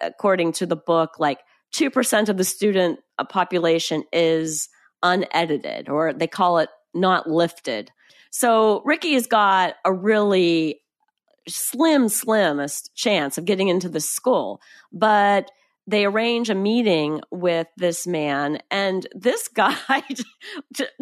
according 0.00 0.52
to 0.54 0.66
the 0.66 0.76
book, 0.76 1.18
like 1.18 1.38
2% 1.74 2.28
of 2.28 2.36
the 2.36 2.44
student 2.44 3.00
uh, 3.18 3.24
population 3.24 4.04
is 4.12 4.68
unedited, 5.02 5.88
or 5.88 6.12
they 6.12 6.26
call 6.26 6.58
it 6.58 6.68
not 6.94 7.28
lifted. 7.28 7.90
So 8.30 8.82
Ricky's 8.84 9.26
got 9.26 9.74
a 9.84 9.92
really 9.92 10.80
slim, 11.48 12.08
slimmest 12.08 12.94
chance 12.94 13.38
of 13.38 13.44
getting 13.44 13.68
into 13.68 13.88
the 13.88 14.00
school. 14.00 14.60
But 14.92 15.50
they 15.86 16.06
arrange 16.06 16.48
a 16.48 16.54
meeting 16.54 17.20
with 17.30 17.66
this 17.76 18.06
man, 18.06 18.58
and 18.70 19.06
this 19.12 19.48
guy 19.54 19.76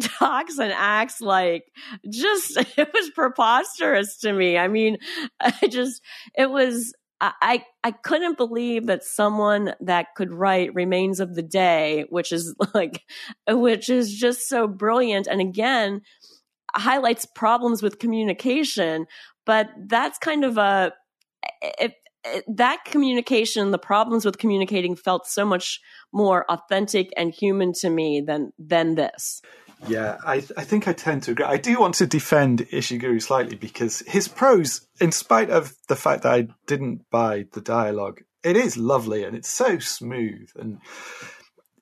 talks 0.01 0.57
and 0.57 0.73
acts 0.73 1.21
like 1.21 1.65
just, 2.09 2.57
it 2.77 2.89
was 2.93 3.09
preposterous 3.11 4.17
to 4.19 4.33
me. 4.33 4.57
I 4.57 4.67
mean, 4.67 4.97
I 5.39 5.67
just, 5.69 6.01
it 6.35 6.49
was 6.49 6.93
I, 7.21 7.63
I 7.85 7.91
couldn't 7.91 8.35
believe 8.35 8.87
that 8.87 9.05
someone 9.05 9.75
that 9.79 10.07
could 10.13 10.33
write 10.33 10.75
Remains 10.75 11.21
of 11.21 11.35
the 11.35 11.41
Day, 11.41 12.05
which 12.09 12.33
is 12.33 12.53
like, 12.73 13.01
which 13.47 13.89
is 13.89 14.13
just 14.13 14.49
so 14.49 14.67
brilliant. 14.67 15.27
And 15.27 15.39
again, 15.39 16.01
highlights 16.75 17.25
problems 17.25 17.81
with 17.81 17.99
communication, 17.99 19.05
but 19.45 19.69
that's 19.87 20.17
kind 20.17 20.43
of 20.43 20.57
a, 20.57 20.91
if, 21.61 21.93
that 22.47 22.85
communication, 22.85 23.71
the 23.71 23.77
problems 23.77 24.25
with 24.25 24.37
communicating 24.37 24.95
felt 24.95 25.27
so 25.27 25.45
much 25.45 25.79
more 26.11 26.49
authentic 26.49 27.11
and 27.17 27.33
human 27.33 27.73
to 27.73 27.89
me 27.89 28.21
than, 28.21 28.53
than 28.57 28.95
this. 28.95 29.41
Yeah, 29.87 30.17
I, 30.25 30.35
I 30.55 30.63
think 30.63 30.87
I 30.87 30.93
tend 30.93 31.23
to 31.23 31.31
agree. 31.31 31.45
I 31.45 31.57
do 31.57 31.79
want 31.79 31.95
to 31.95 32.07
defend 32.07 32.59
Ishiguro 32.71 33.21
slightly 33.21 33.55
because 33.55 33.99
his 34.07 34.27
prose, 34.27 34.87
in 35.01 35.11
spite 35.11 35.49
of 35.49 35.73
the 35.89 35.95
fact 35.95 36.23
that 36.23 36.33
I 36.33 36.47
didn't 36.67 37.09
buy 37.09 37.45
the 37.51 37.61
dialogue, 37.61 38.21
it 38.43 38.55
is 38.55 38.77
lovely 38.77 39.23
and 39.23 39.35
it's 39.35 39.49
so 39.49 39.79
smooth. 39.79 40.49
And 40.55 40.79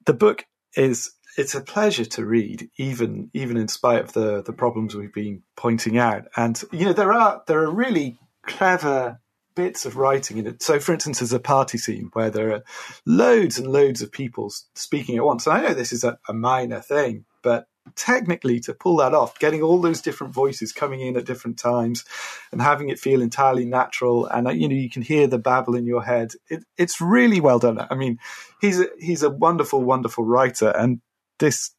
the 0.05 0.13
book 0.13 0.45
is 0.75 1.11
it's 1.37 1.55
a 1.55 1.61
pleasure 1.61 2.05
to 2.05 2.25
read, 2.25 2.69
even 2.77 3.29
even 3.33 3.57
in 3.57 3.67
spite 3.67 4.03
of 4.03 4.13
the 4.13 4.41
the 4.41 4.53
problems 4.53 4.95
we've 4.95 5.13
been 5.13 5.43
pointing 5.55 5.97
out. 5.97 6.25
And 6.35 6.61
you 6.71 6.85
know, 6.85 6.93
there 6.93 7.13
are 7.13 7.43
there 7.47 7.59
are 7.59 7.71
really 7.71 8.19
clever 8.45 9.20
bits 9.55 9.85
of 9.85 9.95
writing 9.95 10.37
in 10.37 10.47
it. 10.47 10.61
So, 10.61 10.79
for 10.79 10.93
instance, 10.93 11.19
there's 11.19 11.33
a 11.33 11.39
party 11.39 11.77
scene 11.77 12.09
where 12.13 12.29
there 12.29 12.51
are 12.51 12.63
loads 13.05 13.57
and 13.57 13.67
loads 13.67 14.01
of 14.01 14.11
people 14.11 14.51
speaking 14.75 15.17
at 15.17 15.25
once. 15.25 15.47
And 15.47 15.57
I 15.57 15.61
know 15.61 15.73
this 15.73 15.93
is 15.93 16.03
a, 16.03 16.17
a 16.27 16.33
minor 16.33 16.79
thing, 16.79 17.25
but 17.41 17.67
technically 17.95 18.59
to 18.61 18.73
pull 18.73 18.97
that 18.97 19.13
off, 19.13 19.39
getting 19.39 19.61
all 19.61 19.81
those 19.81 20.01
different 20.01 20.33
voices 20.33 20.71
coming 20.71 21.01
in 21.01 21.17
at 21.17 21.25
different 21.25 21.57
times 21.57 22.05
and 22.51 22.61
having 22.61 22.89
it 22.89 22.99
feel 22.99 23.21
entirely 23.21 23.65
natural, 23.65 24.25
and 24.25 24.47
uh, 24.47 24.51
you 24.51 24.67
know 24.67 24.75
you 24.75 24.89
can 24.89 25.01
hear 25.01 25.27
the 25.27 25.37
babble 25.37 25.75
in 25.75 25.85
your 25.85 26.03
head. 26.03 26.33
It, 26.49 26.63
it's 26.77 27.01
really 27.01 27.39
well 27.39 27.59
done. 27.59 27.85
I 27.89 27.95
mean, 27.95 28.19
he's 28.59 28.79
a, 28.79 28.87
he's 28.99 29.23
a 29.23 29.29
wonderful, 29.29 29.83
wonderful 29.83 30.25
writer, 30.25 30.69
and 30.69 31.01
this, 31.39 31.71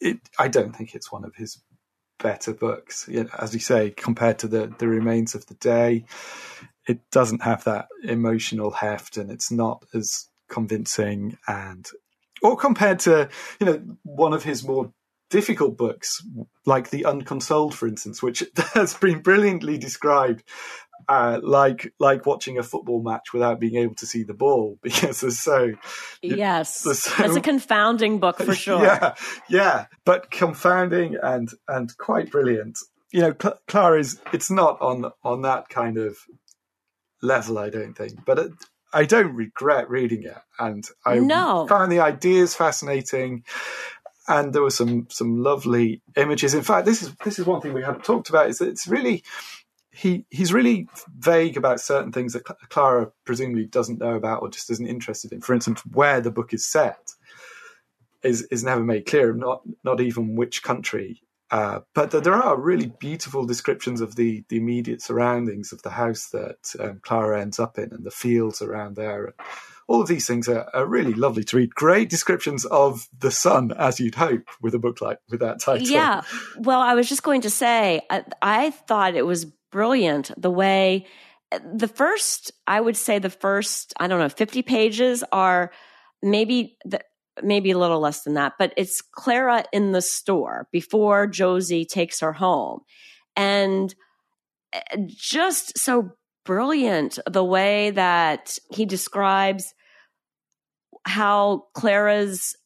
it, 0.00 0.18
I 0.38 0.48
don't 0.48 0.74
think 0.74 0.94
it's 0.94 1.10
one 1.10 1.24
of 1.24 1.34
his 1.34 1.60
better 2.18 2.52
books. 2.52 3.08
You 3.10 3.24
know, 3.24 3.30
as 3.38 3.54
you 3.54 3.60
say, 3.60 3.90
compared 3.90 4.38
to 4.40 4.48
the 4.48 4.72
the 4.78 4.88
remains 4.88 5.34
of 5.34 5.46
the 5.46 5.54
day, 5.54 6.04
it 6.86 7.00
doesn't 7.10 7.42
have 7.42 7.64
that 7.64 7.88
emotional 8.04 8.70
heft, 8.70 9.16
and 9.16 9.30
it's 9.30 9.50
not 9.50 9.84
as 9.94 10.28
convincing 10.48 11.36
and 11.48 11.88
or 12.42 12.56
compared 12.56 13.00
to 13.00 13.28
you 13.60 13.66
know 13.66 13.82
one 14.04 14.32
of 14.32 14.44
his 14.44 14.64
more 14.64 14.92
difficult 15.28 15.76
books 15.76 16.24
like 16.66 16.90
the 16.90 17.04
unconsoled 17.04 17.74
for 17.74 17.88
instance 17.88 18.22
which 18.22 18.44
has 18.74 18.94
been 18.94 19.20
brilliantly 19.20 19.76
described 19.76 20.44
uh, 21.08 21.38
like 21.42 21.92
like 22.00 22.26
watching 22.26 22.58
a 22.58 22.62
football 22.62 23.02
match 23.02 23.32
without 23.32 23.60
being 23.60 23.76
able 23.76 23.94
to 23.94 24.06
see 24.06 24.22
the 24.24 24.34
ball 24.34 24.78
because 24.82 25.20
there's 25.20 25.38
so 25.38 25.72
yes. 26.22 26.82
there's 26.82 27.02
so, 27.02 27.22
that's 27.22 27.36
a 27.36 27.40
confounding 27.40 28.18
book 28.18 28.38
for 28.38 28.54
sure. 28.54 28.82
Yeah 28.82 29.14
yeah 29.48 29.86
but 30.04 30.30
confounding 30.30 31.16
and 31.22 31.50
and 31.68 31.96
quite 31.98 32.30
brilliant. 32.30 32.78
You 33.12 33.20
know 33.20 33.34
Cl- 33.40 33.60
klara 33.68 34.00
is 34.00 34.20
it's 34.32 34.50
not 34.50 34.80
on 34.80 35.12
on 35.22 35.42
that 35.42 35.68
kind 35.68 35.96
of 35.96 36.16
level 37.22 37.58
i 37.58 37.70
don't 37.70 37.94
think 37.94 38.24
but 38.24 38.38
it, 38.38 38.52
I 38.92 39.04
don't 39.04 39.34
regret 39.34 39.90
reading 39.90 40.22
it, 40.22 40.38
and 40.58 40.88
I 41.04 41.18
no. 41.18 41.66
found 41.66 41.92
the 41.92 41.98
ideas 42.00 42.54
fascinating 42.54 43.44
and 44.28 44.52
there 44.52 44.62
were 44.62 44.70
some 44.70 45.06
some 45.10 45.42
lovely 45.42 46.02
images. 46.16 46.54
In 46.54 46.62
fact, 46.62 46.86
this 46.86 47.02
is 47.02 47.14
this 47.24 47.38
is 47.38 47.46
one 47.46 47.60
thing 47.60 47.72
we 47.72 47.82
haven't 47.82 48.04
talked 48.04 48.28
about. 48.28 48.48
Is 48.48 48.58
that 48.58 48.68
it's 48.68 48.88
really 48.88 49.22
he 49.90 50.24
he's 50.30 50.52
really 50.52 50.88
vague 51.18 51.56
about 51.56 51.80
certain 51.80 52.12
things 52.12 52.32
that 52.32 52.44
Klara 52.44 53.12
presumably 53.24 53.66
doesn't 53.66 54.00
know 54.00 54.14
about 54.14 54.42
or 54.42 54.50
just 54.50 54.70
isn't 54.70 54.86
interested 54.86 55.32
in. 55.32 55.40
For 55.40 55.54
instance, 55.54 55.82
where 55.92 56.20
the 56.20 56.30
book 56.30 56.52
is 56.52 56.66
set 56.66 57.12
is 58.22 58.42
is 58.50 58.64
never 58.64 58.82
made 58.82 59.06
clear. 59.06 59.32
Not 59.32 59.62
not 59.84 60.00
even 60.00 60.36
which 60.36 60.62
country. 60.62 61.22
Uh, 61.50 61.80
but 61.94 62.10
there 62.10 62.34
are 62.34 62.58
really 62.58 62.92
beautiful 62.98 63.46
descriptions 63.46 64.00
of 64.00 64.16
the, 64.16 64.44
the 64.48 64.56
immediate 64.56 65.00
surroundings 65.00 65.72
of 65.72 65.80
the 65.82 65.90
house 65.90 66.30
that 66.30 66.74
um, 66.80 67.00
Klara 67.00 67.40
ends 67.40 67.60
up 67.60 67.78
in 67.78 67.92
and 67.92 68.04
the 68.04 68.10
fields 68.10 68.60
around 68.60 68.96
there 68.96 69.34
all 69.88 70.00
of 70.00 70.08
these 70.08 70.26
things 70.26 70.48
are, 70.48 70.68
are, 70.74 70.86
really 70.86 71.14
lovely 71.14 71.44
to 71.44 71.56
read. 71.56 71.74
Great 71.74 72.10
descriptions 72.10 72.64
of 72.64 73.08
the 73.16 73.30
sun, 73.30 73.72
as 73.78 74.00
you'd 74.00 74.16
hope 74.16 74.48
with 74.60 74.74
a 74.74 74.78
book 74.78 75.00
like 75.00 75.18
with 75.30 75.40
that 75.40 75.60
title. 75.60 75.86
Yeah. 75.86 76.22
Well, 76.58 76.80
I 76.80 76.94
was 76.94 77.08
just 77.08 77.22
going 77.22 77.42
to 77.42 77.50
say, 77.50 78.00
I, 78.10 78.24
I 78.42 78.70
thought 78.70 79.14
it 79.14 79.24
was 79.26 79.44
brilliant 79.44 80.32
the 80.36 80.50
way 80.50 81.06
the 81.74 81.88
first, 81.88 82.50
I 82.66 82.80
would 82.80 82.96
say, 82.96 83.18
the 83.18 83.30
first, 83.30 83.94
I 83.98 84.08
don't 84.08 84.18
know, 84.18 84.28
fifty 84.28 84.62
pages 84.62 85.22
are 85.30 85.70
maybe 86.22 86.76
the, 86.84 87.00
maybe 87.42 87.70
a 87.70 87.78
little 87.78 88.00
less 88.00 88.22
than 88.22 88.34
that, 88.34 88.54
but 88.58 88.72
it's 88.76 89.02
Klara 89.02 89.64
in 89.72 89.92
the 89.92 90.02
store 90.02 90.68
before 90.72 91.26
Josie 91.26 91.84
takes 91.84 92.20
her 92.20 92.32
home, 92.32 92.80
and 93.34 93.94
eh, 94.72 94.80
just 95.08 95.78
so 95.78 96.12
brilliant 96.44 97.18
the 97.28 97.44
way 97.44 97.90
that 97.90 98.56
he 98.70 98.86
describes 98.86 99.74
how 101.04 101.64
Klara's 101.76 102.56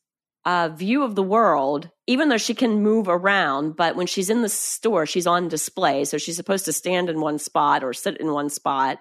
uh, 0.44 0.70
view 0.70 1.02
of 1.02 1.14
the 1.14 1.22
world, 1.22 1.90
even 2.06 2.28
though 2.28 2.38
she 2.38 2.54
can 2.54 2.82
move 2.82 3.08
around, 3.08 3.76
but 3.76 3.96
when 3.96 4.06
she's 4.06 4.30
in 4.30 4.42
the 4.42 4.48
store, 4.48 5.04
she's 5.04 5.26
on 5.26 5.48
display. 5.48 6.04
So 6.04 6.16
she's 6.16 6.36
supposed 6.36 6.64
to 6.64 6.72
stand 6.72 7.10
in 7.10 7.20
one 7.20 7.38
spot 7.38 7.84
or 7.84 7.92
sit 7.92 8.16
in 8.16 8.32
one 8.32 8.48
spot. 8.48 8.98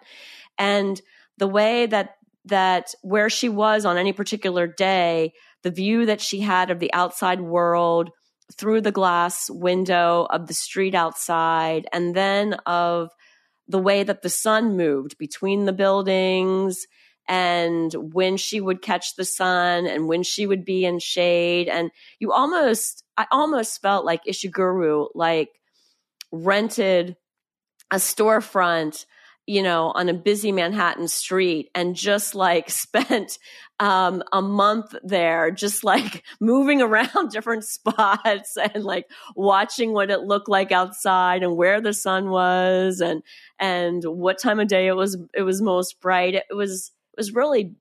And 0.57 1.01
the 1.37 1.47
way 1.47 1.85
that 1.85 2.15
that 2.45 2.93
where 3.01 3.29
she 3.29 3.47
was 3.47 3.85
on 3.85 3.97
any 3.97 4.11
particular 4.11 4.67
day, 4.67 5.33
the 5.63 5.71
view 5.71 6.05
that 6.05 6.21
she 6.21 6.39
had 6.39 6.71
of 6.71 6.79
the 6.79 6.93
outside 6.93 7.41
world 7.41 8.09
through 8.57 8.81
the 8.81 8.91
glass 8.91 9.49
window 9.49 10.25
of 10.29 10.47
the 10.47 10.53
street 10.53 10.95
outside, 10.95 11.87
and 11.93 12.15
then 12.15 12.55
of 12.65 13.09
the 13.67 13.79
way 13.79 14.03
that 14.03 14.21
the 14.23 14.29
sun 14.29 14.75
moved 14.75 15.17
between 15.17 15.65
the 15.65 15.73
buildings 15.73 16.87
and 17.27 17.93
when 17.93 18.35
she 18.35 18.59
would 18.59 18.81
catch 18.81 19.15
the 19.15 19.23
sun 19.23 19.85
and 19.85 20.07
when 20.07 20.23
she 20.23 20.47
would 20.47 20.65
be 20.65 20.83
in 20.83 20.97
shade 20.97 21.69
and 21.69 21.91
you 22.19 22.33
almost 22.33 23.03
i 23.15 23.27
almost 23.31 23.79
felt 23.81 24.03
like 24.03 24.25
ishiguro 24.25 25.07
like 25.13 25.49
rented 26.31 27.15
a 27.91 27.97
storefront 27.97 29.05
you 29.49 29.63
know 29.63 29.91
on 29.95 30.09
a 30.09 30.13
busy 30.13 30.51
manhattan 30.51 31.07
street 31.07 31.69
and 31.75 31.95
just 31.95 32.35
like 32.35 32.69
spent 32.85 33.37
um, 33.81 34.21
a 34.33 34.41
month 34.41 34.93
there 35.03 35.51
just 35.51 35.85
like 35.85 36.23
moving 36.39 36.81
around 36.81 37.29
different 37.31 37.63
spots 37.63 38.57
and 38.57 38.83
like 38.83 39.05
watching 39.35 39.93
what 39.93 40.11
it 40.11 40.21
looked 40.21 40.49
like 40.49 40.71
outside 40.71 41.43
and 41.43 41.55
where 41.55 41.79
the 41.79 41.93
sun 41.93 42.29
was 42.29 42.99
and 42.99 43.23
and 43.57 44.03
what 44.03 44.37
time 44.37 44.59
of 44.59 44.67
day 44.67 44.87
it 44.87 44.95
was 44.95 45.17
it 45.33 45.43
was 45.43 45.61
most 45.61 46.01
bright 46.01 46.35
it 46.35 46.53
was 46.53 46.91
was 47.19 47.35
really, 47.35 47.75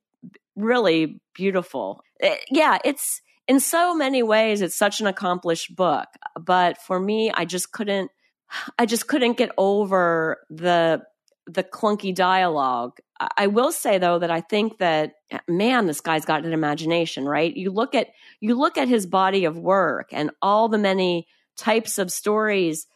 really 0.55 1.21
beautiful. 1.35 2.03
It, 2.21 2.33
eh, 2.33 2.37
yeah, 2.51 2.79
it's 2.85 3.23
in 3.47 3.61
so 3.61 3.95
many 3.95 4.23
ways, 4.23 4.61
it's 4.61 4.77
such 4.77 5.01
an 5.01 5.07
accomplished 5.07 5.75
book. 5.75 6.09
But 6.39 6.77
for 6.83 7.01
me, 7.01 7.33
I 7.33 7.47
just 7.47 7.73
couldn't, 7.73 8.11
I 8.79 8.85
just 8.85 9.09
couldn't 9.09 9.39
get 9.39 9.53
over 9.57 10.39
the 10.51 11.03
the 11.49 11.65
clunky 11.65 12.15
dialogue. 12.15 12.99
I 13.37 13.49
will 13.49 13.73
say 13.73 13.99
though 13.99 14.19
that 14.19 14.31
I 14.31 14.41
think 14.41 14.79
that 14.79 15.15
man, 15.49 15.87
this 15.87 16.01
guy's 16.01 16.25
got 16.25 16.45
an 16.45 16.53
imagination, 16.53 17.27
right? 17.27 17.57
You 17.57 17.71
look 17.71 17.95
at 17.95 18.09
you 18.41 18.55
look 18.55 18.77
at 18.77 18.89
his 18.89 19.07
body 19.07 19.45
of 19.45 19.59
work 19.59 20.09
and 20.13 20.31
all 20.43 20.69
the 20.69 20.79
many 20.79 21.27
types 21.57 21.99
of 21.99 22.13
stories 22.13 22.87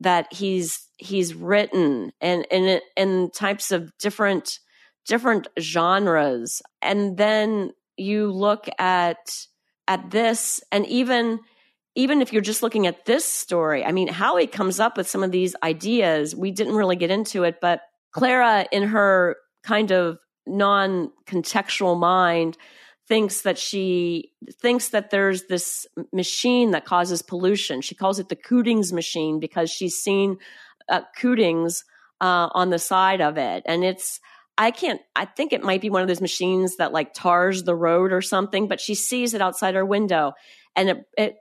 that 0.00 0.32
he's 0.32 0.86
he's 0.96 1.34
written 1.34 2.12
and 2.20 2.46
and 2.50 2.80
and 2.96 3.34
types 3.34 3.72
of 3.72 3.92
different 3.98 4.60
different 5.06 5.48
genres. 5.58 6.62
And 6.80 7.16
then 7.16 7.72
you 7.96 8.30
look 8.30 8.68
at 8.78 9.46
at 9.86 10.10
this 10.10 10.62
and 10.70 10.86
even 10.86 11.40
even 11.94 12.22
if 12.22 12.32
you're 12.32 12.42
just 12.42 12.62
looking 12.62 12.86
at 12.86 13.06
this 13.06 13.24
story, 13.24 13.84
I 13.84 13.90
mean, 13.90 14.06
how 14.06 14.36
he 14.36 14.46
comes 14.46 14.78
up 14.78 14.96
with 14.96 15.08
some 15.08 15.24
of 15.24 15.32
these 15.32 15.56
ideas, 15.64 16.36
we 16.36 16.52
didn't 16.52 16.76
really 16.76 16.94
get 16.94 17.10
into 17.10 17.42
it, 17.42 17.56
but 17.60 17.80
Klara, 18.14 18.66
in 18.72 18.84
her 18.84 19.36
kind 19.62 19.90
of 19.90 20.18
non 20.46 21.10
contextual 21.26 21.98
mind, 21.98 22.56
thinks 23.08 23.42
that 23.42 23.58
she 23.58 24.32
thinks 24.60 24.90
that 24.90 25.10
there's 25.10 25.44
this 25.44 25.86
machine 26.12 26.72
that 26.72 26.84
causes 26.84 27.22
pollution. 27.22 27.80
She 27.80 27.94
calls 27.94 28.18
it 28.18 28.28
the 28.28 28.36
Cootings 28.36 28.92
machine 28.92 29.40
because 29.40 29.70
she's 29.70 29.96
seen 29.96 30.36
uh, 30.88 31.00
Cootings 31.18 31.84
uh, 32.20 32.48
on 32.52 32.70
the 32.70 32.78
side 32.78 33.20
of 33.20 33.38
it. 33.38 33.62
And 33.66 33.82
it's, 33.82 34.20
I 34.58 34.70
can't, 34.70 35.00
I 35.16 35.24
think 35.24 35.52
it 35.52 35.62
might 35.62 35.80
be 35.80 35.90
one 35.90 36.02
of 36.02 36.08
those 36.08 36.20
machines 36.20 36.76
that 36.76 36.92
like 36.92 37.14
tars 37.14 37.62
the 37.62 37.74
road 37.74 38.12
or 38.12 38.20
something, 38.20 38.68
but 38.68 38.80
she 38.80 38.94
sees 38.94 39.32
it 39.32 39.40
outside 39.40 39.74
her 39.74 39.86
window 39.86 40.32
and 40.76 40.90
it, 40.90 41.04
it 41.16 41.36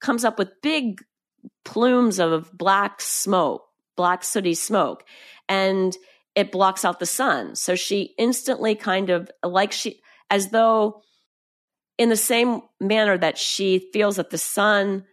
comes 0.00 0.24
up 0.24 0.38
with 0.38 0.62
big 0.62 1.02
plumes 1.64 2.18
of 2.18 2.56
black 2.56 3.00
smoke, 3.00 3.64
black 3.96 4.24
sooty 4.24 4.54
smoke, 4.54 5.04
and 5.48 5.96
it 6.34 6.52
blocks 6.52 6.84
out 6.84 6.98
the 6.98 7.06
sun. 7.06 7.54
So 7.56 7.74
she 7.74 8.14
instantly 8.18 8.74
kind 8.74 9.10
of 9.10 9.30
like 9.44 9.72
she, 9.72 10.00
as 10.30 10.48
though 10.48 11.02
in 11.98 12.08
the 12.08 12.16
same 12.16 12.62
manner 12.80 13.18
that 13.18 13.38
she 13.38 13.90
feels 13.92 14.16
that 14.16 14.30
the 14.30 14.38
sun 14.38 15.04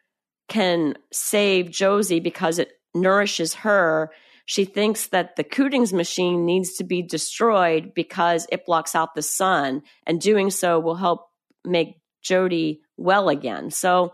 can 0.48 0.96
save 1.12 1.70
Josie 1.70 2.20
because 2.20 2.58
it 2.58 2.72
nourishes 2.94 3.54
her 3.56 4.12
she 4.50 4.66
thinks 4.66 5.06
that 5.10 5.36
the 5.36 5.44
Cootings 5.44 5.94
machine 5.94 6.44
needs 6.44 6.74
to 6.78 6.84
be 6.84 7.04
destroyed 7.04 7.94
because 7.94 8.48
it 8.52 8.66
blocks 8.66 8.96
out 8.96 9.14
the 9.14 9.22
sun, 9.22 9.84
and 10.08 10.20
doing 10.20 10.50
so 10.50 10.80
will 10.80 10.96
help 10.96 11.30
make 11.64 12.02
Josie 12.24 12.82
well 12.98 13.30
again. 13.30 13.70
So, 13.70 14.14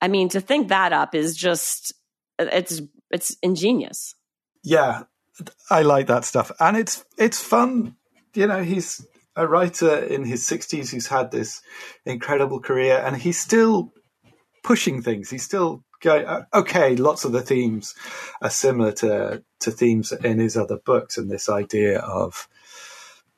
I 0.00 0.08
mean, 0.08 0.30
to 0.30 0.40
think 0.40 0.66
that 0.70 0.92
up 0.92 1.14
is 1.14 1.36
just 1.36 1.94
it's 2.40 2.82
it's 3.12 3.36
ingenious. 3.40 4.16
Yeah, 4.64 5.04
I 5.70 5.82
like 5.82 6.06
that 6.08 6.24
stuff, 6.24 6.52
and 6.60 6.76
it's 6.76 7.04
it's 7.18 7.40
fun. 7.40 7.96
You 8.34 8.46
know, 8.46 8.62
he's 8.62 9.06
a 9.36 9.46
writer 9.46 9.96
in 9.96 10.24
his 10.24 10.42
60s 10.46 10.90
who's 10.90 11.06
had 11.06 11.30
this 11.30 11.62
incredible 12.04 12.60
career 12.60 13.02
and 13.04 13.16
he's 13.16 13.40
still 13.40 13.92
pushing 14.62 15.02
things. 15.02 15.30
He's 15.30 15.42
still 15.42 15.82
going. 16.00 16.26
Uh, 16.26 16.44
okay, 16.54 16.96
lots 16.96 17.24
of 17.24 17.32
the 17.32 17.42
themes 17.42 17.94
are 18.40 18.50
similar 18.50 18.92
to 18.92 19.42
to 19.60 19.70
themes 19.70 20.12
in 20.12 20.38
his 20.38 20.56
other 20.56 20.76
books, 20.76 21.18
and 21.18 21.30
this 21.30 21.48
idea 21.48 21.98
of 22.00 22.48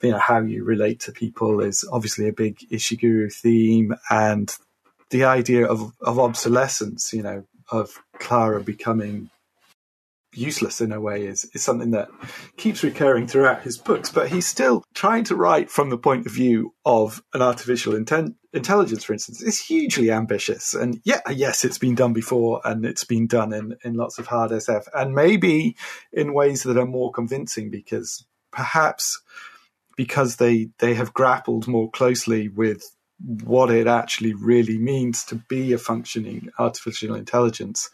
you 0.02 0.10
know 0.10 0.18
how 0.18 0.40
you 0.40 0.64
relate 0.64 1.00
to 1.00 1.12
people 1.12 1.60
is 1.60 1.88
obviously 1.90 2.28
a 2.28 2.32
big 2.32 2.58
Ishiguro 2.70 3.32
theme, 3.32 3.94
and 4.10 4.54
the 5.10 5.24
idea 5.24 5.66
of 5.66 5.92
of 6.00 6.18
obsolescence. 6.18 7.12
You 7.12 7.22
know, 7.22 7.44
of 7.70 8.02
Klara 8.18 8.64
becoming 8.64 9.30
useless 10.36 10.80
in 10.80 10.92
a 10.92 11.00
way 11.00 11.26
is, 11.26 11.48
is 11.54 11.62
something 11.62 11.90
that 11.92 12.08
keeps 12.56 12.82
recurring 12.82 13.26
throughout 13.26 13.62
his 13.62 13.78
books, 13.78 14.10
but 14.10 14.28
he's 14.28 14.46
still 14.46 14.84
trying 14.94 15.24
to 15.24 15.36
write 15.36 15.70
from 15.70 15.90
the 15.90 15.98
point 15.98 16.26
of 16.26 16.32
view 16.32 16.74
of 16.84 17.22
an 17.32 17.42
artificial 17.42 17.94
inten- 17.94 18.34
intelligence, 18.52 19.04
for 19.04 19.12
instance. 19.12 19.42
It's 19.42 19.66
hugely 19.66 20.10
ambitious. 20.10 20.74
And 20.74 21.00
yeah, 21.04 21.20
yes, 21.30 21.64
it's 21.64 21.78
been 21.78 21.94
done 21.94 22.12
before 22.12 22.60
and 22.64 22.84
it's 22.84 23.04
been 23.04 23.26
done 23.26 23.52
in, 23.52 23.76
in 23.84 23.94
lots 23.94 24.18
of 24.18 24.26
hard 24.26 24.50
SF 24.50 24.84
and 24.94 25.14
maybe 25.14 25.76
in 26.12 26.34
ways 26.34 26.62
that 26.62 26.78
are 26.78 26.86
more 26.86 27.12
convincing 27.12 27.70
because 27.70 28.24
perhaps 28.50 29.20
because 29.96 30.36
they, 30.36 30.70
they 30.78 30.94
have 30.94 31.14
grappled 31.14 31.68
more 31.68 31.90
closely 31.90 32.48
with 32.48 32.82
what 33.44 33.70
it 33.70 33.86
actually 33.86 34.34
really 34.34 34.76
means 34.76 35.24
to 35.24 35.36
be 35.48 35.72
a 35.72 35.78
functioning 35.78 36.48
artificial 36.58 37.14
intelligence 37.14 37.90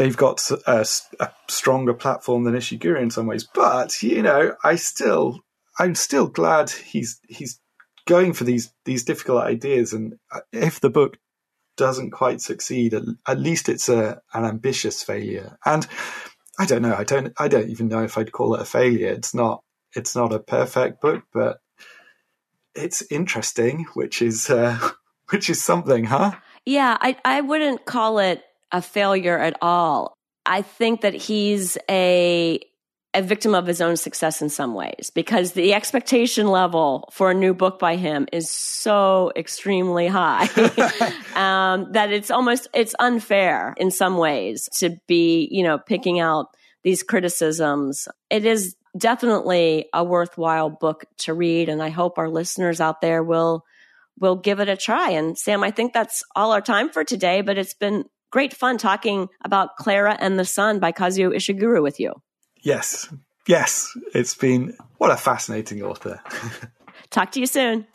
they've 0.00 0.16
got 0.16 0.50
a, 0.50 0.86
a, 1.20 1.30
stronger 1.48 1.92
platform 1.92 2.44
than 2.44 2.54
Ishiguro 2.54 3.02
in 3.02 3.10
some 3.10 3.26
ways. 3.26 3.46
But 3.54 4.02
you 4.02 4.22
know, 4.22 4.56
I 4.64 4.76
still, 4.76 5.40
I'm 5.78 5.94
still 5.94 6.26
glad 6.26 6.70
he's 6.70 7.20
he's 7.28 7.60
going 8.06 8.32
for 8.32 8.44
these 8.44 8.72
these 8.86 9.04
difficult 9.04 9.42
ideas. 9.42 9.92
And 9.92 10.14
if 10.52 10.80
the 10.80 10.88
book 10.88 11.18
doesn't 11.76 12.12
quite 12.12 12.40
succeed, 12.40 12.94
at, 12.94 13.02
at 13.28 13.38
least 13.38 13.68
it's 13.68 13.90
a 13.90 14.22
an 14.32 14.46
ambitious 14.46 15.02
failure. 15.02 15.58
And 15.66 15.86
I 16.58 16.64
don't 16.64 16.82
know. 16.82 16.94
I 16.96 17.04
don't. 17.04 17.32
I 17.38 17.48
don't 17.48 17.68
even 17.68 17.88
know 17.88 18.02
if 18.02 18.16
I'd 18.16 18.32
call 18.32 18.54
it 18.54 18.62
a 18.62 18.66
failure. 18.66 19.08
It's 19.08 19.34
not. 19.34 19.62
It's 19.94 20.16
not 20.16 20.32
a 20.32 20.38
perfect 20.38 21.02
book, 21.02 21.24
but 21.32 21.58
it's 22.74 23.02
interesting, 23.10 23.84
which 23.94 24.22
is 24.22 24.48
uh, 24.48 24.78
which 25.28 25.50
is 25.50 25.62
something, 25.62 26.04
huh? 26.04 26.32
Yeah, 26.64 26.96
I 27.00 27.16
I 27.22 27.42
wouldn't 27.42 27.84
call 27.84 28.18
it 28.18 28.42
a 28.72 28.82
failure 28.82 29.38
at 29.38 29.56
all. 29.60 30.14
I 30.46 30.62
think 30.62 31.02
that 31.02 31.14
he's 31.14 31.76
a 31.88 32.60
a 33.12 33.22
victim 33.22 33.54
of 33.54 33.66
his 33.66 33.80
own 33.80 33.96
success 33.96 34.40
in 34.40 34.48
some 34.48 34.74
ways 34.74 35.10
because 35.12 35.52
the 35.52 35.74
expectation 35.74 36.46
level 36.46 37.08
for 37.12 37.30
a 37.30 37.34
new 37.34 37.52
book 37.52 37.78
by 37.78 37.96
him 37.96 38.28
is 38.32 38.48
so 38.48 39.32
extremely 39.34 40.06
high 40.06 40.44
um, 41.34 41.90
that 41.92 42.12
it's 42.12 42.30
almost 42.30 42.68
it's 42.72 42.94
unfair 43.00 43.74
in 43.78 43.90
some 43.90 44.16
ways 44.16 44.68
to 44.74 44.96
be 45.08 45.48
you 45.50 45.62
know 45.62 45.78
picking 45.78 46.20
out 46.20 46.46
these 46.84 47.02
criticisms 47.02 48.06
it 48.30 48.44
is 48.44 48.76
definitely 48.96 49.86
a 49.92 50.04
worthwhile 50.04 50.70
book 50.70 51.04
to 51.16 51.34
read 51.34 51.68
and 51.68 51.82
i 51.82 51.88
hope 51.88 52.18
our 52.18 52.28
listeners 52.28 52.80
out 52.80 53.00
there 53.00 53.22
will 53.22 53.64
will 54.18 54.36
give 54.36 54.60
it 54.60 54.68
a 54.68 54.76
try 54.76 55.10
and 55.10 55.36
sam 55.36 55.64
i 55.64 55.70
think 55.70 55.92
that's 55.92 56.22
all 56.36 56.52
our 56.52 56.60
time 56.60 56.90
for 56.90 57.02
today 57.02 57.40
but 57.40 57.58
it's 57.58 57.74
been 57.74 58.04
great 58.30 58.54
fun 58.54 58.78
talking 58.78 59.28
about 59.44 59.76
Klara 59.78 60.16
and 60.20 60.38
the 60.38 60.44
Sun 60.44 60.78
by 60.78 60.92
Kazuo 60.92 61.34
Ishiguro 61.34 61.82
with 61.82 62.00
you. 62.00 62.14
Yes. 62.62 63.12
Yes. 63.46 63.90
It's 64.14 64.34
been 64.34 64.76
what 64.98 65.10
a 65.10 65.16
fascinating 65.16 65.82
author. 65.82 66.20
Talk 67.10 67.32
to 67.32 67.40
you 67.40 67.46
soon. 67.46 67.86